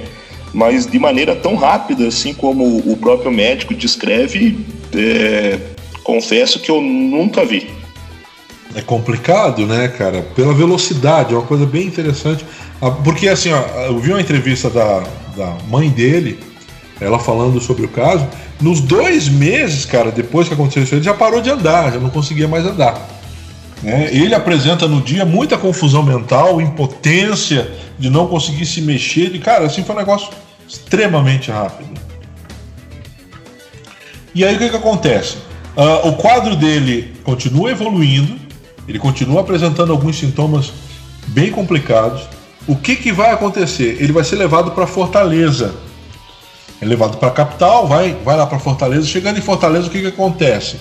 Mas 0.54 0.86
de 0.86 1.00
maneira 1.00 1.36
tão 1.36 1.56
rápida, 1.56 2.08
assim 2.08 2.34
como 2.34 2.78
o 2.80 2.98
próprio 2.98 3.32
médico 3.32 3.74
descreve, 3.74 4.58
é, 4.94 5.58
confesso 6.04 6.60
que 6.60 6.70
eu 6.70 6.82
nunca 6.82 7.46
vi. 7.46 7.68
É 8.74 8.82
complicado, 8.82 9.66
né, 9.66 9.90
cara? 9.90 10.22
Pela 10.36 10.54
velocidade, 10.54 11.34
é 11.34 11.38
uma 11.38 11.46
coisa 11.46 11.66
bem 11.66 11.88
interessante. 11.88 12.46
Ah, 12.82 12.92
porque, 12.92 13.28
assim, 13.28 13.52
ó, 13.52 13.62
eu 13.86 14.00
vi 14.00 14.12
uma 14.12 14.22
entrevista 14.22 14.70
da, 14.70 15.04
da 15.36 15.58
mãe 15.68 15.90
dele, 15.90 16.40
ela 17.00 17.20
falando 17.20 17.60
sobre 17.60 17.86
o 17.86 17.90
caso, 17.90 18.28
nos 18.62 18.80
dois 18.80 19.28
meses, 19.28 19.86
cara, 19.86 20.12
depois 20.12 20.48
que 20.48 20.54
aconteceu 20.54 20.84
isso, 20.84 20.96
ele 20.96 21.04
já 21.04 21.14
parou 21.14 21.42
de 21.42 21.50
andar, 21.50 21.94
já 21.94 22.00
não 22.00 22.10
conseguia 22.10 22.48
mais 22.48 22.66
andar. 22.66 23.08
Né? 23.82 24.10
Ele 24.12 24.36
apresenta 24.36 24.88
no 24.88 25.02
dia 25.02 25.26
muita 25.26 25.58
confusão 25.58 26.04
mental, 26.04 26.62
impotência 26.62 27.72
de 27.98 28.10
não 28.10 28.28
conseguir 28.28 28.66
se 28.66 28.82
mexer. 28.82 29.32
De, 29.32 29.40
cara, 29.40 29.66
assim 29.66 29.84
foi 29.84 29.96
um 29.96 30.00
negócio 30.00 30.30
extremamente 30.68 31.50
rápido. 31.50 31.90
E 34.34 34.46
aí 34.46 34.56
o 34.56 34.60
que, 34.60 34.70
que 34.70 34.76
acontece? 34.76 35.38
Uh, 35.76 36.10
o 36.10 36.14
quadro 36.14 36.56
dele 36.56 37.14
continua 37.24 37.72
evoluindo, 37.72 38.36
ele 38.88 39.00
continua 39.00 39.42
apresentando 39.42 39.92
alguns 39.92 40.18
sintomas 40.18 40.72
bem 41.28 41.52
complicados. 41.52 42.24
O 42.68 42.76
que, 42.76 42.96
que 42.96 43.12
vai 43.12 43.32
acontecer? 43.32 43.98
Ele 44.00 44.12
vai 44.12 44.24
ser 44.24 44.36
levado 44.36 44.72
para 44.72 44.86
Fortaleza 44.86 45.74
é 46.82 46.86
levado 46.86 47.18
para 47.18 47.30
a 47.30 47.32
capital, 47.32 47.88
vai, 47.88 48.18
vai 48.26 48.36
lá 48.36 48.48
para 48.48 48.58
Fortaleza. 48.58 49.06
Chegando 49.06 49.38
em 49.38 49.42
Fortaleza, 49.42 49.88
o 49.88 49.90
que, 49.92 50.02
que 50.02 50.08
acontece? 50.08 50.78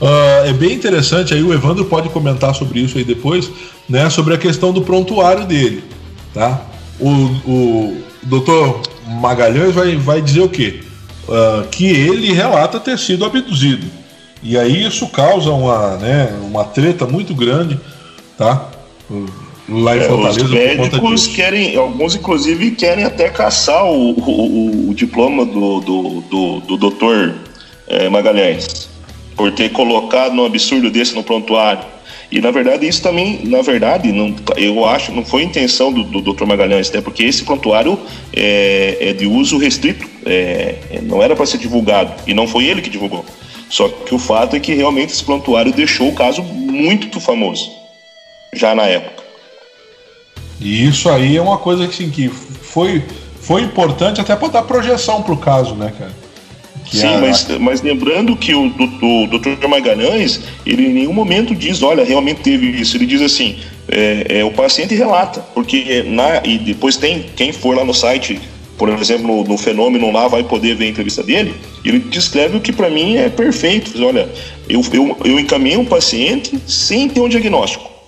Uh, 0.00 0.46
é 0.46 0.52
bem 0.52 0.72
interessante, 0.72 1.32
aí 1.32 1.42
o 1.42 1.52
Evandro 1.52 1.84
pode 1.86 2.08
comentar 2.10 2.54
sobre 2.54 2.80
isso 2.80 2.98
aí 2.98 3.04
depois, 3.04 3.50
né, 3.88 4.08
sobre 4.10 4.34
a 4.34 4.38
questão 4.38 4.72
do 4.72 4.82
prontuário 4.82 5.46
dele. 5.46 5.82
Tá? 6.32 6.60
O, 6.98 7.10
o 7.10 8.02
doutor 8.22 8.82
Magalhães 9.06 9.74
vai, 9.74 9.96
vai 9.96 10.20
dizer 10.20 10.40
o 10.40 10.48
quê? 10.48 10.82
Uh, 11.26 11.66
que 11.68 11.86
ele 11.86 12.32
relata 12.32 12.78
ter 12.78 12.98
sido 12.98 13.24
abduzido. 13.24 13.86
E 14.42 14.58
aí 14.58 14.86
isso 14.86 15.06
causa 15.08 15.50
uma, 15.50 15.96
né, 15.96 16.34
uma 16.42 16.64
treta 16.64 17.06
muito 17.06 17.34
grande, 17.34 17.78
tá? 18.36 18.68
Lá 19.70 19.96
em 19.96 20.00
Fortaleza. 20.00 20.40
É, 20.40 20.44
os 20.44 20.50
médicos 20.50 21.26
querem, 21.28 21.76
alguns 21.76 22.14
inclusive 22.14 22.72
querem 22.72 23.04
até 23.04 23.28
caçar 23.28 23.84
o, 23.84 24.12
o, 24.12 24.90
o 24.90 24.94
diploma 24.94 25.44
do, 25.44 25.80
do, 25.80 26.20
do, 26.22 26.60
do 26.60 26.76
doutor 26.76 27.34
é, 27.86 28.08
Magalhães, 28.08 28.88
por 29.36 29.52
ter 29.52 29.70
colocado 29.70 30.34
um 30.34 30.44
absurdo 30.44 30.90
desse 30.90 31.14
no 31.14 31.22
prontuário. 31.22 31.84
E 32.30 32.40
na 32.40 32.52
verdade 32.52 32.86
isso 32.86 33.02
também, 33.02 33.40
na 33.44 33.60
verdade, 33.60 34.12
não, 34.12 34.34
eu 34.56 34.84
acho, 34.84 35.10
não 35.10 35.24
foi 35.24 35.42
intenção 35.42 35.92
do, 35.92 36.04
do 36.04 36.32
Dr. 36.32 36.44
Magalhães, 36.44 36.88
até 36.88 37.00
porque 37.00 37.24
esse 37.24 37.42
prontuário 37.42 37.98
é, 38.32 38.98
é 39.00 39.12
de 39.12 39.26
uso 39.26 39.58
restrito, 39.58 40.08
é, 40.24 40.76
é 40.92 41.00
não 41.02 41.20
era 41.20 41.34
para 41.34 41.44
ser 41.46 41.58
divulgado 41.58 42.12
e 42.26 42.34
não 42.34 42.46
foi 42.46 42.66
ele 42.66 42.82
que 42.82 42.90
divulgou. 42.90 43.24
Só 43.68 43.88
que 43.88 44.14
o 44.14 44.18
fato 44.18 44.54
é 44.54 44.60
que 44.60 44.74
realmente 44.74 45.12
esse 45.12 45.24
prontuário 45.24 45.72
deixou 45.72 46.08
o 46.08 46.14
caso 46.14 46.42
muito 46.42 47.20
famoso 47.20 47.70
já 48.52 48.74
na 48.74 48.84
época. 48.86 49.29
E 50.60 50.86
isso 50.86 51.08
aí 51.08 51.36
é 51.36 51.42
uma 51.42 51.58
coisa 51.58 51.86
assim, 51.86 52.10
que 52.10 52.28
foi, 52.28 53.02
foi 53.40 53.62
importante 53.62 54.20
até 54.20 54.36
para 54.36 54.48
dar 54.48 54.62
projeção 54.62 55.22
para 55.22 55.32
o 55.32 55.36
caso, 55.36 55.74
né, 55.74 55.92
cara? 55.98 56.12
Que 56.84 56.98
Sim, 56.98 57.14
a... 57.14 57.18
mas, 57.18 57.48
mas 57.58 57.82
lembrando 57.82 58.36
que 58.36 58.54
o, 58.54 58.66
o, 58.66 59.24
o 59.24 59.26
Dr. 59.26 59.66
Magalhães, 59.68 60.40
ele 60.66 60.86
em 60.86 60.92
nenhum 60.92 61.12
momento 61.12 61.54
diz, 61.54 61.82
olha, 61.82 62.04
realmente 62.04 62.40
teve 62.40 62.66
isso. 62.66 62.96
Ele 62.96 63.06
diz 63.06 63.22
assim, 63.22 63.58
é, 63.88 64.40
é, 64.40 64.44
o 64.44 64.50
paciente 64.50 64.94
relata, 64.94 65.40
porque 65.54 66.02
na, 66.06 66.42
e 66.44 66.58
depois 66.58 66.96
tem, 66.96 67.26
quem 67.34 67.52
for 67.52 67.76
lá 67.76 67.84
no 67.84 67.94
site, 67.94 68.40
por 68.76 68.88
exemplo, 68.88 69.26
no, 69.26 69.44
no 69.44 69.58
fenômeno 69.58 70.10
lá, 70.10 70.28
vai 70.28 70.42
poder 70.42 70.74
ver 70.74 70.86
a 70.86 70.88
entrevista 70.88 71.22
dele, 71.22 71.54
ele 71.84 71.98
descreve 71.98 72.56
o 72.56 72.60
que 72.60 72.72
para 72.72 72.90
mim 72.90 73.16
é 73.16 73.28
perfeito. 73.28 73.92
Diz, 73.92 74.00
olha, 74.00 74.28
eu, 74.68 74.82
eu, 74.92 75.16
eu 75.24 75.38
encaminhei 75.38 75.76
um 75.76 75.84
paciente 75.84 76.58
sem 76.66 77.08
ter 77.08 77.20
um 77.20 77.28
diagnóstico. 77.28 77.99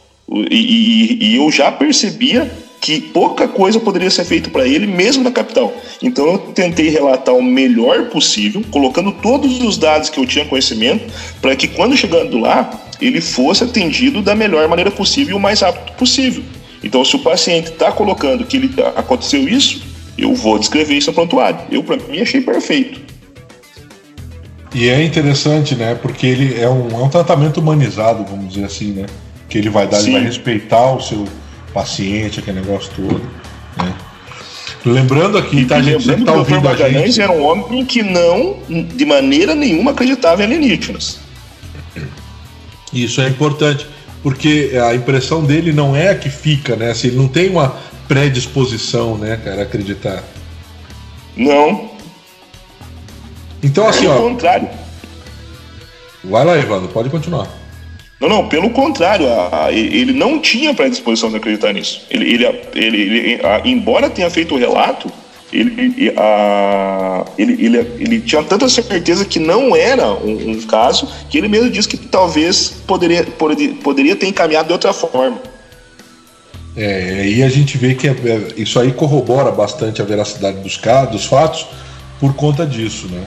E, 0.51 0.57
e, 0.57 1.24
e 1.26 1.37
eu 1.37 1.51
já 1.51 1.70
percebia 1.70 2.51
que 2.80 3.01
pouca 3.01 3.47
coisa 3.47 3.78
poderia 3.78 4.11
ser 4.11 4.24
feita 4.24 4.51
para 4.51 4.66
ele, 4.66 4.89
mesmo 4.89 5.22
na 5.22 5.30
capital. 5.30 5.72
Então 6.03 6.26
eu 6.26 6.39
tentei 6.39 6.89
relatar 6.89 7.33
o 7.33 7.43
melhor 7.43 8.09
possível, 8.09 8.61
colocando 8.72 9.12
todos 9.12 9.61
os 9.62 9.78
dados 9.78 10.11
que 10.11 10.18
eu 10.18 10.26
tinha 10.26 10.45
conhecimento, 10.45 11.05
para 11.41 11.55
que 11.55 11.68
quando 11.68 11.97
chegando 11.97 12.39
lá, 12.39 12.68
ele 13.01 13.20
fosse 13.20 13.62
atendido 13.62 14.20
da 14.20 14.35
melhor 14.35 14.66
maneira 14.68 14.91
possível 14.91 15.35
e 15.35 15.37
o 15.37 15.41
mais 15.41 15.61
rápido 15.61 15.97
possível. 15.97 16.43
Então, 16.83 17.05
se 17.05 17.14
o 17.14 17.20
paciente 17.20 17.70
está 17.70 17.93
colocando 17.93 18.45
que 18.45 18.57
ele, 18.57 18.74
aconteceu 18.97 19.49
isso, 19.49 19.83
eu 20.18 20.35
vou 20.35 20.59
descrever 20.59 20.97
isso 20.97 21.11
no 21.11 21.14
prontuário. 21.14 21.61
Eu, 21.70 21.85
para 21.85 21.97
mim, 21.97 22.20
achei 22.20 22.41
perfeito. 22.41 23.01
E 24.74 24.89
é 24.89 25.05
interessante, 25.05 25.76
né? 25.76 25.95
Porque 25.95 26.26
ele 26.26 26.61
é 26.61 26.68
um, 26.68 26.89
é 26.91 27.05
um 27.05 27.09
tratamento 27.09 27.61
humanizado, 27.61 28.24
vamos 28.24 28.55
dizer 28.55 28.64
assim, 28.64 28.93
né? 28.93 29.07
Que 29.53 29.59
ele 29.59 29.69
vai 29.69 29.87
dar, 29.87 29.99
Sim. 29.99 30.05
ele 30.05 30.13
vai 30.13 30.25
respeitar 30.25 30.95
o 30.95 31.01
seu 31.03 31.29
paciente, 31.75 32.41
aquele 32.41 32.61
negócio 32.61 32.91
todo. 32.97 33.21
Né? 33.77 33.95
Lembrando 34.87 35.37
aqui, 35.37 35.67
tá, 35.67 35.81
gente, 35.83 36.03
que 36.03 36.25
tá 36.25 36.33
ouvindo 36.33 36.67
a 36.67 36.75
gente... 36.75 37.21
era 37.21 37.31
um 37.31 37.45
homem 37.45 37.85
que 37.85 38.03
não, 38.03 38.61
de 38.67 39.05
maneira 39.05 39.55
nenhuma, 39.55 39.91
acreditava 39.91 40.43
em 40.43 40.47
alienígenas. 40.47 41.21
Isso 42.95 43.21
é 43.21 43.29
importante, 43.29 43.87
porque 44.23 44.73
a 44.91 44.95
impressão 44.95 45.45
dele 45.45 45.71
não 45.71 45.95
é 45.95 46.09
a 46.09 46.15
que 46.15 46.31
fica, 46.31 46.75
né? 46.75 46.91
Assim, 46.91 47.09
ele 47.09 47.17
não 47.19 47.29
tem 47.29 47.51
uma 47.51 47.77
predisposição, 48.09 49.19
né, 49.19 49.39
cara, 49.45 49.61
a 49.61 49.63
acreditar. 49.65 50.25
Não. 51.37 51.91
Então, 53.63 53.87
assim, 53.87 54.07
é 54.07 54.09
ó. 54.09 54.17
contrário. 54.17 54.69
Vai 56.25 56.45
lá, 56.45 56.57
Evandro, 56.57 56.89
pode 56.89 57.11
continuar. 57.11 57.62
Não, 58.23 58.29
não, 58.29 58.49
pelo 58.49 58.70
contrário, 58.70 59.29
a, 59.29 59.64
a, 59.64 59.73
ele 59.73 60.12
não 60.12 60.39
tinha 60.39 60.73
predisposição 60.73 61.29
de 61.29 61.39
acreditar 61.39 61.73
nisso. 61.73 62.07
Ele, 62.09 62.33
ele, 62.33 62.47
ele, 62.73 63.03
ele 63.03 63.47
a, 63.47 63.61
embora 63.64 64.09
tenha 64.09 64.31
feito 64.31 64.55
o 64.55 64.59
relato, 64.59 65.11
ele, 65.53 66.07
ele, 67.37 68.20
tinha 68.20 68.43
tanta 68.45 68.68
certeza 68.68 69.25
que 69.25 69.41
não 69.41 69.75
era 69.75 70.09
um, 70.12 70.53
um, 70.53 70.62
caso 70.62 71.09
que 71.29 71.37
ele 71.37 71.49
mesmo 71.49 71.68
disse 71.68 71.89
que 71.89 71.97
talvez 71.97 72.73
poderia, 72.87 73.25
poderia, 73.25 73.75
poderia 73.75 74.16
ter 74.16 74.29
encaminhado 74.29 74.68
de 74.68 74.73
outra 74.73 74.93
forma. 74.93 75.43
É, 76.77 77.29
e 77.29 77.43
a 77.43 77.49
gente 77.49 77.77
vê 77.77 77.97
que 77.97 78.07
é, 78.07 78.12
é, 78.12 78.53
isso 78.57 78.79
aí 78.79 78.93
corrobora 78.93 79.51
bastante 79.51 80.01
a 80.01 80.05
veracidade 80.05 80.59
dos, 80.61 80.81
dos 81.11 81.25
fatos 81.27 81.66
por 82.20 82.35
conta 82.35 82.64
disso, 82.64 83.09
né? 83.09 83.25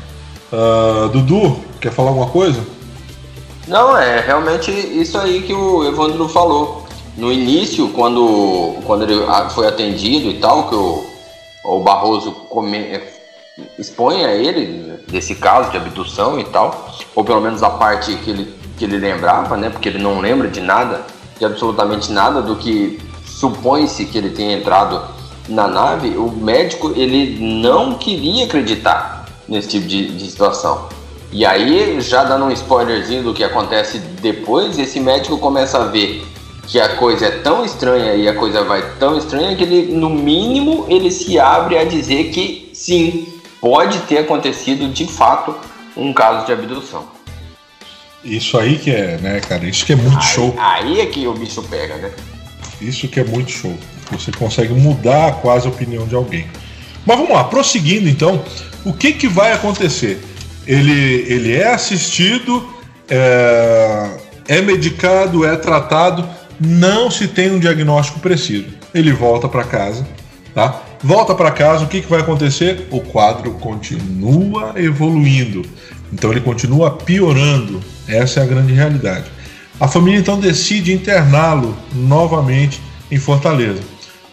Uh, 0.54 1.10
Dudu, 1.10 1.60
quer 1.82 1.92
falar 1.92 2.10
alguma 2.10 2.28
coisa? 2.28 2.75
Não, 3.68 3.98
é 3.98 4.20
realmente 4.20 4.72
isso 4.72 5.18
aí 5.18 5.42
que 5.42 5.54
o 5.54 5.84
Evandro 5.86 6.28
falou. 6.30 6.86
No 7.18 7.32
início, 7.32 7.90
quando, 7.90 8.76
quando 8.86 9.04
ele 9.04 9.16
foi 9.52 9.68
atendido 9.68 10.30
e 10.30 10.40
tal, 10.40 10.68
que 10.68 10.76
o, 10.76 11.06
o 11.64 11.80
Barroso 11.80 12.32
come, 12.32 12.78
é, 12.78 13.14
expõe 13.80 14.24
a 14.24 14.36
ele 14.36 15.00
desse 15.08 15.36
caso 15.36 15.72
de 15.72 15.78
abdução 15.78 16.40
e 16.40 16.44
tal, 16.44 16.94
ou 17.16 17.24
pelo 17.24 17.42
menos 17.42 17.64
a 17.64 17.70
parte 17.70 18.16
que 18.18 18.30
ele, 18.30 18.54
que 18.78 18.86
ele 18.86 18.98
lembrava, 18.98 19.58
né? 19.58 19.70
Porque 19.70 19.90
ele 19.90 20.00
não 20.00 20.20
lembra 20.20 20.48
de 20.48 20.62
nada, 20.62 21.06
de 21.40 21.46
absolutamente 21.46 22.12
nada 22.12 22.42
do 22.42 22.56
que 22.58 23.00
supõe-se 23.26 24.06
que 24.06 24.18
ele 24.18 24.30
tenha 24.30 24.58
entrado 24.58 25.02
na 25.48 25.68
nave, 25.68 26.10
o 26.18 26.30
médico 26.30 26.94
ele 26.96 27.38
não 27.40 27.96
queria 27.96 28.46
acreditar 28.46 29.26
nesse 29.48 29.70
tipo 29.70 29.88
de, 29.88 30.10
de 30.10 30.30
situação. 30.30 30.90
E 31.36 31.46
aí, 31.46 32.00
já 32.00 32.24
dando 32.24 32.46
um 32.46 32.52
spoilerzinho 32.52 33.22
do 33.22 33.34
que 33.34 33.44
acontece 33.44 34.00
depois, 34.00 34.80
esse 34.80 35.02
médico 35.02 35.38
começa 35.38 35.78
a 35.78 35.88
ver 35.88 36.26
que 36.66 36.80
a 36.80 36.96
coisa 36.96 37.26
é 37.26 37.32
tão 37.32 37.66
estranha 37.66 38.14
e 38.14 38.26
a 38.26 38.34
coisa 38.34 38.64
vai 38.64 38.82
tão 38.98 39.18
estranha 39.18 39.54
que 39.54 39.64
ele, 39.64 39.94
no 39.94 40.10
mínimo, 40.10 40.86
ele 40.88 41.12
se 41.12 41.38
abre 41.38 41.78
a 41.78 41.84
dizer 41.84 42.32
que 42.32 42.72
sim, 42.74 43.28
pode 43.60 44.00
ter 44.04 44.20
acontecido 44.20 44.88
de 44.88 45.06
fato 45.08 45.54
um 45.98 46.14
caso 46.14 46.46
de 46.46 46.54
abdução. 46.54 47.06
Isso 48.24 48.58
aí 48.58 48.80
que 48.80 48.92
é, 48.92 49.18
né, 49.18 49.42
cara? 49.42 49.66
Isso 49.66 49.86
que 49.86 49.92
é 49.92 49.98
muito 49.98 50.18
aí, 50.18 50.24
show. 50.24 50.56
Aí 50.58 51.02
é 51.02 51.06
que 51.06 51.28
o 51.28 51.34
bicho 51.34 51.62
pega, 51.64 51.98
né? 51.98 52.12
Isso 52.80 53.10
que 53.10 53.20
é 53.20 53.26
muito 53.26 53.52
show. 53.52 53.78
Você 54.10 54.32
consegue 54.32 54.74
mudar 54.74 55.42
quase 55.42 55.68
a 55.68 55.70
opinião 55.70 56.08
de 56.08 56.16
alguém. 56.16 56.48
Mas 57.06 57.18
vamos 57.18 57.34
lá, 57.34 57.44
prosseguindo 57.44 58.08
então, 58.08 58.42
o 58.86 58.94
que, 58.94 59.12
que 59.12 59.28
vai 59.28 59.52
acontecer? 59.52 60.18
Ele, 60.68 61.26
ele 61.28 61.54
é 61.54 61.74
assistido, 61.74 62.68
é, 63.10 64.10
é 64.48 64.62
medicado, 64.62 65.46
é 65.46 65.56
tratado, 65.56 66.28
não 66.60 67.12
se 67.12 67.28
tem 67.28 67.52
um 67.52 67.60
diagnóstico 67.60 68.20
preciso. 68.20 68.68
Ele 68.94 69.12
volta 69.12 69.48
para 69.48 69.64
casa, 69.64 70.08
tá? 70.54 70.82
Volta 71.04 71.36
para 71.36 71.52
casa, 71.52 71.84
o 71.84 71.88
que, 71.88 72.02
que 72.02 72.10
vai 72.10 72.22
acontecer? 72.22 72.88
O 72.90 73.00
quadro 73.00 73.52
continua 73.54 74.74
evoluindo. 74.76 75.64
Então 76.12 76.32
ele 76.32 76.42
continua 76.42 76.92
piorando. 76.92 77.82
Essa 78.08 78.40
é 78.40 78.44
a 78.44 78.46
grande 78.48 78.74
realidade. 78.74 79.26
A 79.80 79.88
família 79.88 80.20
então 80.20 80.40
decide 80.40 80.94
interná-lo 80.94 81.78
novamente 81.94 82.82
em 83.12 83.20
Fortaleza. 83.20 83.82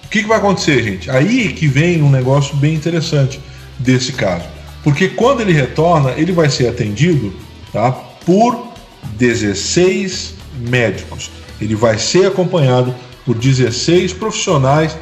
O 0.04 0.08
que, 0.08 0.22
que 0.22 0.28
vai 0.28 0.38
acontecer, 0.38 0.82
gente? 0.82 1.10
Aí 1.10 1.52
que 1.52 1.66
vem 1.66 2.02
um 2.02 2.10
negócio 2.10 2.54
bem 2.56 2.74
interessante 2.74 3.40
desse 3.78 4.12
caso. 4.12 4.44
Porque 4.82 5.08
quando 5.08 5.40
ele 5.40 5.52
retorna, 5.52 6.12
ele 6.12 6.32
vai 6.32 6.50
ser 6.50 6.68
atendido 6.68 7.32
tá, 7.72 7.92
por 7.92 8.72
16 9.14 10.34
médicos. 10.58 11.30
Ele 11.60 11.74
vai 11.74 11.98
ser 11.98 12.26
acompanhado 12.26 12.94
por 13.24 13.36
16 13.36 14.12
profissionais 14.14 14.96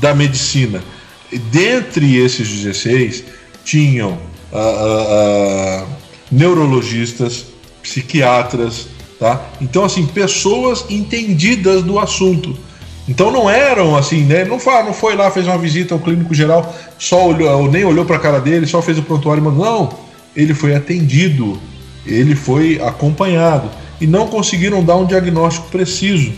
da 0.00 0.14
medicina. 0.14 0.82
Dentre 1.50 2.16
esses 2.16 2.48
16, 2.48 3.24
tinham 3.64 4.18
uh, 4.52 4.56
uh, 4.56 5.84
uh, 5.84 5.88
neurologistas, 6.30 7.46
psiquiatras, 7.82 8.88
tá? 9.18 9.50
Então, 9.60 9.84
assim, 9.84 10.06
pessoas 10.06 10.84
entendidas 10.90 11.82
do 11.82 11.98
assunto. 11.98 12.56
Então 13.08 13.30
não 13.30 13.50
eram 13.50 13.96
assim, 13.96 14.24
né? 14.24 14.44
Não 14.44 14.58
foi, 14.58 14.82
não 14.82 14.94
foi 14.94 15.14
lá, 15.14 15.30
fez 15.30 15.46
uma 15.46 15.58
visita 15.58 15.94
ao 15.94 16.00
clínico 16.00 16.32
geral, 16.34 16.74
só 16.98 17.26
olhou, 17.26 17.70
nem 17.70 17.84
olhou 17.84 18.04
para 18.04 18.16
a 18.16 18.20
cara 18.20 18.40
dele, 18.40 18.66
só 18.66 18.80
fez 18.80 18.98
o 18.98 19.02
prontuário, 19.02 19.42
mas 19.42 19.54
não, 19.54 19.90
ele 20.34 20.54
foi 20.54 20.74
atendido, 20.74 21.60
ele 22.06 22.34
foi 22.34 22.80
acompanhado 22.82 23.68
e 24.00 24.06
não 24.06 24.26
conseguiram 24.26 24.82
dar 24.82 24.96
um 24.96 25.04
diagnóstico 25.04 25.68
preciso. 25.68 26.32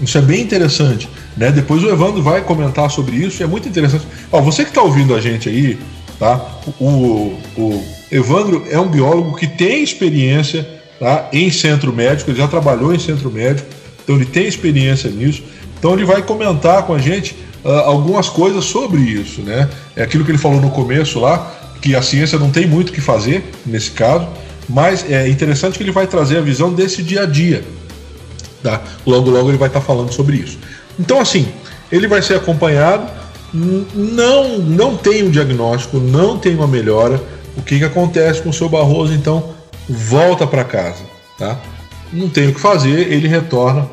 Isso 0.00 0.18
é 0.18 0.20
bem 0.20 0.42
interessante, 0.42 1.08
né? 1.36 1.50
Depois 1.50 1.82
o 1.82 1.88
Evandro 1.88 2.22
vai 2.22 2.42
comentar 2.42 2.90
sobre 2.90 3.16
isso, 3.16 3.42
é 3.42 3.46
muito 3.46 3.68
interessante. 3.68 4.06
Ó, 4.30 4.40
você 4.40 4.64
que 4.64 4.70
está 4.70 4.82
ouvindo 4.82 5.14
a 5.14 5.20
gente 5.20 5.48
aí, 5.48 5.78
tá? 6.18 6.44
O, 6.78 7.38
o 7.56 7.84
Evandro 8.10 8.64
é 8.70 8.78
um 8.78 8.88
biólogo 8.88 9.36
que 9.36 9.46
tem 9.46 9.82
experiência 9.82 10.68
tá? 10.98 11.28
em 11.32 11.50
centro 11.50 11.92
médico, 11.92 12.30
ele 12.30 12.38
já 12.38 12.48
trabalhou 12.48 12.94
em 12.94 12.98
centro 12.98 13.30
médico, 13.30 13.68
então 14.02 14.16
ele 14.16 14.26
tem 14.26 14.46
experiência 14.46 15.08
nisso. 15.08 15.42
Então 15.82 15.94
ele 15.94 16.04
vai 16.04 16.22
comentar 16.22 16.84
com 16.84 16.94
a 16.94 16.98
gente 17.00 17.34
uh, 17.64 17.68
algumas 17.68 18.28
coisas 18.28 18.64
sobre 18.66 19.00
isso, 19.00 19.42
né? 19.42 19.68
É 19.96 20.04
aquilo 20.04 20.24
que 20.24 20.30
ele 20.30 20.38
falou 20.38 20.60
no 20.60 20.70
começo 20.70 21.18
lá, 21.18 21.52
que 21.80 21.96
a 21.96 22.00
ciência 22.00 22.38
não 22.38 22.52
tem 22.52 22.68
muito 22.68 22.90
o 22.90 22.92
que 22.92 23.00
fazer 23.00 23.52
nesse 23.66 23.90
caso, 23.90 24.28
mas 24.68 25.04
é 25.10 25.28
interessante 25.28 25.76
que 25.76 25.82
ele 25.82 25.90
vai 25.90 26.06
trazer 26.06 26.38
a 26.38 26.40
visão 26.40 26.72
desse 26.72 27.02
dia 27.02 27.24
a 27.24 27.26
dia. 27.26 27.64
Tá? 28.62 28.80
Logo, 29.04 29.28
logo 29.28 29.48
ele 29.48 29.58
vai 29.58 29.66
estar 29.66 29.80
falando 29.80 30.12
sobre 30.12 30.36
isso. 30.36 30.56
Então, 31.00 31.18
assim, 31.18 31.48
ele 31.90 32.06
vai 32.06 32.22
ser 32.22 32.36
acompanhado, 32.36 33.10
não, 33.52 34.58
não 34.58 34.96
tem 34.96 35.24
um 35.24 35.30
diagnóstico, 35.30 35.98
não 35.98 36.38
tem 36.38 36.54
uma 36.54 36.68
melhora. 36.68 37.20
O 37.56 37.62
que, 37.62 37.80
que 37.80 37.84
acontece 37.84 38.40
com 38.40 38.50
o 38.50 38.52
seu 38.52 38.68
Barroso, 38.68 39.12
então, 39.12 39.52
volta 39.88 40.46
para 40.46 40.62
casa, 40.62 41.02
tá? 41.36 41.58
Não 42.12 42.28
tem 42.28 42.50
o 42.50 42.54
que 42.54 42.60
fazer, 42.60 43.12
ele 43.12 43.26
retorna 43.26 43.90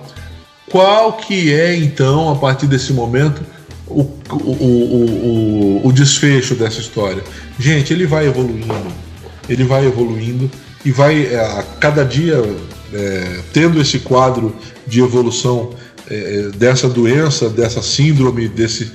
qual 0.70 1.13
que 1.13 1.53
é, 1.53 1.76
então, 1.76 2.32
a 2.32 2.36
partir 2.36 2.67
desse 2.67 2.93
momento, 2.93 3.41
o, 3.88 4.01
o, 4.30 4.36
o, 4.36 5.82
o, 5.88 5.91
desfecho 5.91 6.55
dessa 6.55 6.80
história? 6.80 7.24
Gente, 7.59 7.91
ele 7.91 8.05
vai 8.05 8.28
evoluindo, 8.28 8.76
ele 9.47 9.63
vai 9.63 9.86
evoluindo 9.86 10.49
e 10.86 10.91
vai 10.91 11.26
é, 11.26 11.39
a 11.39 11.63
cada 11.80 12.03
dia 12.03 12.41
é, 12.93 13.39
tendo 13.51 13.82
esse 13.82 13.99
quadro 13.99 14.55
de 14.86 14.99
evolução 15.01 15.72
é, 16.09 16.49
dessa 16.55 16.88
doença, 16.88 17.49
dessa 17.49 17.82
síndrome, 17.82 18.47
desse 18.47 18.91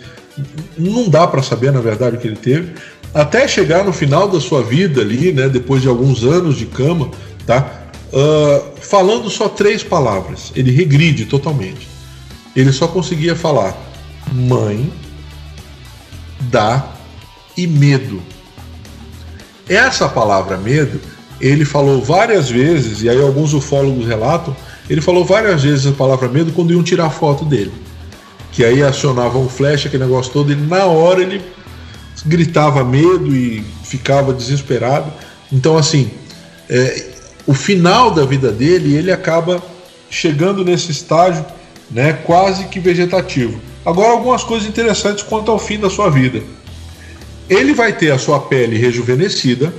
não 0.77 1.09
dá 1.09 1.27
para 1.27 1.43
saber 1.43 1.73
na 1.73 1.81
verdade 1.81 2.17
o 2.17 2.19
que 2.19 2.27
ele 2.27 2.37
teve, 2.37 2.73
até 3.13 3.47
chegar 3.47 3.85
no 3.85 3.93
final 3.93 4.29
da 4.29 4.41
sua 4.41 4.63
vida 4.63 5.01
ali, 5.01 5.33
né, 5.33 5.49
depois 5.49 5.81
de 5.81 5.89
alguns 5.89 6.25
anos 6.25 6.57
de 6.57 6.67
cama, 6.67 7.11
tá? 7.47 7.84
Uh, 8.13 8.81
falando 8.81 9.31
só 9.31 9.49
três 9.49 9.83
palavras. 9.83 10.53
Ele 10.55 10.71
regride 10.71 11.27
totalmente. 11.27 11.89
Ele 12.55 12.73
só 12.73 12.87
conseguia 12.87 13.35
falar 13.35 13.77
mãe, 14.33 14.93
dá 16.41 16.93
e 17.57 17.67
medo. 17.67 18.23
Essa 19.69 20.09
palavra 20.09 20.57
medo, 20.57 21.01
ele 21.41 21.65
falou 21.65 22.03
várias 22.03 22.49
vezes, 22.51 23.03
e 23.03 23.09
aí 23.09 23.21
alguns 23.21 23.55
ufólogos 23.55 24.07
relatam, 24.07 24.55
ele 24.89 25.01
falou 25.01 25.25
várias 25.25 25.63
vezes 25.63 25.87
a 25.87 25.93
palavra 25.93 26.29
medo 26.29 26.53
quando 26.53 26.73
iam 26.73 26.83
tirar 26.83 27.11
foto 27.11 27.45
dele. 27.45 27.73
Que 28.53 28.65
aí 28.65 28.83
acionava 28.83 29.39
um 29.39 29.49
flash, 29.49 29.87
aquele 29.87 30.05
negócio 30.05 30.33
todo, 30.33 30.53
e 30.53 30.55
na 30.55 30.85
hora 30.85 31.23
ele 31.23 31.43
gritava 32.27 32.85
medo 32.85 33.35
e 33.35 33.65
ficava 33.83 34.33
desesperado. 34.33 35.13
Então, 35.53 35.77
assim, 35.77 36.11
é, 36.69 37.14
o 37.47 37.55
final 37.55 38.11
da 38.11 38.25
vida 38.25 38.51
dele, 38.51 38.95
ele 38.95 39.13
acaba 39.13 39.63
chegando 40.11 40.65
nesse 40.65 40.91
estágio 40.91 41.45
né, 41.91 42.13
quase 42.13 42.65
que 42.67 42.81
vegetativo. 42.81 43.61
Agora, 43.85 44.13
algumas 44.13 44.43
coisas 44.43 44.67
interessantes 44.67 45.23
quanto 45.23 45.51
ao 45.51 45.59
fim 45.59 45.79
da 45.79 45.91
sua 45.91 46.11
vida. 46.11 46.43
Ele 47.49 47.75
vai 47.75 47.93
ter 47.93 48.11
a 48.11 48.19
sua 48.19 48.41
pele 48.41 48.79
rejuvenescida, 48.79 49.73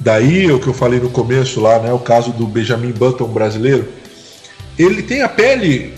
daí 0.00 0.50
o 0.50 0.58
que 0.58 0.66
eu 0.66 0.72
falei 0.72 0.98
no 0.98 1.10
começo 1.10 1.60
lá, 1.60 1.78
né, 1.78 1.92
o 1.92 1.98
caso 1.98 2.32
do 2.32 2.46
Benjamin 2.46 2.92
Button 2.92 3.26
brasileiro. 3.26 3.86
Ele 4.78 5.02
tem 5.02 5.22
a 5.22 5.28
pele 5.28 5.92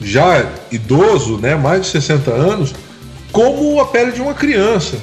já 0.00 0.46
idoso, 0.70 1.38
né, 1.38 1.54
mais 1.54 1.82
de 1.82 1.88
60 1.88 2.30
anos, 2.30 2.74
como 3.32 3.80
a 3.80 3.86
pele 3.86 4.12
de 4.12 4.20
uma 4.20 4.34
criança. 4.34 4.98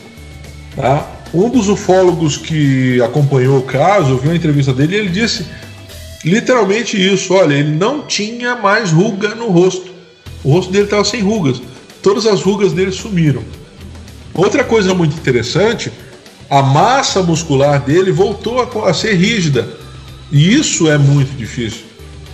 Tá? 0.75 1.14
Um 1.36 1.49
dos 1.49 1.67
ufólogos 1.67 2.38
que 2.38 3.01
acompanhou 3.01 3.57
o 3.57 3.63
caso, 3.63 4.11
eu 4.11 4.17
vi 4.17 4.29
uma 4.29 4.36
entrevista 4.38 4.71
dele 4.73 4.95
ele 4.95 5.09
disse 5.09 5.45
literalmente 6.23 6.95
isso: 6.95 7.33
olha, 7.33 7.53
ele 7.55 7.71
não 7.71 8.03
tinha 8.03 8.55
mais 8.55 8.89
ruga 8.89 9.36
no 9.36 9.49
rosto. 9.49 9.91
O 10.45 10.51
rosto 10.53 10.71
dele 10.71 10.86
estava 10.86 11.03
sem 11.03 11.21
rugas. 11.21 11.61
Todas 12.01 12.25
as 12.25 12.41
rugas 12.41 12.71
dele 12.71 12.91
sumiram. 12.91 13.43
Outra 14.33 14.63
coisa 14.63 14.93
muito 14.93 15.17
interessante, 15.17 15.91
a 16.49 16.61
massa 16.61 17.21
muscular 17.21 17.81
dele 17.81 18.13
voltou 18.13 18.61
a, 18.61 18.89
a 18.89 18.93
ser 18.93 19.15
rígida. 19.15 19.67
E 20.31 20.53
isso 20.53 20.89
é 20.89 20.97
muito 20.97 21.36
difícil. 21.36 21.83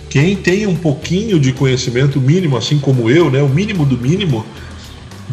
quem 0.08 0.36
tem 0.36 0.64
um 0.64 0.76
pouquinho 0.76 1.40
de 1.40 1.52
conhecimento 1.52 2.20
mínimo, 2.20 2.56
assim 2.56 2.78
como 2.78 3.10
eu, 3.10 3.32
né, 3.32 3.42
o 3.42 3.48
mínimo 3.48 3.84
do 3.84 3.98
mínimo 3.98 4.46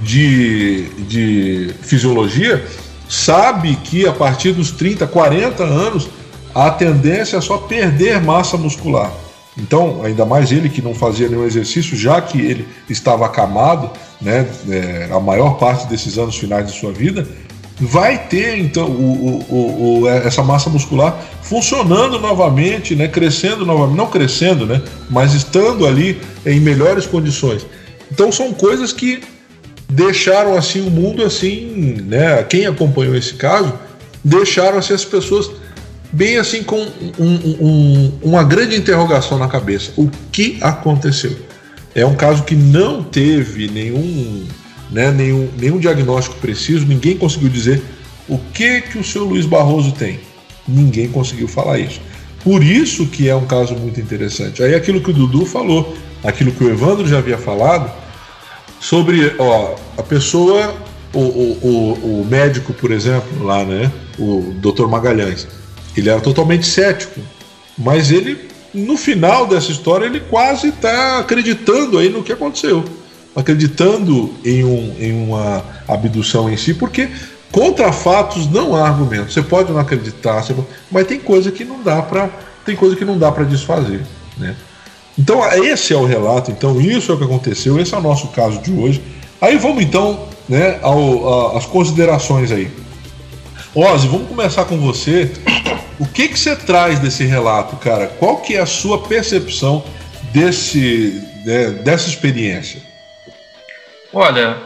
de, 0.01 0.85
de 1.07 1.73
fisiologia, 1.81 2.65
sabe 3.09 3.75
que 3.77 4.07
a 4.07 4.13
partir 4.13 4.53
dos 4.53 4.71
30, 4.71 5.07
40 5.07 5.63
anos 5.63 6.07
a 6.53 6.69
tendência 6.69 7.37
é 7.37 7.41
só 7.41 7.57
perder 7.57 8.21
massa 8.21 8.55
muscular. 8.55 9.11
Então, 9.57 10.01
ainda 10.03 10.25
mais 10.25 10.51
ele 10.51 10.69
que 10.69 10.81
não 10.81 10.93
fazia 10.93 11.27
nenhum 11.27 11.45
exercício, 11.45 11.97
já 11.97 12.21
que 12.21 12.39
ele 12.39 12.67
estava 12.89 13.25
acamado, 13.25 13.91
né, 14.21 14.47
é, 14.69 15.09
a 15.11 15.19
maior 15.19 15.57
parte 15.57 15.87
desses 15.87 16.17
anos 16.17 16.37
finais 16.37 16.67
de 16.67 16.79
sua 16.79 16.91
vida, 16.91 17.27
vai 17.79 18.17
ter 18.27 18.57
então 18.57 18.85
o, 18.87 19.45
o, 19.49 20.01
o, 20.01 20.09
essa 20.09 20.43
massa 20.43 20.69
muscular 20.69 21.17
funcionando 21.41 22.19
novamente, 22.19 22.95
né, 22.95 23.07
crescendo 23.07 23.65
novamente, 23.65 23.97
não 23.97 24.07
crescendo, 24.07 24.65
né, 24.65 24.81
mas 25.09 25.33
estando 25.33 25.87
ali 25.87 26.21
em 26.45 26.59
melhores 26.59 27.05
condições. 27.05 27.65
Então 28.11 28.31
são 28.31 28.53
coisas 28.53 28.91
que 28.91 29.21
deixaram 29.89 30.55
assim 30.55 30.81
o 30.81 30.91
mundo 30.91 31.23
assim, 31.23 31.97
né, 32.05 32.43
quem 32.43 32.67
acompanhou 32.67 33.15
esse 33.15 33.33
caso, 33.33 33.73
deixaram 34.23 34.77
assim 34.77 34.93
as 34.93 35.03
pessoas 35.03 35.49
bem 36.11 36.37
assim 36.37 36.63
com 36.63 36.79
um, 37.17 37.35
um, 37.59 38.11
uma 38.21 38.43
grande 38.43 38.75
interrogação 38.75 39.37
na 39.37 39.47
cabeça. 39.47 39.91
O 39.97 40.09
que 40.31 40.57
aconteceu? 40.61 41.35
É 41.95 42.05
um 42.05 42.15
caso 42.15 42.43
que 42.43 42.55
não 42.55 43.03
teve 43.03 43.67
nenhum, 43.67 44.45
né, 44.91 45.11
nenhum, 45.11 45.49
nenhum 45.57 45.79
diagnóstico 45.79 46.35
preciso, 46.37 46.85
ninguém 46.85 47.17
conseguiu 47.17 47.49
dizer 47.49 47.81
o 48.27 48.37
que 48.37 48.81
que 48.81 48.99
o 48.99 49.03
seu 49.03 49.23
Luiz 49.23 49.47
Barroso 49.47 49.91
tem. 49.91 50.19
Ninguém 50.67 51.07
conseguiu 51.07 51.47
falar 51.47 51.79
isso. 51.79 51.99
Por 52.43 52.63
isso 52.63 53.07
que 53.07 53.27
é 53.27 53.35
um 53.35 53.45
caso 53.45 53.75
muito 53.75 53.99
interessante. 53.99 54.61
Aí 54.61 54.75
aquilo 54.75 55.01
que 55.01 55.09
o 55.09 55.13
Dudu 55.13 55.45
falou, 55.47 55.97
aquilo 56.23 56.51
que 56.51 56.63
o 56.63 56.69
Evandro 56.69 57.07
já 57.07 57.17
havia 57.17 57.39
falado, 57.39 57.91
sobre 58.79 59.35
ó, 59.37 59.75
a 59.97 60.03
pessoa, 60.03 60.73
o, 61.13 61.19
o, 61.19 62.21
o, 62.21 62.27
médico, 62.29 62.73
por 62.73 62.91
exemplo, 62.91 63.43
lá, 63.43 63.63
né? 63.63 63.91
O 64.17 64.53
Dr. 64.61 64.87
Magalhães 64.87 65.47
ele 65.95 66.09
era 66.09 66.19
totalmente 66.19 66.65
cético, 66.65 67.19
mas 67.77 68.11
ele, 68.11 68.49
no 68.73 68.97
final 68.97 69.47
dessa 69.47 69.71
história, 69.71 70.05
ele 70.05 70.19
quase 70.19 70.69
está 70.69 71.19
acreditando 71.19 71.97
aí 71.97 72.09
no 72.09 72.23
que 72.23 72.31
aconteceu, 72.31 72.83
acreditando 73.35 74.33
em, 74.43 74.63
um, 74.63 74.95
em 74.99 75.23
uma 75.23 75.63
abdução 75.87 76.49
em 76.49 76.57
si, 76.57 76.73
porque 76.73 77.09
contra 77.51 77.91
fatos 77.91 78.49
não 78.49 78.75
há 78.75 78.87
argumento. 78.87 79.31
Você 79.31 79.41
pode 79.41 79.71
não 79.71 79.79
acreditar, 79.79 80.41
pode... 80.45 80.67
mas 80.91 81.07
tem 81.07 81.19
coisa 81.19 81.51
que 81.51 81.63
não 81.63 81.81
dá 81.83 82.01
para 82.01 82.29
tem 82.65 82.75
coisa 82.75 82.95
que 82.95 83.05
não 83.05 83.17
dá 83.17 83.31
para 83.31 83.45
desfazer, 83.45 84.01
né? 84.37 84.55
Então 85.19 85.45
esse 85.65 85.93
é 85.93 85.97
o 85.97 86.05
relato, 86.05 86.49
então 86.49 86.79
isso 86.79 87.11
é 87.11 87.15
o 87.15 87.17
que 87.17 87.25
aconteceu, 87.25 87.77
esse 87.77 87.93
é 87.93 87.97
o 87.97 88.01
nosso 88.01 88.29
caso 88.29 88.61
de 88.61 88.71
hoje. 88.71 89.03
Aí 89.41 89.57
vamos 89.57 89.83
então, 89.83 90.29
né, 90.47 90.79
ao, 90.81 91.55
a, 91.55 91.57
as 91.57 91.65
considerações 91.65 92.53
aí. 92.53 92.71
Ozzy, 93.75 94.07
vamos 94.07 94.29
começar 94.29 94.63
com 94.63 94.77
você. 94.77 95.29
O 95.99 96.05
que 96.05 96.29
que 96.29 96.39
você 96.39 96.55
traz 96.55 96.99
desse 96.99 97.25
relato, 97.25 97.75
cara? 97.75 98.07
Qual 98.07 98.37
que 98.37 98.55
é 98.55 98.61
a 98.61 98.65
sua 98.65 99.01
percepção 99.03 99.83
desse, 100.31 101.21
né, 101.45 101.71
dessa 101.83 102.07
experiência? 102.07 102.81
Olha, 104.13 104.57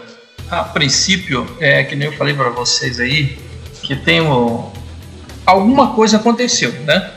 a 0.51 0.63
princípio, 0.63 1.47
é 1.59 1.83
que 1.83 1.95
nem 1.95 2.09
eu 2.09 2.13
falei 2.13 2.35
para 2.35 2.51
vocês 2.51 2.99
aí, 2.99 3.39
que 3.81 3.95
tem 3.95 4.21
o... 4.21 4.71
alguma 5.47 5.95
coisa 5.95 6.17
aconteceu, 6.17 6.71
né? 6.83 7.11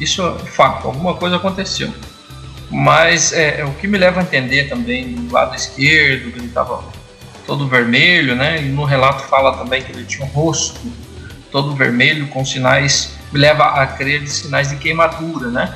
Isso 0.00 0.22
é 0.22 0.46
fato, 0.46 0.88
alguma 0.88 1.14
coisa 1.14 1.36
aconteceu. 1.36 1.92
Mas 2.70 3.32
é, 3.32 3.60
é, 3.60 3.64
o 3.64 3.72
que 3.74 3.88
me 3.88 3.98
leva 3.98 4.20
a 4.20 4.22
entender 4.22 4.68
também 4.68 5.12
do 5.12 5.32
lado 5.32 5.56
esquerdo, 5.56 6.30
que 6.30 6.38
ele 6.38 6.46
estava 6.46 6.84
todo 7.46 7.66
vermelho, 7.66 8.36
né? 8.36 8.62
E 8.62 8.66
no 8.66 8.84
relato 8.84 9.24
fala 9.24 9.56
também 9.56 9.82
que 9.82 9.90
ele 9.90 10.04
tinha 10.04 10.24
um 10.24 10.28
rosto 10.28 10.80
todo 11.50 11.74
vermelho 11.74 12.28
com 12.28 12.44
sinais 12.44 13.12
me 13.32 13.38
leva 13.38 13.64
a 13.64 13.86
crer 13.86 14.22
de 14.22 14.30
sinais 14.30 14.68
de 14.70 14.76
queimadura, 14.76 15.50
né? 15.50 15.74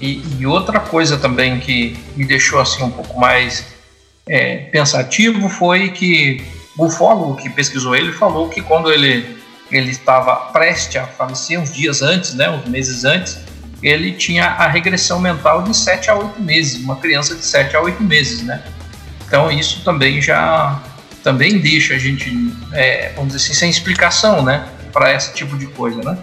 E, 0.00 0.22
e 0.38 0.46
outra 0.46 0.78
coisa 0.78 1.16
também 1.16 1.58
que 1.58 1.96
me 2.16 2.24
deixou 2.24 2.60
assim 2.60 2.82
um 2.82 2.90
pouco 2.90 3.18
mais 3.18 3.66
é, 4.28 4.56
pensativo 4.56 5.48
foi 5.48 5.90
que 5.90 6.44
o 6.76 6.86
ufólogo 6.86 7.36
que 7.36 7.48
pesquisou 7.48 7.96
ele 7.96 8.12
falou 8.12 8.48
que 8.48 8.60
quando 8.60 8.92
ele 8.92 9.36
ele 9.70 9.90
estava 9.90 10.36
prestes 10.52 10.96
a 10.96 11.06
falecer 11.06 11.58
uns 11.58 11.72
dias 11.72 12.00
antes, 12.00 12.34
né, 12.34 12.48
uns 12.48 12.68
meses 12.68 13.04
antes, 13.04 13.38
ele 13.86 14.12
tinha 14.12 14.46
a 14.46 14.66
regressão 14.68 15.20
mental 15.20 15.62
de 15.62 15.76
7 15.76 16.10
a 16.10 16.16
8 16.16 16.42
meses, 16.42 16.82
uma 16.82 16.96
criança 16.96 17.34
de 17.34 17.44
7 17.44 17.76
a 17.76 17.80
8 17.80 18.02
meses, 18.02 18.42
né? 18.42 18.62
Então 19.26 19.50
isso 19.50 19.82
também 19.84 20.20
já 20.20 20.82
também 21.22 21.58
deixa 21.58 21.94
a 21.94 21.98
gente, 21.98 22.30
é, 22.72 23.12
vamos 23.16 23.32
dizer 23.32 23.44
assim, 23.44 23.54
sem 23.54 23.70
explicação, 23.70 24.44
né? 24.44 24.68
para 24.96 25.12
esse 25.12 25.34
tipo 25.34 25.58
de 25.58 25.66
coisa, 25.66 26.00
né? 26.02 26.16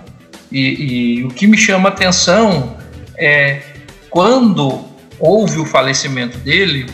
E, 0.51 1.19
e, 1.19 1.23
o 1.25 1.27
que 1.27 1.45
me 1.45 1.55
chama 1.55 1.89
atenção 1.89 2.75
é 3.15 3.61
quando 4.09 4.85
houve 5.19 5.59
o 5.59 5.65
falecimento 5.65 6.39
dele, 6.39 6.87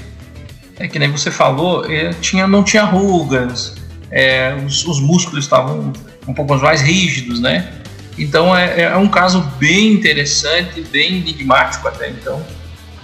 é 0.78 0.90
que 0.90 1.00
nem 1.00 1.10
você 1.10 1.32
falou, 1.32 1.90
é, 1.90 2.10
tinha, 2.20 2.46
não 2.46 2.66
tinha 2.66 2.84
rugas, 2.84 3.78
é, 4.12 4.58
os, 4.66 4.86
os, 4.86 5.00
músculos 5.00 5.46
estavam 5.46 5.94
um 6.28 6.34
pouco 6.34 6.58
mais 6.58 6.82
rígidos, 6.82 7.40
né? 7.40 7.72
Então 8.20 8.56
é, 8.56 8.82
é 8.82 8.98
um 8.98 9.08
caso 9.08 9.42
bem 9.58 9.94
interessante, 9.94 10.82
bem 10.82 11.18
enigmático 11.18 11.88
até 11.88 12.10
então. 12.10 12.46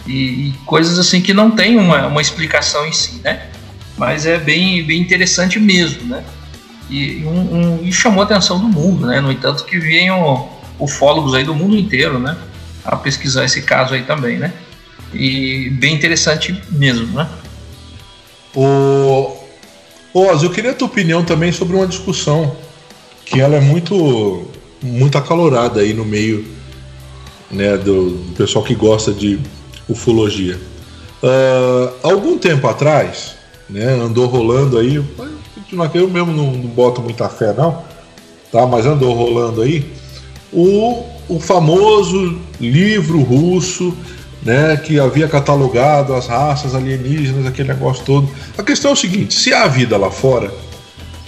E, 0.06 0.50
e, 0.50 0.54
coisas 0.66 1.00
assim 1.00 1.22
que 1.22 1.34
não 1.34 1.50
tem 1.52 1.78
uma, 1.78 2.06
uma 2.08 2.22
explicação 2.22 2.86
em 2.86 2.92
si, 2.92 3.22
né? 3.24 3.48
Mas 3.98 4.26
é 4.26 4.38
bem, 4.38 4.84
bem 4.84 5.02
interessante 5.02 5.60
mesmo, 5.60 6.06
né? 6.06 6.24
e, 6.90 7.24
um, 7.26 7.30
um, 7.30 7.84
e 7.84 7.92
chamou 7.92 8.22
a 8.22 8.26
atenção 8.26 8.60
do 8.60 8.68
mundo, 8.68 9.06
né? 9.06 9.20
No 9.20 9.32
entanto, 9.32 9.66
que 9.66 9.78
venham 9.80 10.50
ufólogos 10.80 11.34
aí 11.34 11.44
do 11.44 11.56
mundo 11.56 11.76
inteiro, 11.76 12.20
né? 12.20 12.38
A 12.84 12.96
pesquisar 12.96 13.46
esse 13.46 13.62
caso 13.62 13.94
aí 13.94 14.04
também, 14.04 14.38
né? 14.38 14.54
E 15.14 15.70
bem 15.72 15.94
interessante 15.94 16.62
mesmo, 16.70 17.08
né? 17.18 17.28
O 18.54 19.38
Oz, 20.14 20.44
eu 20.44 20.50
queria 20.50 20.72
a 20.72 20.74
tua 20.74 20.88
opinião 20.88 21.24
também 21.24 21.52
sobre 21.52 21.76
uma 21.76 21.88
discussão 21.88 22.56
que 23.26 23.42
ela 23.42 23.56
é 23.56 23.62
muito 23.62 24.48
muito 24.86 25.18
acalorada 25.18 25.82
aí 25.82 25.94
no 25.94 26.06
meio 26.06 26.46
né, 27.52 27.78
do, 27.78 28.12
do 28.12 28.34
pessoal 28.36 28.64
que 28.64 28.76
gosta 28.76 29.12
de 29.12 29.40
ufologia. 29.88 30.60
Uh, 31.24 31.94
algum 32.04 32.38
tempo 32.38 32.68
atrás, 32.68 33.36
né, 33.70 33.94
andou 33.94 34.28
rolando 34.28 34.78
aí, 34.78 34.96
eu 34.96 36.08
mesmo 36.10 36.32
não, 36.32 36.52
não 36.52 36.70
boto 36.70 37.02
muita 37.02 37.28
fé 37.28 37.54
não, 37.54 37.84
tá? 38.52 38.66
Mas 38.68 38.86
andou 38.86 39.14
rolando 39.14 39.62
aí 39.62 39.92
o, 40.54 41.04
o 41.28 41.40
famoso 41.40 42.40
livro 42.60 43.22
russo, 43.22 43.96
né, 44.44 44.78
que 44.78 45.00
havia 45.00 45.28
catalogado 45.28 46.14
as 46.14 46.28
raças 46.28 46.76
alienígenas, 46.76 47.46
aquele 47.46 47.70
negócio 47.70 48.06
todo. 48.06 48.30
A 48.58 48.64
questão 48.64 48.92
é 48.92 48.94
o 48.94 48.98
seguinte: 48.98 49.34
se 49.34 49.54
há 49.54 49.68
vida 49.68 49.98
lá 49.98 50.12
fora, 50.12 50.54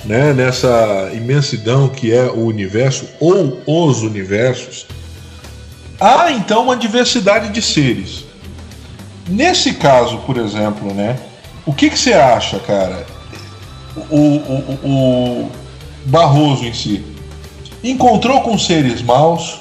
né, 0.07 0.33
nessa 0.33 1.11
imensidão 1.13 1.87
que 1.87 2.11
é 2.11 2.23
o 2.23 2.45
universo 2.45 3.07
ou 3.19 3.61
os 3.67 4.01
universos, 4.01 4.87
há 5.99 6.31
então 6.31 6.63
uma 6.63 6.75
diversidade 6.75 7.49
de 7.49 7.61
seres. 7.61 8.25
Nesse 9.29 9.73
caso, 9.73 10.17
por 10.19 10.37
exemplo, 10.37 10.91
né, 10.93 11.19
o 11.65 11.73
que, 11.73 11.89
que 11.89 11.99
você 11.99 12.13
acha, 12.13 12.57
cara? 12.59 13.05
o, 14.09 14.17
o, 14.17 14.87
o 14.87 15.51
Barroso 16.05 16.65
em 16.65 16.73
si 16.73 17.03
encontrou 17.83 18.41
com 18.41 18.57
seres 18.57 19.01
maus, 19.01 19.59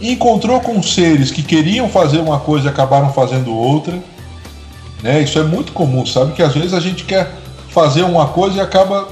encontrou 0.00 0.60
com 0.60 0.82
seres 0.82 1.30
que 1.30 1.42
queriam 1.42 1.88
fazer 1.88 2.18
uma 2.18 2.40
coisa 2.40 2.66
e 2.66 2.70
acabaram 2.70 3.12
fazendo 3.12 3.54
outra. 3.54 3.98
Né? 5.02 5.20
Isso 5.20 5.38
é 5.38 5.42
muito 5.42 5.72
comum, 5.72 6.04
sabe? 6.04 6.32
Que 6.32 6.42
às 6.42 6.54
vezes 6.54 6.74
a 6.74 6.80
gente 6.80 7.04
quer 7.04 7.30
fazer 7.68 8.02
uma 8.02 8.26
coisa 8.28 8.58
e 8.58 8.60
acaba 8.60 9.08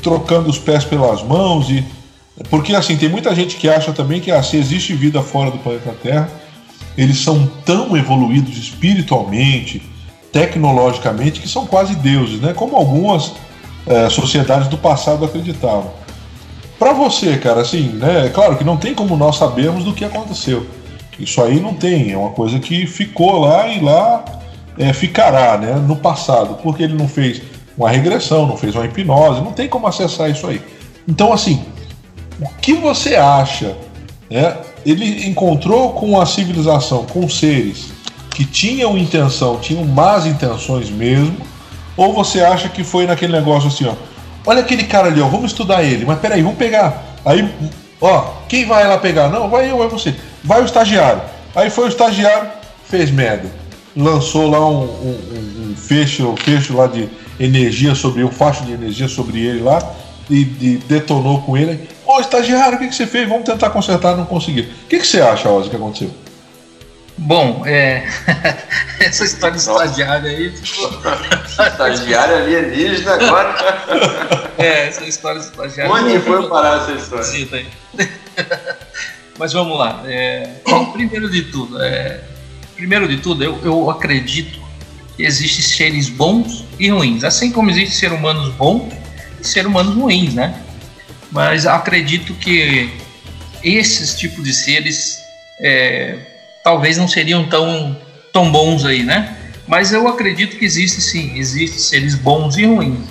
trocando 0.00 0.48
os 0.48 0.58
pés 0.58 0.84
pelas 0.84 1.22
mãos 1.22 1.70
e 1.70 1.84
porque 2.48 2.74
assim 2.74 2.96
tem 2.96 3.08
muita 3.08 3.34
gente 3.34 3.56
que 3.56 3.68
acha 3.68 3.92
também 3.92 4.20
que 4.20 4.42
se 4.42 4.56
existe 4.56 4.94
vida 4.94 5.20
fora 5.22 5.50
do 5.50 5.58
planeta 5.58 5.94
Terra, 6.02 6.28
eles 6.96 7.18
são 7.18 7.46
tão 7.64 7.96
evoluídos 7.96 8.56
espiritualmente, 8.56 9.82
tecnologicamente 10.32 11.40
que 11.40 11.48
são 11.48 11.66
quase 11.66 11.94
deuses, 11.96 12.40
né? 12.40 12.52
Como 12.54 12.76
algumas 12.76 13.32
é, 13.86 14.08
sociedades 14.08 14.68
do 14.68 14.78
passado 14.78 15.24
acreditavam. 15.24 15.92
Para 16.78 16.92
você, 16.92 17.36
cara, 17.36 17.60
assim, 17.60 17.88
né? 17.88 18.26
É 18.26 18.28
claro 18.30 18.56
que 18.56 18.64
não 18.64 18.76
tem 18.76 18.94
como 18.94 19.16
nós 19.16 19.36
sabermos 19.36 19.84
do 19.84 19.92
que 19.92 20.04
aconteceu. 20.04 20.66
Isso 21.18 21.42
aí 21.42 21.60
não 21.60 21.74
tem, 21.74 22.12
é 22.12 22.16
uma 22.16 22.30
coisa 22.30 22.58
que 22.58 22.86
ficou 22.86 23.40
lá 23.40 23.68
e 23.68 23.80
lá 23.80 24.24
é, 24.78 24.92
ficará, 24.92 25.58
né? 25.58 25.74
No 25.74 25.96
passado, 25.96 26.58
porque 26.62 26.82
ele 26.82 26.94
não 26.94 27.06
fez 27.06 27.42
uma 27.76 27.90
regressão, 27.90 28.46
não 28.46 28.56
fez 28.56 28.74
uma 28.74 28.84
hipnose, 28.84 29.40
não 29.40 29.52
tem 29.52 29.68
como 29.68 29.86
acessar 29.86 30.30
isso 30.30 30.46
aí. 30.46 30.60
Então, 31.08 31.32
assim, 31.32 31.64
o 32.40 32.48
que 32.60 32.74
você 32.74 33.16
acha? 33.16 33.76
Né? 34.30 34.56
Ele 34.84 35.28
encontrou 35.28 35.92
com 35.92 36.20
a 36.20 36.26
civilização, 36.26 37.04
com 37.04 37.28
seres 37.28 37.92
que 38.30 38.44
tinham 38.44 38.96
intenção, 38.96 39.58
tinham 39.58 39.84
más 39.84 40.24
intenções 40.24 40.88
mesmo, 40.88 41.36
ou 41.96 42.12
você 42.14 42.40
acha 42.40 42.68
que 42.68 42.82
foi 42.82 43.06
naquele 43.06 43.32
negócio 43.32 43.68
assim, 43.68 43.86
ó, 43.86 43.94
olha 44.46 44.60
aquele 44.60 44.84
cara 44.84 45.08
ali, 45.08 45.20
ó, 45.20 45.28
vamos 45.28 45.50
estudar 45.50 45.82
ele, 45.82 46.04
mas 46.06 46.18
peraí, 46.20 46.40
vamos 46.40 46.56
pegar. 46.56 47.04
Aí, 47.24 47.46
ó, 48.00 48.32
quem 48.48 48.64
vai 48.64 48.86
lá 48.88 48.96
pegar? 48.96 49.28
Não, 49.28 49.50
vai 49.50 49.70
eu, 49.70 49.76
vai 49.76 49.88
você. 49.88 50.14
Vai 50.42 50.62
o 50.62 50.64
estagiário. 50.64 51.20
Aí 51.54 51.68
foi 51.68 51.84
o 51.84 51.88
estagiário, 51.88 52.48
fez 52.86 53.10
merda. 53.10 53.50
Lançou 53.94 54.48
lá 54.48 54.66
um, 54.66 54.84
um, 54.84 55.70
um 55.70 55.76
fecho, 55.76 56.28
um 56.28 56.36
fecho 56.36 56.74
lá 56.74 56.86
de 56.86 57.08
energia 57.40 57.94
sobre 57.94 58.22
um 58.22 58.30
facho 58.30 58.64
de 58.64 58.72
energia 58.72 59.08
sobre 59.08 59.40
ele 59.40 59.62
lá 59.62 59.82
e, 60.28 60.42
e 60.60 60.82
detonou 60.86 61.40
com 61.40 61.56
ele. 61.56 61.88
Ô 62.06 62.20
estagiário, 62.20 62.76
o 62.76 62.78
que, 62.78 62.88
que 62.88 62.94
você 62.94 63.06
fez? 63.06 63.26
Vamos 63.28 63.44
tentar 63.44 63.70
consertar, 63.70 64.16
não 64.16 64.26
conseguiu. 64.26 64.64
O 64.64 64.86
que, 64.86 64.98
que 64.98 65.06
você 65.06 65.20
acha, 65.20 65.48
Ozzy, 65.48 65.70
que 65.70 65.76
aconteceu? 65.76 66.10
Bom, 67.16 67.62
é... 67.66 68.06
essa 69.00 69.24
história 69.24 69.56
de 69.56 69.62
estagiário 69.62 70.28
aí. 70.28 70.50
Tipo... 70.52 70.88
estagiário 71.64 72.36
alienígena 72.36 73.14
agora. 73.14 73.54
é, 74.58 74.88
essa 74.88 75.04
história 75.04 75.40
de 75.40 75.46
estagiário. 75.46 75.92
Onde 75.92 76.18
foi 76.20 76.48
parar 76.48 76.82
essa 76.82 76.92
história? 76.92 77.66
Mas 79.38 79.52
vamos 79.52 79.78
lá. 79.78 80.02
É... 80.06 80.48
Primeiro 80.92 81.30
de 81.30 81.42
tudo, 81.44 81.82
é... 81.82 82.20
primeiro 82.76 83.08
de 83.08 83.18
tudo, 83.18 83.42
eu, 83.42 83.58
eu 83.64 83.90
acredito 83.90 84.60
existem 85.24 85.62
seres 85.62 86.08
bons 86.08 86.64
e 86.78 86.88
ruins, 86.88 87.24
assim 87.24 87.50
como 87.50 87.70
existem 87.70 87.92
seres 87.92 88.18
humanos 88.18 88.54
bons 88.54 88.92
e 89.40 89.46
seres 89.46 89.68
humanos 89.68 89.94
ruins, 89.94 90.34
né? 90.34 90.54
Mas 91.30 91.66
acredito 91.66 92.34
que 92.34 92.90
esses 93.62 94.14
tipos 94.14 94.44
de 94.44 94.52
seres 94.52 95.18
é, 95.60 96.16
talvez 96.64 96.96
não 96.96 97.06
seriam 97.06 97.48
tão, 97.48 97.96
tão 98.32 98.50
bons 98.50 98.84
aí, 98.84 99.02
né? 99.02 99.36
Mas 99.66 99.92
eu 99.92 100.08
acredito 100.08 100.56
que 100.56 100.64
existe 100.64 101.00
sim, 101.00 101.38
existem 101.38 101.78
seres 101.78 102.14
bons 102.14 102.56
e 102.56 102.64
ruins. 102.64 103.06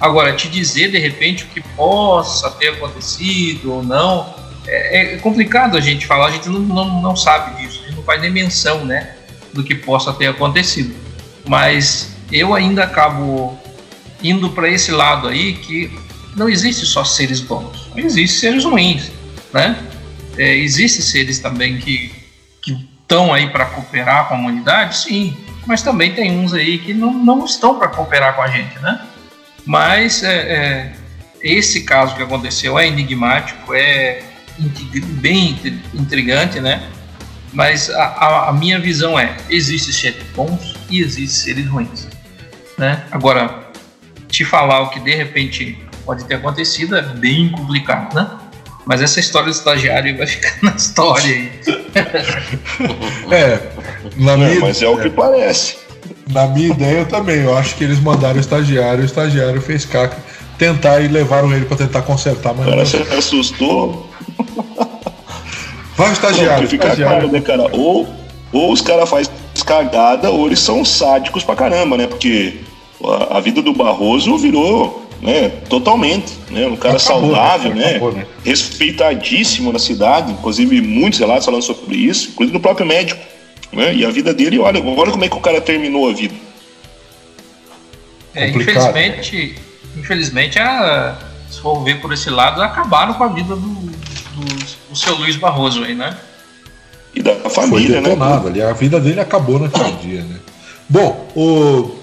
Agora, 0.00 0.32
te 0.34 0.48
dizer 0.48 0.90
de 0.90 0.98
repente 0.98 1.44
o 1.44 1.48
que 1.48 1.60
possa 1.60 2.50
ter 2.52 2.68
acontecido 2.68 3.72
ou 3.72 3.82
não, 3.82 4.32
é, 4.66 5.14
é 5.14 5.16
complicado 5.18 5.76
a 5.76 5.80
gente 5.80 6.06
falar, 6.06 6.26
a 6.26 6.30
gente 6.30 6.48
não, 6.48 6.60
não, 6.60 7.02
não 7.02 7.16
sabe 7.16 7.60
disso, 7.60 7.80
a 7.82 7.86
gente 7.86 7.96
não 7.96 8.02
faz 8.04 8.20
nem 8.20 8.30
menção, 8.30 8.84
né, 8.84 9.14
do 9.52 9.64
que 9.64 9.74
possa 9.74 10.12
ter 10.12 10.28
acontecido. 10.28 11.07
Mas 11.48 12.14
eu 12.30 12.54
ainda 12.54 12.84
acabo 12.84 13.58
indo 14.22 14.50
para 14.50 14.68
esse 14.68 14.92
lado 14.92 15.26
aí 15.26 15.54
que 15.54 15.90
não 16.36 16.48
existe 16.48 16.84
só 16.84 17.02
seres 17.02 17.40
bons, 17.40 17.90
existem 17.96 18.26
seres 18.26 18.64
ruins, 18.64 19.10
né? 19.52 19.76
É, 20.36 20.54
existem 20.56 21.00
seres 21.00 21.38
também 21.38 21.78
que 21.78 22.12
estão 22.66 23.32
aí 23.32 23.48
para 23.48 23.64
cooperar 23.64 24.28
com 24.28 24.34
a 24.34 24.38
humanidade, 24.38 24.98
sim, 24.98 25.36
mas 25.66 25.82
também 25.82 26.12
tem 26.14 26.38
uns 26.38 26.52
aí 26.52 26.78
que 26.78 26.92
não, 26.92 27.12
não 27.12 27.44
estão 27.44 27.78
para 27.78 27.88
cooperar 27.88 28.36
com 28.36 28.42
a 28.42 28.48
gente, 28.48 28.78
né? 28.80 29.00
Mas 29.64 30.22
é, 30.22 30.36
é, 30.36 30.92
esse 31.40 31.82
caso 31.82 32.14
que 32.14 32.22
aconteceu 32.22 32.78
é 32.78 32.86
enigmático, 32.86 33.74
é 33.74 34.22
bem 35.20 35.58
intrigante, 35.94 36.60
né? 36.60 36.82
Mas 37.52 37.90
a, 37.90 38.02
a, 38.02 38.48
a 38.50 38.52
minha 38.52 38.78
visão 38.78 39.18
é: 39.18 39.36
existem 39.48 39.92
seres 39.92 40.22
bons 40.34 40.74
e 40.90 41.00
existem 41.00 41.54
seres 41.54 41.66
ruins, 41.66 42.06
né? 42.76 43.04
Agora, 43.10 43.68
te 44.28 44.44
falar 44.44 44.82
o 44.82 44.90
que 44.90 45.00
de 45.00 45.14
repente 45.14 45.78
pode 46.04 46.24
ter 46.24 46.34
acontecido 46.36 46.96
é 46.96 47.02
bem 47.02 47.50
complicado, 47.50 48.14
né? 48.14 48.30
Mas 48.84 49.02
essa 49.02 49.20
história 49.20 49.50
do 49.50 49.52
estagiário 49.52 50.16
vai 50.16 50.26
ficar 50.26 50.56
na 50.62 50.74
história 50.74 51.34
aí. 51.34 51.52
é, 53.30 53.60
na 54.16 54.36
minha, 54.36 54.50
é, 54.50 54.58
mas 54.60 54.80
é 54.80 54.88
o 54.88 54.98
que 54.98 55.10
parece. 55.10 55.76
Na 56.26 56.46
minha 56.46 56.68
ideia 56.68 57.00
eu 57.00 57.06
também. 57.06 57.42
Eu 57.42 57.56
acho 57.56 57.74
que 57.76 57.84
eles 57.84 58.00
mandaram 58.00 58.36
o 58.36 58.40
estagiário, 58.40 59.02
o 59.02 59.06
estagiário 59.06 59.60
fez 59.60 59.84
caca, 59.84 60.16
tentar 60.56 61.00
e 61.00 61.08
levaram 61.08 61.52
ele 61.52 61.66
para 61.66 61.76
tentar 61.76 62.02
consertar. 62.02 62.54
Mas 62.54 62.66
cara, 62.66 62.86
você 62.86 63.14
assustou. 63.14 64.10
Vai 65.98 66.10
o 66.10 66.12
estagiário. 66.12 66.56
Não, 66.56 66.64
estagiário. 66.64 67.28
Claro, 67.28 67.32
né, 67.32 67.40
cara? 67.40 67.76
Ou, 67.76 68.08
ou 68.52 68.72
os 68.72 68.80
caras 68.80 69.10
fazem 69.10 69.32
cagada, 69.66 70.30
ou 70.30 70.46
eles 70.46 70.60
são 70.60 70.84
sádicos 70.84 71.42
pra 71.42 71.56
caramba, 71.56 71.96
né? 71.96 72.06
Porque 72.06 72.60
a, 73.04 73.38
a 73.38 73.40
vida 73.40 73.60
do 73.60 73.74
Barroso 73.74 74.38
virou 74.38 75.06
né, 75.20 75.48
totalmente, 75.68 76.32
né, 76.48 76.64
um 76.68 76.76
cara 76.76 76.96
acabou, 76.96 77.00
saudável, 77.00 77.74
né, 77.74 77.90
acabou, 77.90 78.12
né, 78.12 78.24
respeitadíssimo 78.44 79.72
na 79.72 79.78
cidade, 79.80 80.30
inclusive 80.30 80.80
muitos 80.80 81.18
relatos 81.18 81.44
falando 81.44 81.62
sobre 81.62 81.96
isso, 81.96 82.28
inclusive 82.28 82.56
no 82.56 82.62
próprio 82.62 82.86
médico, 82.86 83.20
né, 83.72 83.92
e 83.92 84.06
a 84.06 84.10
vida 84.10 84.32
dele, 84.32 84.60
olha, 84.60 84.80
olha 84.80 85.10
como 85.10 85.24
é 85.24 85.28
que 85.28 85.36
o 85.36 85.40
cara 85.40 85.60
terminou 85.60 86.08
a 86.08 86.12
vida. 86.12 86.36
É, 88.32 88.48
infelizmente, 88.48 89.56
infelizmente, 89.96 90.56
a, 90.60 91.18
se 91.50 91.60
for 91.60 91.82
ver 91.82 92.00
por 92.00 92.12
esse 92.12 92.30
lado, 92.30 92.62
acabaram 92.62 93.14
com 93.14 93.24
a 93.24 93.28
vida 93.28 93.56
do 93.56 93.77
seu 94.98 95.14
Luiz 95.16 95.36
Barroso 95.36 95.82
aí, 95.84 95.94
né? 95.94 96.16
E 97.14 97.22
da 97.22 97.34
família, 97.50 98.00
Foi 98.00 98.10
detonado, 98.10 98.44
né? 98.44 98.50
Ali, 98.50 98.62
a 98.62 98.72
vida 98.72 99.00
dele 99.00 99.20
acabou 99.20 99.58
naquele 99.58 99.92
dia, 99.92 100.22
né? 100.22 100.36
Bom, 100.88 101.28
o 101.34 101.96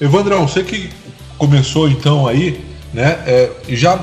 Evandrão, 0.00 0.46
você 0.46 0.62
que 0.62 0.90
começou 1.38 1.88
então 1.88 2.26
aí, 2.26 2.64
né? 2.92 3.18
É, 3.26 3.50
já 3.68 3.98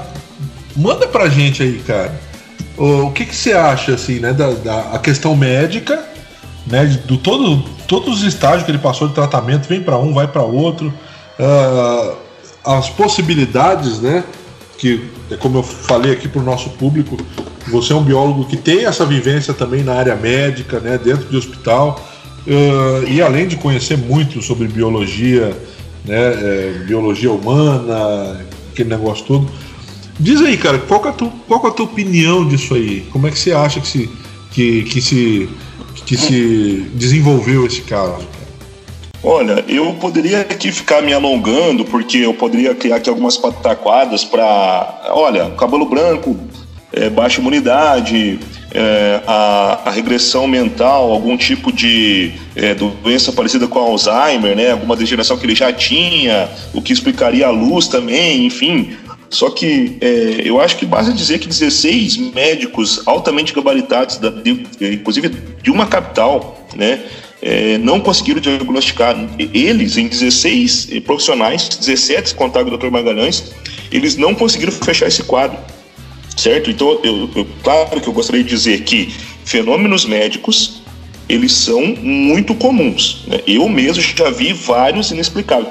manda 0.75 1.07
pra 1.07 1.29
gente 1.29 1.61
aí, 1.61 1.79
cara. 1.79 2.13
O, 2.77 3.07
o 3.07 3.11
que, 3.11 3.25
que 3.25 3.35
você 3.35 3.53
acha, 3.53 3.93
assim, 3.93 4.19
né? 4.19 4.33
Da, 4.33 4.51
da 4.51 4.79
a 4.93 4.99
questão 4.99 5.35
médica, 5.35 6.03
né? 6.65 6.85
Do 7.05 7.17
todo, 7.17 7.63
todos 7.87 8.19
os 8.19 8.23
estágios 8.23 8.63
que 8.63 8.71
ele 8.71 8.77
passou 8.77 9.07
de 9.07 9.13
tratamento, 9.13 9.67
vem 9.67 9.81
para 9.81 9.97
um, 9.97 10.13
vai 10.13 10.27
para 10.27 10.43
outro. 10.43 10.93
Uh, 11.39 12.15
as 12.63 12.89
possibilidades, 12.89 13.99
né? 13.99 14.23
Que, 14.77 15.09
é 15.29 15.35
como 15.35 15.59
eu 15.59 15.63
falei 15.63 16.11
aqui 16.11 16.27
para 16.27 16.41
o 16.41 16.43
nosso 16.43 16.69
público, 16.71 17.17
você 17.71 17.93
é 17.93 17.95
um 17.95 18.03
biólogo 18.03 18.45
que 18.45 18.57
tem 18.57 18.85
essa 18.85 19.05
vivência 19.05 19.53
também 19.53 19.83
na 19.83 19.93
área 19.93 20.15
médica, 20.15 20.79
né? 20.79 20.99
Dentro 21.03 21.27
de 21.29 21.37
hospital. 21.37 22.07
Uh, 22.45 23.07
e 23.07 23.21
além 23.21 23.47
de 23.47 23.55
conhecer 23.55 23.97
muito 23.97 24.41
sobre 24.41 24.67
biologia 24.67 25.55
né, 26.05 26.15
é, 26.15 26.83
biologia 26.85 27.31
humana, 27.31 28.45
aquele 28.71 28.89
negócio 28.89 29.25
todo. 29.25 29.51
Diz 30.19 30.41
aí, 30.41 30.57
cara, 30.57 30.79
qual, 30.79 31.05
é 31.05 31.09
a 31.09 31.11
tua, 31.11 31.31
qual 31.47 31.65
é 31.65 31.67
a 31.67 31.71
tua 31.71 31.85
opinião 31.85 32.47
disso 32.47 32.73
aí? 32.73 33.01
Como 33.11 33.27
é 33.27 33.31
que 33.31 33.39
você 33.39 33.51
acha 33.51 33.79
que 33.79 33.87
se, 33.87 34.09
que, 34.51 34.83
que 34.83 35.01
se, 35.01 35.49
que 36.05 36.17
se 36.17 36.89
desenvolveu 36.93 37.65
esse 37.65 37.81
caso? 37.81 38.27
Olha, 39.23 39.63
eu 39.67 39.93
poderia 39.93 40.41
aqui 40.41 40.71
ficar 40.71 41.01
me 41.03 41.13
alongando, 41.13 41.85
porque 41.85 42.17
eu 42.17 42.33
poderia 42.33 42.73
criar 42.73 42.95
aqui 42.95 43.07
algumas 43.07 43.37
pataquadas 43.37 44.23
para. 44.25 45.11
Olha, 45.11 45.51
cabelo 45.51 45.85
branco, 45.85 46.35
é, 46.93 47.09
baixa 47.09 47.39
imunidade, 47.39 48.39
é, 48.73 49.21
a, 49.25 49.81
a, 49.85 49.91
regressão 49.91 50.47
mental, 50.47 51.11
algum 51.11 51.37
tipo 51.37 51.71
de 51.71 52.31
é, 52.55 52.73
doença 52.73 53.31
parecida 53.31 53.67
com 53.67 53.79
Alzheimer, 53.79 54.55
né, 54.55 54.71
alguma 54.71 54.95
degeneração 54.95 55.37
que 55.37 55.45
ele 55.45 55.55
já 55.55 55.71
tinha, 55.71 56.49
o 56.73 56.81
que 56.81 56.91
explicaria 56.91 57.47
a 57.47 57.51
luz 57.51 57.87
também, 57.87 58.45
enfim. 58.45 58.93
Só 59.29 59.49
que 59.49 59.97
é, 60.01 60.41
eu 60.43 60.59
acho 60.59 60.75
que 60.75 60.85
basta 60.85 61.13
dizer 61.13 61.39
que 61.39 61.47
16 61.47 62.17
médicos 62.33 63.01
altamente 63.05 63.53
gabaritados, 63.53 64.17
da, 64.17 64.29
de, 64.29 64.65
inclusive 64.81 65.31
de 65.61 65.71
uma 65.71 65.85
capital, 65.85 66.67
né, 66.75 67.01
é, 67.41 67.77
não 67.77 68.01
conseguiram 68.01 68.41
diagnosticar. 68.41 69.15
Eles, 69.39 69.95
em 69.95 70.07
16 70.07 70.99
profissionais, 71.05 71.69
17 71.69 72.35
contaram 72.35 72.67
o 72.67 72.77
Dr. 72.77 72.89
Magalhães, 72.91 73.53
eles 73.91 74.17
não 74.17 74.35
conseguiram 74.35 74.71
fechar 74.71 75.07
esse 75.07 75.23
quadro 75.23 75.57
certo? 76.41 76.71
Então, 76.71 76.99
eu, 77.03 77.29
eu, 77.35 77.47
claro 77.63 78.01
que 78.01 78.07
eu 78.07 78.13
gostaria 78.13 78.43
de 78.43 78.49
dizer 78.49 78.81
que 78.81 79.13
fenômenos 79.45 80.05
médicos 80.05 80.81
eles 81.29 81.53
são 81.53 81.81
muito 81.81 82.53
comuns. 82.55 83.23
Né? 83.27 83.39
Eu 83.47 83.69
mesmo 83.69 84.01
já 84.01 84.29
vi 84.29 84.51
vários 84.51 85.11
inexplicáveis. 85.11 85.69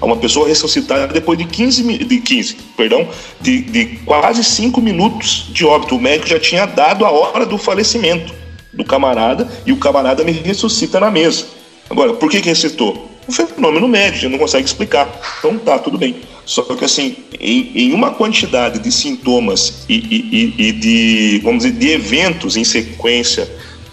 Uma 0.00 0.16
pessoa 0.16 0.48
ressuscitada 0.48 1.12
depois 1.12 1.38
de 1.38 1.44
15, 1.44 1.98
de 1.98 2.18
15 2.18 2.56
perdão, 2.76 3.06
de, 3.40 3.60
de 3.60 3.86
quase 4.06 4.42
5 4.42 4.80
minutos 4.80 5.48
de 5.50 5.66
óbito. 5.66 5.96
O 5.96 6.00
médico 6.00 6.28
já 6.28 6.40
tinha 6.40 6.64
dado 6.64 7.04
a 7.04 7.10
hora 7.10 7.44
do 7.44 7.58
falecimento 7.58 8.32
do 8.72 8.84
camarada 8.84 9.46
e 9.66 9.72
o 9.72 9.76
camarada 9.76 10.24
me 10.24 10.32
ressuscita 10.32 10.98
na 10.98 11.10
mesa. 11.10 11.46
Agora, 11.90 12.14
por 12.14 12.30
que, 12.30 12.40
que 12.40 12.48
ressuscitou? 12.48 13.10
Um 13.28 13.32
fenômeno 13.32 13.86
médico, 13.86 14.16
a 14.16 14.20
gente 14.20 14.32
não 14.32 14.38
consegue 14.38 14.64
explicar. 14.64 15.08
Então 15.38 15.58
tá, 15.58 15.78
tudo 15.78 15.98
bem. 15.98 16.16
Só 16.44 16.62
que 16.62 16.84
assim, 16.84 17.16
em, 17.40 17.70
em 17.74 17.92
uma 17.92 18.10
quantidade 18.10 18.78
de 18.78 18.90
sintomas 18.90 19.84
e, 19.88 19.94
e, 19.94 20.54
e, 20.58 20.72
de, 20.72 21.40
vamos 21.42 21.64
dizer, 21.64 21.78
de 21.78 21.90
eventos 21.90 22.56
em 22.56 22.64
sequência, 22.64 23.48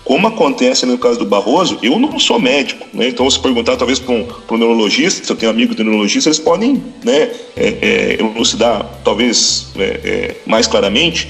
como 0.09 0.27
acontece 0.27 0.87
no 0.87 0.97
caso 0.97 1.19
do 1.19 1.25
Barroso, 1.25 1.77
eu 1.83 1.99
não 1.99 2.17
sou 2.17 2.39
médico, 2.39 2.87
né? 2.91 3.09
Então, 3.09 3.29
se 3.29 3.39
perguntar 3.39 3.77
talvez 3.77 3.99
para 3.99 4.15
um, 4.15 4.27
um 4.49 4.57
neurologista, 4.57 5.23
se 5.23 5.31
eu 5.31 5.35
tenho 5.35 5.51
amigo 5.51 5.75
de 5.75 5.83
neurologista, 5.83 6.29
eles 6.29 6.39
podem, 6.39 6.83
né, 7.03 7.29
é, 7.55 7.77
é, 7.79 8.17
elucidar 8.19 8.83
talvez 9.03 9.67
é, 9.77 9.83
é 9.83 10.35
mais 10.47 10.65
claramente. 10.65 11.27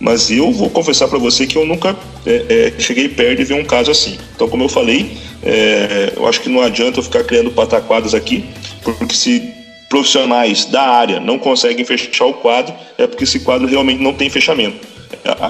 Mas 0.00 0.28
eu 0.28 0.50
vou 0.50 0.68
confessar 0.68 1.06
para 1.06 1.20
você 1.20 1.46
que 1.46 1.56
eu 1.56 1.64
nunca 1.64 1.96
é, 2.26 2.72
é, 2.76 2.80
cheguei 2.80 3.08
perto 3.08 3.38
de 3.38 3.44
ver 3.44 3.54
um 3.54 3.64
caso 3.64 3.92
assim. 3.92 4.18
Então, 4.34 4.48
como 4.48 4.64
eu 4.64 4.68
falei, 4.68 5.16
é, 5.42 6.12
eu 6.16 6.26
acho 6.26 6.40
que 6.40 6.48
não 6.48 6.60
adianta 6.60 6.98
eu 6.98 7.04
ficar 7.04 7.22
criando 7.22 7.52
pataquadas 7.52 8.12
aqui, 8.12 8.44
porque 8.82 9.14
se 9.14 9.54
profissionais 9.88 10.64
da 10.66 10.82
área 10.82 11.20
não 11.20 11.38
conseguem 11.38 11.84
fechar 11.84 12.26
o 12.26 12.34
quadro, 12.34 12.74
é 12.98 13.06
porque 13.06 13.24
esse 13.24 13.40
quadro 13.40 13.66
realmente 13.66 14.02
não 14.02 14.12
tem 14.12 14.28
fechamento. 14.28 14.76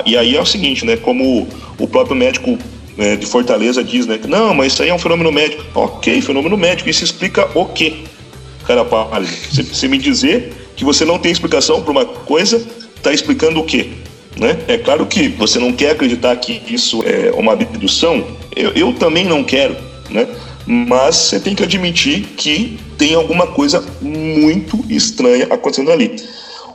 E 0.04 0.16
aí 0.16 0.36
é 0.36 0.40
o 0.40 0.46
seguinte, 0.46 0.84
né? 0.84 0.96
Como 0.96 1.48
o 1.78 1.88
próprio 1.88 2.16
médico 2.16 2.58
é, 2.98 3.16
de 3.16 3.26
Fortaleza 3.26 3.82
diz, 3.82 4.06
né? 4.06 4.18
Não, 4.28 4.54
mas 4.54 4.72
isso 4.72 4.82
aí 4.82 4.88
é 4.88 4.94
um 4.94 4.98
fenômeno 4.98 5.32
médico. 5.32 5.64
Ok, 5.74 6.20
fenômeno 6.20 6.56
médico. 6.56 6.88
Isso 6.88 7.04
explica 7.04 7.48
o 7.54 7.66
quê? 7.66 7.94
Cara 8.66 8.84
pálido. 8.84 9.32
Você 9.52 9.88
me 9.88 9.98
dizer 9.98 10.52
que 10.74 10.84
você 10.84 11.04
não 11.04 11.18
tem 11.18 11.32
explicação 11.32 11.82
para 11.82 11.90
uma 11.90 12.04
coisa, 12.04 12.66
está 12.96 13.12
explicando 13.12 13.60
o 13.60 13.64
quê? 13.64 13.88
Né? 14.36 14.58
É 14.68 14.76
claro 14.76 15.06
que 15.06 15.28
você 15.28 15.58
não 15.58 15.72
quer 15.72 15.92
acreditar 15.92 16.36
que 16.36 16.60
isso 16.68 17.02
é 17.04 17.32
uma 17.32 17.52
abdução, 17.52 18.26
eu, 18.54 18.70
eu 18.72 18.92
também 18.92 19.24
não 19.24 19.42
quero, 19.42 19.74
né? 20.10 20.28
Mas 20.66 21.16
você 21.16 21.40
tem 21.40 21.54
que 21.54 21.62
admitir 21.62 22.22
que 22.36 22.78
tem 22.98 23.14
alguma 23.14 23.46
coisa 23.46 23.84
muito 24.02 24.84
estranha 24.90 25.46
acontecendo 25.50 25.92
ali. 25.92 26.16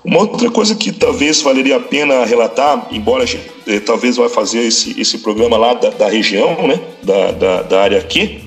Uma 0.03 0.19
outra 0.19 0.49
coisa 0.49 0.73
que 0.73 0.91
talvez 0.91 1.41
valeria 1.41 1.75
a 1.75 1.79
pena 1.79 2.25
relatar, 2.25 2.87
embora 2.91 3.23
a 3.23 3.25
gente 3.25 3.51
eh, 3.67 3.79
talvez 3.79 4.17
vai 4.17 4.29
fazer 4.29 4.61
esse, 4.61 4.99
esse 4.99 5.19
programa 5.19 5.57
lá 5.57 5.75
da, 5.75 5.89
da 5.91 6.09
região, 6.09 6.67
né, 6.67 6.79
da, 7.03 7.31
da, 7.31 7.61
da, 7.61 7.81
área 7.81 7.99
aqui, 7.99 8.41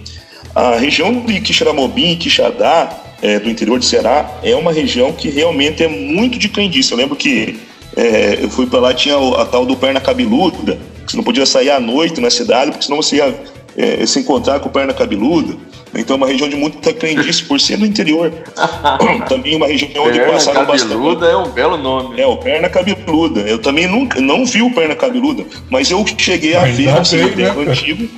a 0.53 0.74
região 0.76 1.12
de 1.20 1.40
Quixeramobim 1.40 2.12
e 2.12 2.16
Quixadá, 2.16 2.90
eh, 3.22 3.38
do 3.38 3.49
interior 3.49 3.78
de 3.78 3.84
Ceará, 3.84 4.40
é 4.42 4.57
uma 4.57 4.72
região 4.72 5.12
que 5.12 5.28
realmente 5.28 5.84
é 5.84 5.88
muito 5.88 6.38
de 6.38 6.49
crendice. 6.49 6.90
Eu 6.90 6.99
lembro 6.99 7.14
que 7.14 7.61
eh, 7.97 8.38
eu 8.42 8.51
fui 8.51 8.66
para 8.66 8.80
lá, 8.80 8.95
tinha 8.95 9.16
a 9.16 9.45
tal 9.45 9.64
do 9.64 9.76
perna 9.76 10.01
cabeluda, 10.01 10.78
que 11.07 11.12
você 11.12 11.16
não 11.16 11.24
podia 11.24 11.47
sair 11.47 11.70
à 11.70 11.78
noite 11.78 12.20
na 12.20 12.30
cidade, 12.30 12.72
porque 12.72 12.84
senão 12.84 13.01
você 13.01 13.16
ia 13.16 13.32
eh, 13.77 14.07
se 14.07 14.20
encontrar 14.20 14.61
com 14.61 14.68
perna 14.68 14.93
cabeluda. 14.93 15.57
Então, 15.97 16.14
é 16.14 16.16
uma 16.16 16.27
região 16.27 16.49
de 16.49 16.57
muita 16.57 16.93
crendice 16.93 17.45
por 17.45 17.61
ser 17.61 17.79
no 17.79 17.87
interior. 17.87 18.33
também 19.29 19.55
uma 19.55 19.66
região 19.66 20.05
onde 20.05 20.18
perna 20.18 20.33
passaram 20.33 20.66
cabeluda 20.66 21.20
bastante. 21.20 21.33
é 21.33 21.37
um 21.37 21.51
belo 21.51 21.77
nome. 21.77 22.20
É, 22.20 22.27
o 22.27 22.37
perna 22.37 22.68
cabeluda. 22.68 23.41
Eu 23.43 23.61
também 23.61 23.87
nunca 23.87 24.20
não 24.20 24.45
vi 24.45 24.62
o 24.62 24.70
perna 24.72 24.95
cabeluda, 24.95 25.45
mas 25.70 25.91
eu 25.91 26.05
cheguei 26.18 26.57
a 26.57 26.62
mas 26.62 26.77
ver 26.77 26.93
no 26.93 27.05
cemitério 27.05 27.64
né? 27.64 27.72
antigo. 27.72 28.09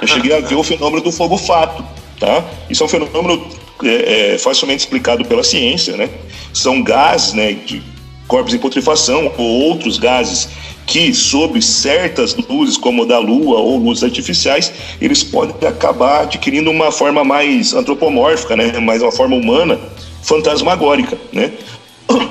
eu 0.00 0.08
cheguei 0.08 0.36
a 0.36 0.40
ver 0.40 0.54
o 0.54 0.62
fenômeno 0.62 1.02
do 1.02 1.12
fogo 1.12 1.36
fato, 1.36 1.84
tá? 2.18 2.42
Isso 2.70 2.82
é 2.82 2.86
um 2.86 2.88
fenômeno 2.88 3.46
é, 3.82 4.34
é, 4.34 4.38
facilmente 4.38 4.84
explicado 4.84 5.24
pela 5.24 5.44
ciência, 5.44 5.96
né? 5.96 6.08
São 6.52 6.82
gases, 6.82 7.34
né, 7.34 7.52
de 7.52 7.82
corpos 8.26 8.54
em 8.54 8.58
putrefação 8.58 9.32
ou 9.36 9.46
outros 9.68 9.98
gases 9.98 10.48
que, 10.86 11.12
sob 11.14 11.60
certas 11.62 12.34
luzes, 12.34 12.76
como 12.76 13.06
da 13.06 13.18
lua 13.18 13.58
ou 13.58 13.78
luzes 13.78 14.04
artificiais, 14.04 14.72
eles 15.00 15.22
podem 15.22 15.68
acabar 15.68 16.22
adquirindo 16.22 16.70
uma 16.70 16.92
forma 16.92 17.24
mais 17.24 17.72
antropomórfica, 17.72 18.56
né? 18.56 18.78
mais 18.78 19.02
uma 19.02 19.12
forma 19.12 19.36
humana, 19.36 19.78
fantasmagórica. 20.22 21.18
Né? 21.32 21.52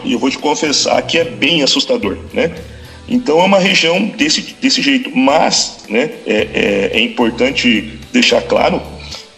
E 0.04 0.14
eu 0.14 0.20
vou 0.20 0.30
te 0.30 0.38
confessar 0.38 1.02
que 1.02 1.18
é 1.18 1.24
bem 1.24 1.64
assustador. 1.64 2.18
Né? 2.34 2.52
Então 3.08 3.40
é 3.40 3.44
uma 3.44 3.60
região 3.60 4.06
desse, 4.06 4.56
desse 4.62 4.82
jeito. 4.82 5.16
Mas 5.16 5.86
né, 5.90 6.10
é, 6.26 6.48
é, 6.54 6.92
é 6.94 7.02
importante 7.02 8.00
deixar 8.12 8.42
claro 8.42 8.82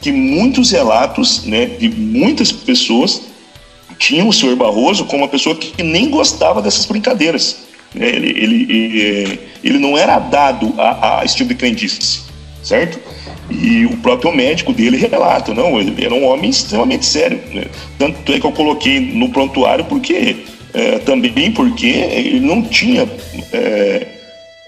que 0.01 0.11
muitos 0.11 0.71
relatos 0.71 1.45
né, 1.45 1.65
de 1.65 1.89
muitas 1.89 2.51
pessoas 2.51 3.23
tinham 3.97 4.27
o 4.27 4.33
senhor 4.33 4.55
Barroso 4.55 5.05
como 5.05 5.23
uma 5.23 5.29
pessoa 5.29 5.55
que 5.55 5.81
nem 5.81 6.09
gostava 6.09 6.61
dessas 6.61 6.85
brincadeiras. 6.85 7.64
Né? 7.95 8.07
Ele, 8.09 8.29
ele, 8.29 8.63
ele, 8.69 9.39
ele 9.63 9.79
não 9.79 9.97
era 9.97 10.19
dado 10.19 10.73
a, 10.77 11.19
a 11.19 11.25
esse 11.25 11.35
tipo 11.35 11.49
de 11.49 11.55
crendice, 11.55 12.21
certo? 12.61 12.99
E 13.49 13.85
o 13.85 13.97
próprio 13.97 14.33
médico 14.33 14.73
dele 14.73 14.97
relata, 14.97 15.53
não, 15.53 15.79
ele 15.79 16.03
era 16.03 16.13
um 16.13 16.25
homem 16.25 16.49
extremamente 16.49 17.05
sério. 17.05 17.39
Né? 17.53 17.65
Tanto 17.97 18.33
é 18.33 18.39
que 18.39 18.45
eu 18.45 18.51
coloquei 18.51 18.99
no 18.99 19.29
prontuário 19.29 19.85
porque 19.85 20.37
é, 20.73 20.99
também 20.99 21.51
porque 21.51 21.87
ele 21.87 22.39
não 22.39 22.61
tinha 22.63 23.07
é, 23.53 24.07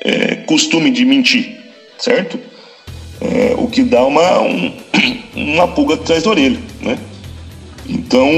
é, 0.03 0.35
costume 0.45 0.91
de 0.91 1.03
mentir, 1.03 1.57
certo? 1.97 2.39
É, 3.19 3.55
o 3.57 3.67
que 3.67 3.83
dá 3.83 4.05
uma, 4.05 4.41
um, 4.41 4.71
uma 5.35 5.67
pulga 5.67 5.95
atrás 5.95 6.23
da 6.23 6.29
orelha, 6.29 6.59
né? 6.81 6.97
Então, 7.89 8.29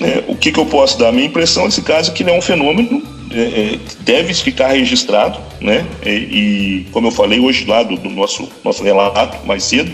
é, 0.00 0.24
o 0.28 0.36
que, 0.36 0.52
que 0.52 0.60
eu 0.60 0.66
posso 0.66 0.98
dar? 0.98 1.08
A 1.08 1.12
minha 1.12 1.26
impressão 1.26 1.64
nesse 1.64 1.82
caso 1.82 2.10
é 2.10 2.14
que 2.14 2.22
ele 2.22 2.30
é 2.30 2.38
um 2.38 2.42
fenômeno 2.42 3.02
é, 3.30 3.40
é, 3.40 3.78
deve 4.00 4.34
ficar 4.34 4.68
registrado, 4.68 5.40
né? 5.60 5.86
E, 6.04 6.10
e, 6.10 6.86
como 6.90 7.06
eu 7.06 7.12
falei 7.12 7.38
hoje 7.38 7.64
lá 7.64 7.82
do, 7.82 7.96
do, 7.96 8.10
nosso, 8.10 8.48
nosso 8.64 8.82
relato 8.82 9.46
mais 9.46 9.64
cedo, 9.64 9.92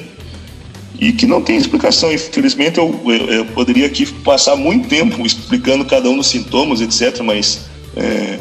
e 0.98 1.12
que 1.12 1.26
não 1.26 1.42
tem 1.42 1.56
explicação. 1.56 2.12
Infelizmente, 2.12 2.78
eu, 2.78 3.00
eu, 3.04 3.26
eu, 3.28 3.44
poderia 3.46 3.86
aqui 3.86 4.06
passar 4.06 4.56
muito 4.56 4.88
tempo 4.88 5.24
explicando 5.26 5.84
cada 5.84 6.08
um 6.08 6.16
dos 6.16 6.28
sintomas, 6.28 6.80
etc., 6.80 7.20
mas 7.22 7.66
é, 7.96 8.38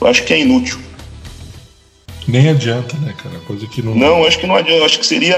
eu 0.00 0.06
acho 0.06 0.24
que 0.24 0.32
é 0.32 0.40
inútil. 0.40 0.78
Nem 2.28 2.48
adianta, 2.48 2.96
né, 2.98 3.14
cara? 3.16 3.38
Coisa 3.46 3.66
que 3.66 3.82
não. 3.82 3.94
Não, 3.94 4.24
acho 4.24 4.38
que 4.38 4.46
não 4.46 4.56
adianta. 4.56 4.84
Acho 4.84 4.98
que 4.98 5.06
seria 5.06 5.36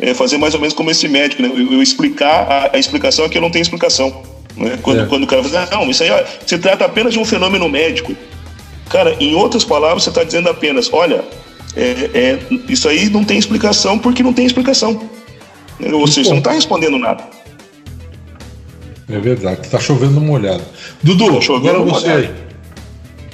é, 0.00 0.14
fazer 0.14 0.38
mais 0.38 0.54
ou 0.54 0.60
menos 0.60 0.74
como 0.74 0.90
esse 0.90 1.08
médico, 1.08 1.42
né? 1.42 1.50
Eu, 1.52 1.72
eu 1.74 1.82
explicar, 1.82 2.46
a, 2.48 2.76
a 2.76 2.78
explicação 2.78 3.24
é 3.24 3.28
que 3.28 3.36
eu 3.36 3.42
não 3.42 3.50
tenho 3.50 3.62
explicação. 3.62 4.22
Né? 4.56 4.78
Quando, 4.82 5.00
é. 5.00 5.06
quando 5.06 5.24
o 5.24 5.26
cara 5.26 5.42
fala, 5.42 5.68
não, 5.70 5.90
isso 5.90 6.02
aí 6.02 6.10
ó, 6.10 6.22
se 6.46 6.58
trata 6.58 6.84
apenas 6.84 7.12
de 7.12 7.18
um 7.18 7.24
fenômeno 7.24 7.68
médico. 7.68 8.14
Cara, 8.90 9.16
em 9.18 9.34
outras 9.34 9.64
palavras, 9.64 10.02
você 10.02 10.10
está 10.10 10.22
dizendo 10.22 10.48
apenas, 10.50 10.92
olha, 10.92 11.24
é, 11.74 12.10
é, 12.12 12.38
isso 12.68 12.88
aí 12.88 13.08
não 13.08 13.24
tem 13.24 13.38
explicação 13.38 13.98
porque 13.98 14.22
não 14.22 14.32
tem 14.32 14.44
explicação. 14.44 15.08
Ou 15.92 16.06
seja, 16.06 16.28
você 16.28 16.30
não 16.30 16.38
está 16.38 16.52
respondendo 16.52 16.98
nada. 16.98 17.24
É 19.08 19.18
verdade, 19.18 19.62
está 19.62 19.80
chovendo 19.80 20.20
molhado. 20.20 20.62
Dudu, 21.02 21.40
tá 21.40 21.54
agora 21.54 21.78
você 21.80 22.10
aí. 22.10 22.34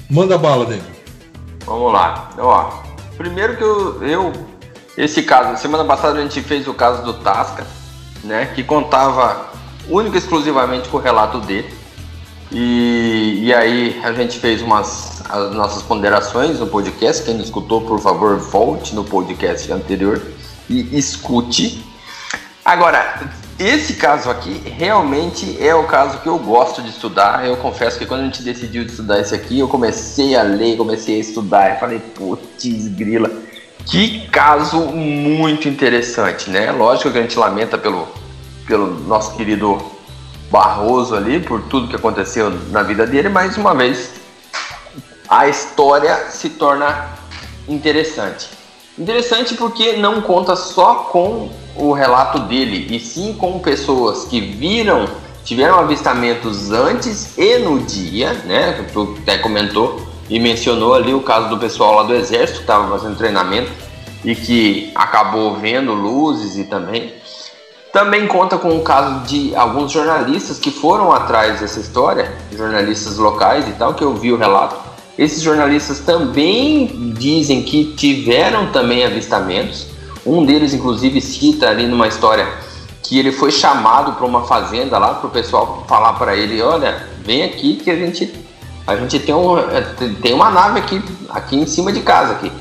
Manda 0.08 0.38
bala 0.38 0.64
dele. 0.64 0.82
Vamos 1.66 1.92
lá. 1.92 2.30
Ó, 2.38 2.82
primeiro 3.16 3.56
que 3.56 3.62
eu, 3.62 4.02
eu, 4.02 4.32
esse 4.96 5.22
caso, 5.22 5.60
semana 5.60 5.84
passada 5.84 6.18
a 6.18 6.22
gente 6.22 6.40
fez 6.40 6.66
o 6.66 6.74
caso 6.74 7.02
do 7.04 7.14
Tasca, 7.14 7.66
né, 8.24 8.50
que 8.54 8.62
contava 8.62 9.52
única 9.88 10.16
e 10.16 10.18
exclusivamente 10.18 10.88
com 10.88 10.96
o 10.96 11.00
relato 11.00 11.40
dele. 11.40 11.72
E, 12.50 13.40
e 13.42 13.54
aí 13.54 14.00
a 14.02 14.12
gente 14.12 14.38
fez 14.38 14.62
umas 14.62 15.18
as 15.28 15.52
nossas 15.52 15.82
ponderações 15.82 16.58
no 16.58 16.66
podcast. 16.66 17.22
Quem 17.22 17.34
não 17.34 17.44
escutou, 17.44 17.82
por 17.82 18.00
favor, 18.00 18.38
volte 18.38 18.94
no 18.94 19.04
podcast 19.04 19.70
anterior 19.70 20.20
e 20.68 20.98
escute. 20.98 21.84
Agora, 22.64 23.30
esse 23.58 23.94
caso 23.94 24.30
aqui 24.30 24.62
realmente 24.64 25.56
é 25.60 25.74
o 25.74 25.84
caso 25.84 26.18
que 26.20 26.28
eu 26.28 26.38
gosto 26.38 26.80
de 26.82 26.90
estudar. 26.90 27.46
Eu 27.46 27.56
confesso 27.56 27.98
que 27.98 28.06
quando 28.06 28.22
a 28.22 28.24
gente 28.24 28.42
decidiu 28.42 28.82
estudar 28.82 29.20
esse 29.20 29.34
aqui, 29.34 29.58
eu 29.58 29.68
comecei 29.68 30.36
a 30.36 30.42
ler, 30.42 30.76
comecei 30.76 31.16
a 31.16 31.18
estudar. 31.18 31.72
Eu 31.72 31.80
falei, 31.80 31.98
putz, 31.98 32.88
grila, 32.88 33.30
que 33.84 34.26
caso 34.28 34.80
muito 34.80 35.68
interessante, 35.68 36.50
né? 36.50 36.70
Lógico 36.72 37.10
que 37.10 37.18
a 37.18 37.22
gente 37.22 37.38
lamenta 37.38 37.76
pelo, 37.76 38.06
pelo 38.68 38.86
nosso 39.00 39.34
querido 39.34 39.80
Barroso 40.50 41.14
ali, 41.14 41.40
por 41.40 41.62
tudo 41.62 41.88
que 41.88 41.96
aconteceu 41.96 42.50
na 42.70 42.82
vida 42.82 43.06
dele, 43.06 43.28
mais 43.28 43.56
uma 43.58 43.74
vez 43.74 44.12
a 45.28 45.46
história 45.46 46.30
se 46.30 46.50
torna 46.50 47.10
interessante. 47.68 48.48
Interessante 48.98 49.54
porque 49.54 49.92
não 49.94 50.22
conta 50.22 50.56
só 50.56 50.94
com 51.12 51.50
o 51.76 51.92
relato 51.92 52.40
dele, 52.40 52.86
e 52.90 52.98
sim 52.98 53.34
com 53.34 53.60
pessoas 53.60 54.24
que 54.24 54.40
viram, 54.40 55.06
tiveram 55.44 55.78
avistamentos 55.78 56.72
antes 56.72 57.36
e 57.36 57.58
no 57.58 57.80
dia, 57.80 58.32
né? 58.44 58.86
Tu 58.92 59.18
até 59.22 59.38
comentou 59.38 60.02
e 60.30 60.40
mencionou 60.40 60.94
ali 60.94 61.12
o 61.12 61.20
caso 61.20 61.48
do 61.50 61.58
pessoal 61.58 61.94
lá 61.94 62.02
do 62.04 62.14
exército 62.14 62.58
que 62.58 62.64
estava 62.64 62.88
fazendo 62.88 63.16
treinamento 63.16 63.70
e 64.24 64.34
que 64.34 64.90
acabou 64.94 65.56
vendo 65.56 65.92
luzes 65.92 66.56
e 66.56 66.64
também 66.64 67.17
também 67.92 68.26
conta 68.26 68.58
com 68.58 68.76
o 68.76 68.82
caso 68.82 69.20
de 69.26 69.54
alguns 69.56 69.90
jornalistas 69.90 70.58
que 70.58 70.70
foram 70.70 71.12
atrás 71.12 71.60
dessa 71.60 71.80
história, 71.80 72.32
jornalistas 72.52 73.16
locais 73.16 73.66
e 73.68 73.72
tal, 73.72 73.94
que 73.94 74.04
eu 74.04 74.14
vi 74.14 74.32
o 74.32 74.36
relato. 74.36 74.76
Esses 75.18 75.42
jornalistas 75.42 75.98
também 76.00 77.12
dizem 77.16 77.62
que 77.62 77.92
tiveram 77.96 78.70
também 78.70 79.04
avistamentos. 79.04 79.88
Um 80.24 80.44
deles, 80.44 80.74
inclusive, 80.74 81.20
cita 81.20 81.68
ali 81.68 81.86
numa 81.86 82.06
história 82.06 82.46
que 83.02 83.18
ele 83.18 83.32
foi 83.32 83.50
chamado 83.50 84.12
para 84.12 84.26
uma 84.26 84.44
fazenda 84.44 84.98
lá 84.98 85.14
para 85.14 85.26
o 85.26 85.30
pessoal 85.30 85.84
falar 85.88 86.12
para 86.12 86.36
ele: 86.36 86.60
olha, 86.62 87.06
vem 87.24 87.42
aqui 87.42 87.76
que 87.76 87.90
a 87.90 87.96
gente 87.96 88.32
a 88.86 88.96
gente 88.96 89.18
tem, 89.18 89.34
um, 89.34 89.56
tem 90.22 90.32
uma 90.32 90.50
nave 90.50 90.78
aqui 90.78 91.02
aqui 91.30 91.56
em 91.56 91.66
cima 91.66 91.92
de 91.92 92.00
casa 92.00 92.34
aqui. 92.34 92.52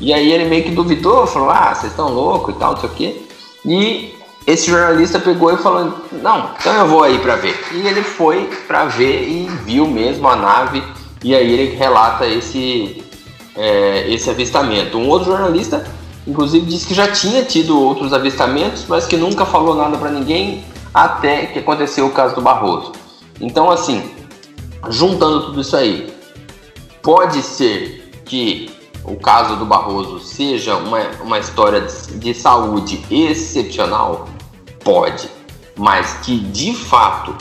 E 0.00 0.12
aí 0.12 0.32
ele 0.32 0.46
meio 0.46 0.64
que 0.64 0.70
duvidou, 0.70 1.26
falou: 1.26 1.50
ah, 1.50 1.74
vocês 1.74 1.92
estão 1.92 2.08
loucos 2.08 2.54
e 2.54 2.58
tal, 2.58 2.72
não 2.72 2.80
sei 2.80 2.88
o 2.88 2.92
quê. 2.92 3.22
E 3.64 4.14
esse 4.52 4.70
jornalista 4.70 5.18
pegou 5.18 5.52
e 5.52 5.56
falou: 5.56 6.04
Não, 6.12 6.50
então 6.58 6.74
eu 6.74 6.86
vou 6.86 7.02
aí 7.02 7.18
para 7.18 7.36
ver. 7.36 7.58
E 7.72 7.86
ele 7.86 8.02
foi 8.02 8.50
para 8.66 8.86
ver 8.86 9.28
e 9.28 9.48
viu 9.64 9.86
mesmo 9.86 10.28
a 10.28 10.36
nave 10.36 10.82
e 11.22 11.34
aí 11.34 11.52
ele 11.52 11.76
relata 11.76 12.26
esse, 12.26 13.04
é, 13.56 14.10
esse 14.10 14.30
avistamento. 14.30 14.96
Um 14.96 15.08
outro 15.08 15.30
jornalista, 15.30 15.84
inclusive, 16.26 16.64
disse 16.64 16.86
que 16.86 16.94
já 16.94 17.08
tinha 17.08 17.44
tido 17.44 17.78
outros 17.78 18.12
avistamentos, 18.12 18.86
mas 18.88 19.06
que 19.06 19.16
nunca 19.16 19.44
falou 19.44 19.74
nada 19.74 19.98
para 19.98 20.10
ninguém 20.10 20.64
até 20.94 21.46
que 21.46 21.58
aconteceu 21.58 22.06
o 22.06 22.10
caso 22.10 22.34
do 22.34 22.40
Barroso. 22.40 22.92
Então, 23.40 23.70
assim, 23.70 24.10
juntando 24.88 25.46
tudo 25.46 25.60
isso 25.60 25.76
aí, 25.76 26.12
pode 27.02 27.42
ser 27.42 28.10
que 28.24 28.70
o 29.04 29.16
caso 29.16 29.56
do 29.56 29.66
Barroso 29.66 30.20
seja 30.20 30.76
uma, 30.76 31.00
uma 31.22 31.38
história 31.38 31.82
de, 31.82 32.18
de 32.18 32.34
saúde 32.34 33.04
excepcional? 33.10 34.28
Pode, 34.82 35.28
mas 35.76 36.14
que 36.22 36.38
de 36.38 36.74
fato 36.74 37.34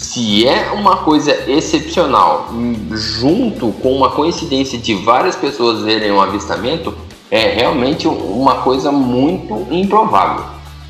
se 0.00 0.46
é 0.46 0.72
uma 0.72 0.96
coisa 0.96 1.30
excepcional, 1.46 2.48
junto 2.90 3.70
com 3.82 3.94
uma 3.94 4.10
coincidência 4.10 4.78
de 4.78 4.94
várias 4.94 5.36
pessoas 5.36 5.82
verem 5.82 6.10
um 6.10 6.20
avistamento, 6.20 6.96
é 7.30 7.50
realmente 7.50 8.08
uma 8.08 8.62
coisa 8.62 8.90
muito 8.90 9.68
improvável. 9.70 10.46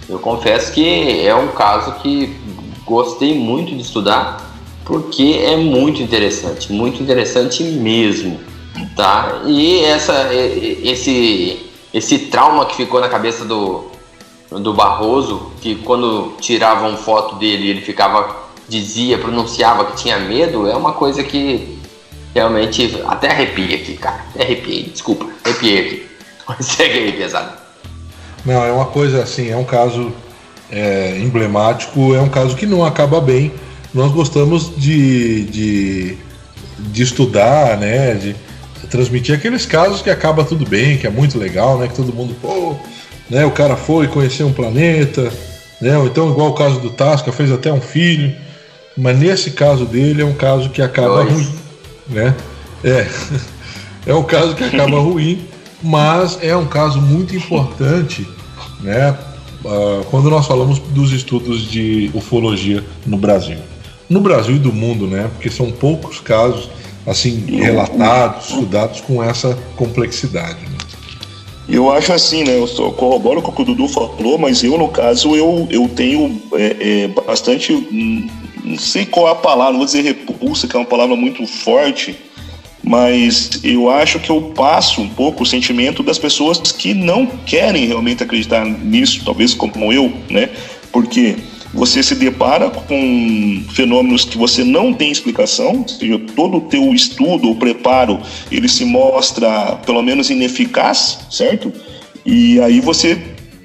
Eu 0.09 0.21
confesso 0.21 0.73
que 0.73 1.27
é 1.27 1.35
um 1.35 1.49
caso 1.49 1.97
que 1.97 2.37
gostei 2.87 3.37
muito 3.37 3.75
de 3.75 3.83
estudar, 3.83 4.55
porque 4.85 5.41
é 5.45 5.57
muito 5.57 6.01
interessante, 6.01 6.73
muito 6.73 7.03
interessante 7.03 7.65
mesmo, 7.65 8.39
tá? 8.97 9.43
E 9.45 9.81
essa, 9.81 10.33
esse, 10.33 11.67
esse 11.93 12.19
trauma 12.19 12.65
que 12.65 12.77
ficou 12.77 13.01
na 13.01 13.09
cabeça 13.09 13.45
do, 13.45 13.90
do 14.51 14.75
Barroso, 14.75 15.53
que 15.61 15.77
quando 15.77 16.37
tiravam 16.41 16.97
foto 16.97 17.37
dele 17.37 17.69
ele 17.69 17.81
ficava 17.81 18.41
dizia, 18.69 19.19
pronunciava 19.19 19.87
que 19.87 19.97
tinha 19.97 20.19
medo, 20.19 20.69
é 20.69 20.77
uma 20.77 20.93
coisa 20.93 21.23
que 21.25 21.79
realmente 22.33 23.01
até 23.07 23.29
arrepia 23.29 23.77
aqui, 23.77 23.97
cara. 23.97 24.25
Até 24.33 24.45
arrepiei, 24.45 24.85
desculpa, 24.85 25.27
arrepiei 25.45 25.79
aqui. 25.81 26.07
Segue 26.63 26.99
aí, 26.99 27.13
pesado. 27.13 27.53
Não, 28.45 28.63
é 28.65 28.73
uma 28.73 28.87
coisa 28.87 29.23
assim, 29.23 29.51
é 29.51 29.57
um 29.57 29.65
caso 29.65 30.13
é, 30.71 31.19
emblemático, 31.19 32.15
é 32.15 32.21
um 32.21 32.29
caso 32.29 32.57
que 32.57 32.65
não 32.65 32.85
acaba 32.85 33.21
bem. 33.21 33.53
Nós 33.93 34.13
gostamos 34.13 34.73
de, 34.77 35.45
de, 35.47 36.19
de 36.79 37.03
estudar, 37.03 37.77
né? 37.77 38.15
De 38.15 38.37
transmitir 38.89 39.35
aqueles 39.35 39.67
casos 39.67 40.01
que 40.01 40.09
acaba 40.09 40.45
tudo 40.45 40.65
bem, 40.65 40.97
que 40.97 41.07
é 41.07 41.11
muito 41.11 41.39
legal, 41.39 41.77
né? 41.77 41.89
Que 41.89 41.95
todo 41.95 42.13
mundo, 42.13 42.35
pô, 42.41 42.77
né? 43.31 43.47
O 43.47 43.51
cara 43.53 43.77
foi 43.77 44.09
conhecer 44.09 44.43
um 44.45 44.53
planeta, 44.53 45.33
né? 45.81 45.97
Ou 45.97 46.07
então, 46.07 46.31
igual 46.31 46.51
o 46.51 46.55
caso 46.55 46.81
do 46.81 46.91
Tasca, 46.91 47.33
fez 47.33 47.51
até 47.53 47.73
um 47.73 47.81
filho. 47.81 48.35
Mas 48.97 49.19
nesse 49.19 49.53
caso 49.53 49.87
dele 49.87 50.21
é 50.21 50.25
um 50.25 50.35
caso 50.35 50.69
que 50.71 50.83
acaba 50.83 51.23
Dois. 51.23 51.33
ruim, 51.33 51.55
né? 52.09 52.35
É, 52.85 53.07
é 54.07 54.15
um 54.15 54.25
caso 54.25 54.55
que 54.55 54.65
acaba 54.65 54.99
ruim, 55.01 55.47
mas 55.83 56.39
é 56.43 56.55
um 56.57 56.67
caso 56.67 57.01
muito 57.01 57.35
importante, 57.35 58.29
né? 58.81 59.17
Uh, 59.65 60.05
quando 60.11 60.31
nós 60.31 60.47
falamos 60.47 60.79
dos 60.79 61.13
estudos 61.13 61.71
de 61.71 62.11
ufologia 62.15 62.83
no 63.07 63.19
Brasil, 63.19 63.59
no 64.09 64.21
Brasil 64.21 64.57
e 64.57 64.59
do 64.59 64.73
mundo, 64.73 65.07
né? 65.07 65.31
Porque 65.35 65.51
são 65.51 65.71
poucos 65.71 66.19
casos 66.19 66.71
assim 67.07 67.45
relatados, 67.47 68.51
estudados 68.51 69.01
com 69.01 69.23
essa 69.23 69.57
complexidade. 69.77 70.70
Eu 71.71 71.91
acho 71.91 72.13
assim, 72.13 72.43
né? 72.43 72.59
Eu 72.59 72.67
só 72.67 72.91
corroboro 72.91 73.41
com 73.41 73.53
o 73.53 73.55
que 73.55 73.63
o 73.63 73.65
Dudu 73.65 73.87
falou, 73.87 74.37
mas 74.37 74.65
eu, 74.65 74.77
no 74.77 74.89
caso, 74.89 75.37
eu, 75.37 75.69
eu 75.71 75.89
tenho 75.89 76.43
é, 76.55 76.77
é, 77.05 77.09
bastante 77.09 77.73
hum, 77.73 78.29
não 78.65 78.79
sei 78.79 79.07
qual 79.07 79.29
é 79.29 79.33
a 79.33 79.35
palavra, 79.37 79.77
vou 79.77 79.87
dizer 79.87 80.03
repulsa, 80.03 80.67
que 80.67 80.77
é 80.77 80.79
uma 80.79 80.87
palavra 80.87 81.15
muito 81.17 81.47
forte, 81.47 82.17
mas 82.83 83.61
eu 83.63 83.91
acho 83.91 84.19
que 84.19 84.31
eu 84.31 84.43
passo 84.55 85.01
um 85.01 85.09
pouco 85.09 85.43
o 85.43 85.47
sentimento 85.47 86.03
das 86.03 86.19
pessoas 86.19 86.59
que 86.73 86.93
não 86.93 87.27
querem 87.27 87.87
realmente 87.87 88.23
acreditar 88.23 88.65
nisso, 88.65 89.23
talvez 89.25 89.55
como 89.55 89.93
eu, 89.93 90.13
né? 90.29 90.49
Porque 90.91 91.37
você 91.73 92.03
se 92.03 92.15
depara 92.15 92.69
com 92.71 93.63
fenômenos 93.73 94.25
que 94.25 94.37
você 94.37 94.65
não 94.65 94.93
tem 94.93 95.11
explicação, 95.11 95.83
ou 95.83 95.89
seja, 95.89 96.21
todo 96.35 96.59
o 96.59 96.61
teu 96.63 96.93
estudo 96.93 97.49
ou 97.49 97.57
preparo, 97.57 98.21
ele 98.51 98.69
se 98.69 98.85
mostra 98.85 99.77
pelo 99.87 100.03
menos 100.03 100.31
ineficaz, 100.31 101.21
certo? 101.31 101.73
E 102.27 102.61
aí 102.61 102.81
você 102.81 103.17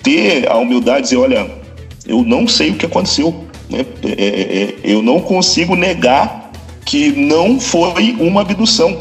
ter 0.03 0.49
a 0.49 0.55
humildade 0.57 0.97
de 0.97 1.03
dizer, 1.03 1.17
olha, 1.17 1.49
eu 2.07 2.23
não 2.23 2.47
sei 2.47 2.69
o 2.69 2.75
que 2.75 2.85
aconteceu, 2.85 3.45
né? 3.69 3.85
É, 4.03 4.09
é, 4.09 4.63
é, 4.63 4.75
eu 4.83 5.01
não 5.01 5.19
consigo 5.19 5.75
negar 5.75 6.51
que 6.85 7.11
não 7.11 7.59
foi 7.59 8.15
uma 8.19 8.41
abdução, 8.41 8.99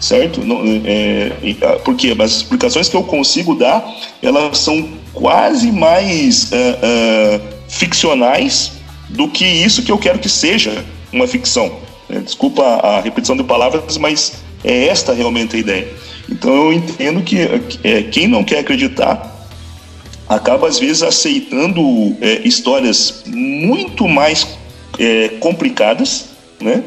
certo? 0.00 0.44
Não, 0.44 0.62
é, 0.86 1.32
porque 1.84 2.14
as 2.16 2.36
explicações 2.36 2.88
que 2.88 2.96
eu 2.96 3.02
consigo 3.02 3.56
dar, 3.56 3.84
elas 4.22 4.58
são 4.58 4.88
quase 5.12 5.72
mais 5.72 6.52
uh, 6.52 6.54
uh, 6.54 7.57
ficcionais 7.68 8.72
do 9.08 9.28
que 9.28 9.44
isso 9.44 9.82
que 9.82 9.92
eu 9.92 9.98
quero 9.98 10.18
que 10.18 10.28
seja 10.28 10.84
uma 11.12 11.26
ficção. 11.26 11.78
Desculpa 12.24 12.62
a 12.62 13.00
repetição 13.00 13.36
de 13.36 13.44
palavras, 13.44 13.98
mas 13.98 14.34
é 14.64 14.86
esta 14.86 15.12
realmente 15.12 15.56
a 15.56 15.58
ideia. 15.58 15.88
Então 16.30 16.54
eu 16.54 16.72
entendo 16.72 17.22
que 17.22 17.38
é, 17.84 18.02
quem 18.02 18.26
não 18.26 18.44
quer 18.44 18.60
acreditar 18.60 19.36
acaba 20.28 20.68
às 20.68 20.78
vezes 20.78 21.02
aceitando 21.02 21.80
é, 22.20 22.46
histórias 22.46 23.24
muito 23.26 24.06
mais 24.06 24.46
é, 24.98 25.28
complicadas, 25.40 26.26
né? 26.60 26.82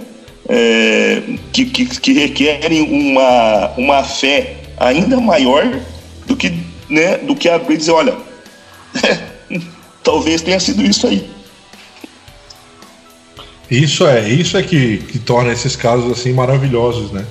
É, 0.47 1.21
que, 1.53 1.65
que, 1.65 1.86
que, 1.86 2.13
requerem 2.13 2.82
uma, 2.82 3.71
uma 3.77 4.03
fé 4.03 4.57
ainda 4.77 5.19
maior 5.19 5.79
do 6.25 6.36
que, 6.36 6.51
né, 6.89 7.17
do 7.17 7.36
que 7.36 7.47
abrir 7.47 7.75
e 7.75 7.77
dizer, 7.77 7.91
olha, 7.91 8.17
talvez 10.03 10.41
tenha 10.41 10.59
sido 10.59 10.81
isso 10.83 11.07
aí. 11.07 11.29
Isso 13.69 14.05
é, 14.05 14.27
isso 14.27 14.57
é 14.57 14.63
que, 14.63 14.97
que 14.97 15.19
torna 15.19 15.53
esses 15.53 15.75
casos 15.75 16.11
assim 16.11 16.33
maravilhosos, 16.33 17.11
né? 17.11 17.25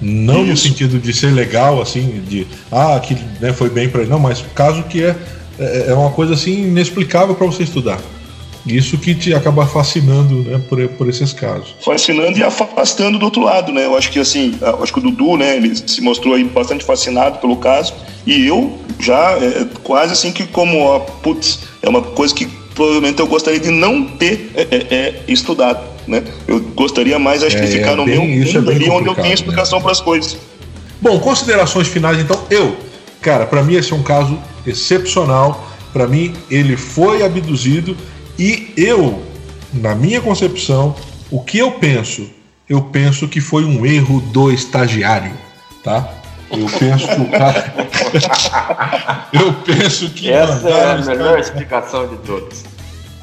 Não 0.00 0.42
isso. 0.42 0.50
no 0.50 0.56
sentido 0.56 0.98
de 0.98 1.12
ser 1.12 1.32
legal, 1.32 1.80
assim, 1.80 2.22
de 2.28 2.46
ah, 2.70 2.98
que 3.00 3.14
né, 3.40 3.52
foi 3.52 3.70
bem 3.70 3.88
para 3.88 4.02
ele, 4.02 4.10
não, 4.10 4.18
mas 4.18 4.44
caso 4.54 4.82
que 4.84 5.04
é 5.04 5.16
é, 5.58 5.86
é 5.88 5.94
uma 5.94 6.10
coisa 6.10 6.34
assim 6.34 6.62
inexplicável 6.62 7.34
para 7.34 7.46
você 7.46 7.64
estudar. 7.64 8.00
Isso 8.66 8.98
que 8.98 9.14
te 9.14 9.32
acaba 9.32 9.66
fascinando 9.66 10.42
né, 10.42 10.60
por, 10.68 10.86
por 10.90 11.08
esses 11.08 11.32
casos. 11.32 11.74
Fascinando 11.82 12.38
e 12.38 12.42
afastando 12.42 13.18
do 13.18 13.24
outro 13.24 13.42
lado, 13.42 13.72
né? 13.72 13.86
Eu 13.86 13.96
acho 13.96 14.10
que 14.10 14.18
assim, 14.18 14.58
acho 14.82 14.92
que 14.92 14.98
o 14.98 15.02
Dudu, 15.02 15.36
né, 15.36 15.56
ele 15.56 15.74
se 15.74 16.00
mostrou 16.00 16.34
aí 16.34 16.44
bastante 16.44 16.84
fascinado 16.84 17.38
pelo 17.38 17.56
caso. 17.56 17.94
E 18.26 18.46
eu 18.46 18.78
já 19.00 19.38
é, 19.40 19.66
quase 19.82 20.12
assim 20.12 20.32
que 20.32 20.46
como, 20.46 20.80
ó, 20.80 20.98
putz, 20.98 21.60
é 21.82 21.88
uma 21.88 22.02
coisa 22.02 22.34
que 22.34 22.46
provavelmente 22.74 23.20
eu 23.20 23.26
gostaria 23.26 23.58
de 23.58 23.70
não 23.70 24.04
ter 24.04 24.52
é, 24.54 24.62
é, 24.70 24.94
é 24.94 25.22
estudado, 25.28 25.84
né? 26.06 26.22
Eu 26.46 26.60
gostaria 26.60 27.18
mais, 27.18 27.42
acho 27.42 27.56
que 27.56 27.64
é, 27.64 27.66
ficar 27.66 27.96
no 27.96 28.04
meu 28.04 28.22
mundo 28.22 28.70
ali 28.70 28.88
onde 28.88 29.08
eu 29.08 29.14
tenho 29.14 29.34
explicação 29.34 29.78
né? 29.78 29.82
para 29.82 29.92
as 29.92 30.00
coisas. 30.00 30.36
Bom, 31.00 31.18
considerações 31.18 31.88
finais 31.88 32.18
então. 32.18 32.40
Eu, 32.50 32.76
cara, 33.20 33.46
para 33.46 33.62
mim 33.62 33.74
esse 33.74 33.92
é 33.92 33.96
um 33.96 34.02
caso 34.02 34.38
excepcional. 34.66 35.66
Para 35.92 36.06
mim, 36.06 36.34
ele 36.50 36.76
foi 36.76 37.24
abduzido 37.24 37.96
e 38.38 38.72
eu, 38.76 39.22
na 39.72 39.94
minha 39.94 40.20
concepção, 40.20 40.94
o 41.30 41.40
que 41.40 41.58
eu 41.58 41.72
penso? 41.72 42.28
Eu 42.68 42.82
penso 42.82 43.26
que 43.26 43.40
foi 43.40 43.64
um 43.64 43.84
erro 43.86 44.20
do 44.20 44.52
estagiário, 44.52 45.32
tá? 45.82 46.17
Eu 46.50 46.66
penso 46.78 47.08
que 47.08 47.20
o 47.20 47.30
cara. 47.30 47.74
eu 49.32 49.52
penso 49.52 50.10
que. 50.10 50.30
Essa 50.30 50.68
é 50.68 50.92
a 50.92 50.96
melhor 50.96 51.38
explicação 51.38 52.06
de 52.06 52.16
todos. 52.18 52.64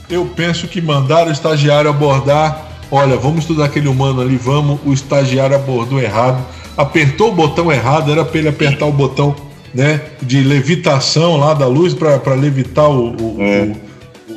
Eu 0.09 0.25
penso 0.35 0.67
que 0.67 0.81
mandaram 0.81 1.29
o 1.29 1.31
estagiário 1.31 1.89
abordar. 1.89 2.65
Olha, 2.91 3.17
vamos 3.17 3.39
estudar 3.39 3.65
aquele 3.65 3.87
humano 3.87 4.21
ali, 4.21 4.37
vamos. 4.37 4.79
O 4.85 4.93
estagiário 4.93 5.55
abordou 5.55 5.99
errado, 5.99 6.45
apertou 6.77 7.29
o 7.29 7.31
botão 7.31 7.71
errado, 7.71 8.11
era 8.11 8.23
para 8.23 8.37
ele 8.37 8.49
apertar 8.49 8.85
o 8.85 8.91
botão 8.91 9.35
né, 9.75 10.01
de 10.21 10.41
levitação 10.41 11.35
lá 11.35 11.53
da 11.53 11.67
luz 11.67 11.93
para 11.93 12.33
levitar 12.33 12.89
o, 12.89 13.09
o, 13.09 13.37
é. 13.41 13.75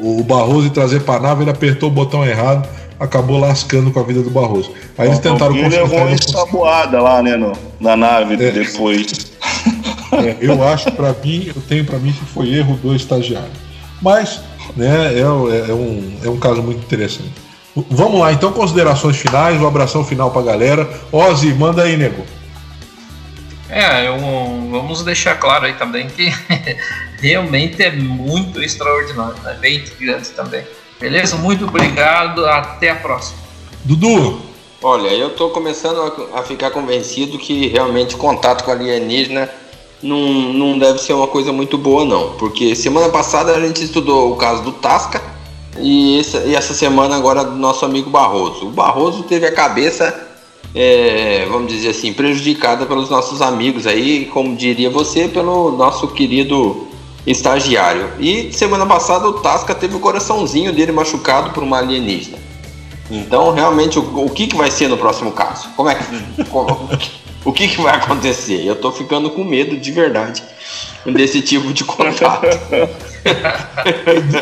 o, 0.01 0.20
o, 0.20 0.24
Barroso 0.24 0.66
e 0.66 0.70
trazer 0.70 1.03
para 1.03 1.14
a 1.14 1.20
nave, 1.20 1.45
ele 1.45 1.51
apertou 1.51 1.89
o 1.89 1.93
botão 1.93 2.24
errado, 2.24 2.68
acabou 2.99 3.38
lascando 3.38 3.90
com 3.90 4.01
a 4.01 4.03
vida 4.03 4.22
do 4.22 4.30
Barroso. 4.30 4.72
Aí 4.96 5.09
eles 5.09 5.18
tentaram 5.18 5.57
Ele 5.57 5.68
levou 5.68 5.99
uma 5.99 6.18
saboada 6.18 7.01
lá, 7.01 7.22
né, 7.22 7.36
no, 7.36 7.53
na 7.80 7.96
nave 7.96 8.34
é. 8.34 8.51
depois. 8.51 9.32
É, 10.12 10.36
eu 10.40 10.66
acho, 10.66 10.90
para 10.92 11.12
mim, 11.12 11.53
eu 11.55 11.62
tenho 11.68 11.84
para 11.84 11.99
mim 11.99 12.12
que 12.12 12.24
foi 12.24 12.49
erro 12.55 12.76
do 12.76 12.94
estagiário. 12.94 13.51
Mas, 14.01 14.40
né, 14.76 15.14
é, 15.14 15.18
é, 15.18 15.20
é, 15.20 15.74
um, 15.74 16.18
é 16.24 16.28
um 16.28 16.38
caso 16.38 16.62
muito 16.62 16.80
interessante. 16.80 17.32
Vamos 17.90 18.18
lá, 18.18 18.32
então, 18.32 18.53
considerações 18.53 19.16
finais, 19.16 19.61
um 19.61 19.66
abração 19.66 20.05
final 20.05 20.30
pra 20.30 20.42
galera. 20.42 20.88
Ozzy, 21.12 21.55
manda 21.55 21.82
aí, 21.82 21.96
nego. 21.96 22.24
É, 23.68 24.09
eu, 24.09 24.16
vamos 24.70 25.05
deixar 25.05 25.34
claro 25.36 25.66
aí 25.66 25.74
também 25.74 26.09
que 26.09 26.32
realmente 27.20 27.82
é 27.82 27.90
muito 27.90 28.62
extraordinário, 28.62 29.36
né? 29.42 29.57
bem 29.61 29.84
grande 30.01 30.30
também. 30.30 30.64
Beleza? 31.01 31.36
Muito 31.36 31.64
obrigado, 31.64 32.44
até 32.46 32.90
a 32.90 32.96
próxima. 32.96 33.38
Dudu, 33.84 34.49
Olha, 34.80 35.09
eu 35.09 35.28
estou 35.28 35.51
começando 35.51 36.01
a, 36.34 36.42
ficar 36.44 36.70
convencido 36.70 37.36
que 37.36 37.66
realmente 37.66 38.16
contato 38.16 38.62
com 38.62 38.70
alienígena 38.70 39.51
não, 40.01 40.53
não 40.53 40.78
deve 40.78 41.01
ser 41.01 41.14
uma 41.14 41.26
coisa 41.26 41.53
muito 41.53 41.76
boa, 41.76 42.05
não. 42.05 42.34
Porque 42.34 42.76
semana 42.76 43.09
passada 43.09 43.57
a 43.57 43.61
gente 43.61 43.82
estudou 43.82 44.32
o 44.32 44.36
caso 44.36 44.62
do 44.62 44.70
Tasca 44.70 45.20
e 45.80 46.20
essa, 46.20 46.38
e 46.44 46.55
essa 46.55 46.74
semana 46.74 47.16
agora 47.16 47.42
do 47.42 47.57
nosso 47.57 47.84
amigo 47.84 48.09
Barroso. 48.09 48.68
O 48.68 48.70
Barroso 48.70 49.24
teve 49.24 49.46
a 49.46 49.53
cabeça, 49.53 50.28
é, 50.72 51.44
vamos 51.51 51.72
dizer 51.72 51.88
assim, 51.88 52.12
prejudicada 52.12 52.86
pelos 52.86 53.11
nossos 53.11 53.42
amigos 53.42 53.84
aí, 53.84 54.26
como 54.26 54.55
diria 54.55 54.88
você, 54.88 55.26
pelo 55.26 55.72
nosso 55.72 56.07
querido 56.07 56.86
estagiário. 57.31 58.12
E 58.18 58.53
semana 58.53 58.87
passada 58.87 59.29
o 59.29 59.35
Tasca 59.35 59.74
teve 59.74 59.97
o 59.97 60.01
coraçãozinho 60.01 60.72
dele 60.72 60.93
machucado 60.93 61.51
por 61.51 61.62
uma 61.62 61.79
alienígena. 61.79 62.39
Então, 63.11 63.53
realmente, 63.53 63.99
o, 63.99 64.24
o 64.24 64.31
que, 64.31 64.47
que 64.47 64.57
vai 64.57 64.70
ser 64.70 64.89
no 64.89 64.97
próximo 64.97 65.33
caso? 65.33 65.68
Como 65.76 65.89
é 65.89 65.95
que, 65.95 66.45
como, 66.51 66.89
o 67.45 67.53
que, 67.53 67.68
que 67.68 67.81
vai 67.81 67.95
acontecer? 67.95 68.64
Eu 68.64 68.76
tô 68.76 68.93
ficando 68.93 69.31
com 69.31 69.45
medo 69.45 69.76
de 69.76 69.91
verdade 69.93 70.43
desse 71.07 71.41
tipo 71.41 71.72
de 71.72 71.85
contato. 71.85 72.47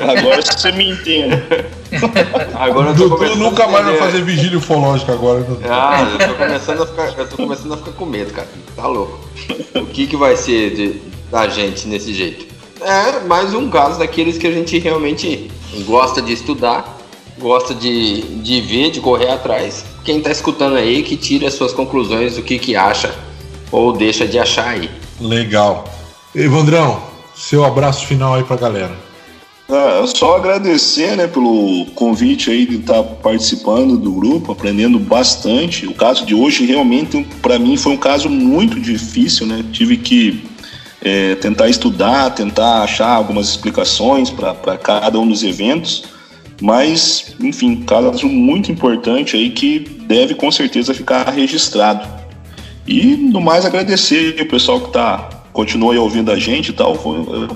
agora 0.09 0.43
você 0.43 0.73
me 0.73 0.91
entende. 0.91 1.43
Agora 2.55 2.91
eu 2.91 2.97
tô 2.97 3.17
Dudu 3.17 3.37
nunca 3.37 3.67
mais 3.69 3.85
vai 3.85 3.97
fazer 3.97 4.23
vigília 4.23 4.59
ufológica 4.59 5.13
agora. 5.13 5.47
Ah, 5.69 6.09
eu 6.19 6.29
tô 6.29 6.35
começando 6.35 6.83
a 6.83 6.87
ficar, 6.87 7.15
eu 7.17 7.29
tô 7.29 7.37
começando 7.37 7.75
a 7.75 7.77
ficar 7.77 7.93
com 7.93 8.07
medo, 8.07 8.33
cara. 8.33 8.49
Tá 8.75 8.87
louco. 8.87 9.21
O 9.75 9.87
que 9.87 10.07
que 10.07 10.17
vai 10.17 10.37
ser 10.37 10.75
de, 10.75 11.01
da 11.31 11.49
gente 11.49 11.87
nesse 11.87 12.13
jeito? 12.13 12.56
É 12.89 13.27
mais 13.27 13.53
um 13.53 13.69
caso 13.69 13.99
daqueles 13.99 14.39
que 14.39 14.47
a 14.47 14.53
gente 14.53 14.79
realmente 14.79 15.51
gosta 15.85 16.23
de 16.23 16.33
estudar 16.33 16.97
gosta 17.39 17.75
de, 17.75 18.23
de 18.23 18.61
ver, 18.61 18.91
de 18.91 19.01
correr 19.01 19.31
atrás. 19.31 19.85
Quem 20.05 20.19
está 20.19 20.31
escutando 20.31 20.77
aí 20.77 21.03
que 21.03 21.17
tire 21.17 21.47
as 21.47 21.55
suas 21.55 21.73
conclusões 21.73 22.37
do 22.37 22.43
que, 22.43 22.59
que 22.59 22.77
acha 22.77 23.15
ou 23.71 23.93
deixa 23.93 24.27
de 24.27 24.39
achar 24.39 24.69
aí. 24.69 24.91
Legal. 25.21 25.85
Evandrão, 26.35 27.03
seu 27.35 27.65
abraço 27.65 28.07
final 28.07 28.35
aí 28.35 28.45
para 28.45 28.57
a 28.57 28.59
galera. 28.59 29.07
Ah, 29.69 30.05
só 30.07 30.37
agradecer 30.37 31.17
né, 31.17 31.27
pelo 31.27 31.87
convite 31.95 32.51
aí 32.51 32.67
de 32.67 32.77
estar 32.77 33.03
tá 33.03 33.03
participando 33.03 33.97
do 33.97 34.13
grupo, 34.13 34.53
aprendendo 34.53 34.99
bastante. 34.99 35.87
O 35.87 35.95
caso 35.95 36.25
de 36.25 36.35
hoje 36.35 36.65
realmente 36.65 37.25
para 37.43 37.59
mim 37.59 37.77
foi 37.77 37.93
um 37.93 37.97
caso 37.97 38.31
muito 38.31 38.79
difícil, 38.79 39.45
né? 39.45 39.65
Tive 39.73 39.97
que 39.97 40.45
é, 41.07 41.37
tentar 41.37 41.69
estudar, 41.69 42.31
tentar 42.31 42.83
achar 42.83 43.11
algumas 43.11 43.49
explicações 43.49 44.29
para 44.29 44.77
cada 44.77 45.21
um 45.21 45.29
dos 45.29 45.45
eventos. 45.45 46.03
Mas, 46.61 47.33
enfim, 47.39 47.77
caso 47.83 48.27
muito 48.27 48.73
importante 48.73 49.37
aí 49.37 49.51
que 49.51 49.79
deve 49.79 50.35
com 50.35 50.51
certeza 50.51 50.93
ficar 50.93 51.31
registrado. 51.31 52.09
E 52.85 53.17
no 53.17 53.41
mais 53.41 53.65
agradecer 53.65 54.37
o 54.41 54.49
pessoal 54.49 54.81
que 54.81 54.93
tá 54.93 55.31
continua 55.53 55.97
ouvindo 55.97 56.33
a 56.33 56.39
gente 56.39 56.71
e 56.71 56.73
tal. 56.73 56.97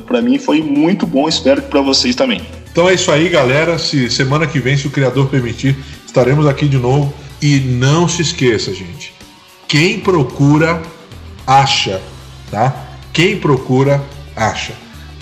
Para 0.07 0.23
mim 0.23 0.39
foi 0.39 0.63
muito 0.63 1.05
bom, 1.05 1.29
espero 1.29 1.61
que 1.61 1.69
para 1.69 1.81
vocês 1.81 2.15
também. 2.15 2.41
Então 2.71 2.89
é 2.89 2.95
isso 2.95 3.11
aí, 3.11 3.29
galera. 3.29 3.81
Se 3.81 4.09
semana 4.11 4.47
que 4.47 4.61
vem, 4.61 4.77
se 4.77 4.87
o 4.87 4.91
criador 4.91 5.29
permitir, 5.29 5.77
estaremos 6.07 6.47
aqui 6.47 6.69
de 6.69 6.79
novo. 6.79 7.13
E 7.43 7.59
não 7.59 8.07
se 8.07 8.23
esqueça, 8.23 8.73
gente. 8.73 9.13
Quem 9.67 9.99
procura 9.99 10.81
acha, 11.47 12.01
tá? 12.49 12.90
Quem 13.13 13.39
procura 13.39 14.03
acha. 14.37 14.73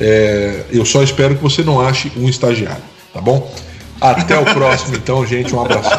É, 0.01 0.64
eu 0.70 0.84
só 0.84 1.03
espero 1.03 1.34
que 1.36 1.43
você 1.43 1.62
não 1.62 1.80
ache 1.80 2.12
um 2.16 2.28
estagiário, 2.28 2.82
tá 3.12 3.20
bom? 3.20 3.53
Até 4.01 4.39
o 4.39 4.45
próximo, 4.45 4.97
então, 4.97 5.26
gente. 5.26 5.55
Um 5.55 5.61
abraço. 5.61 5.91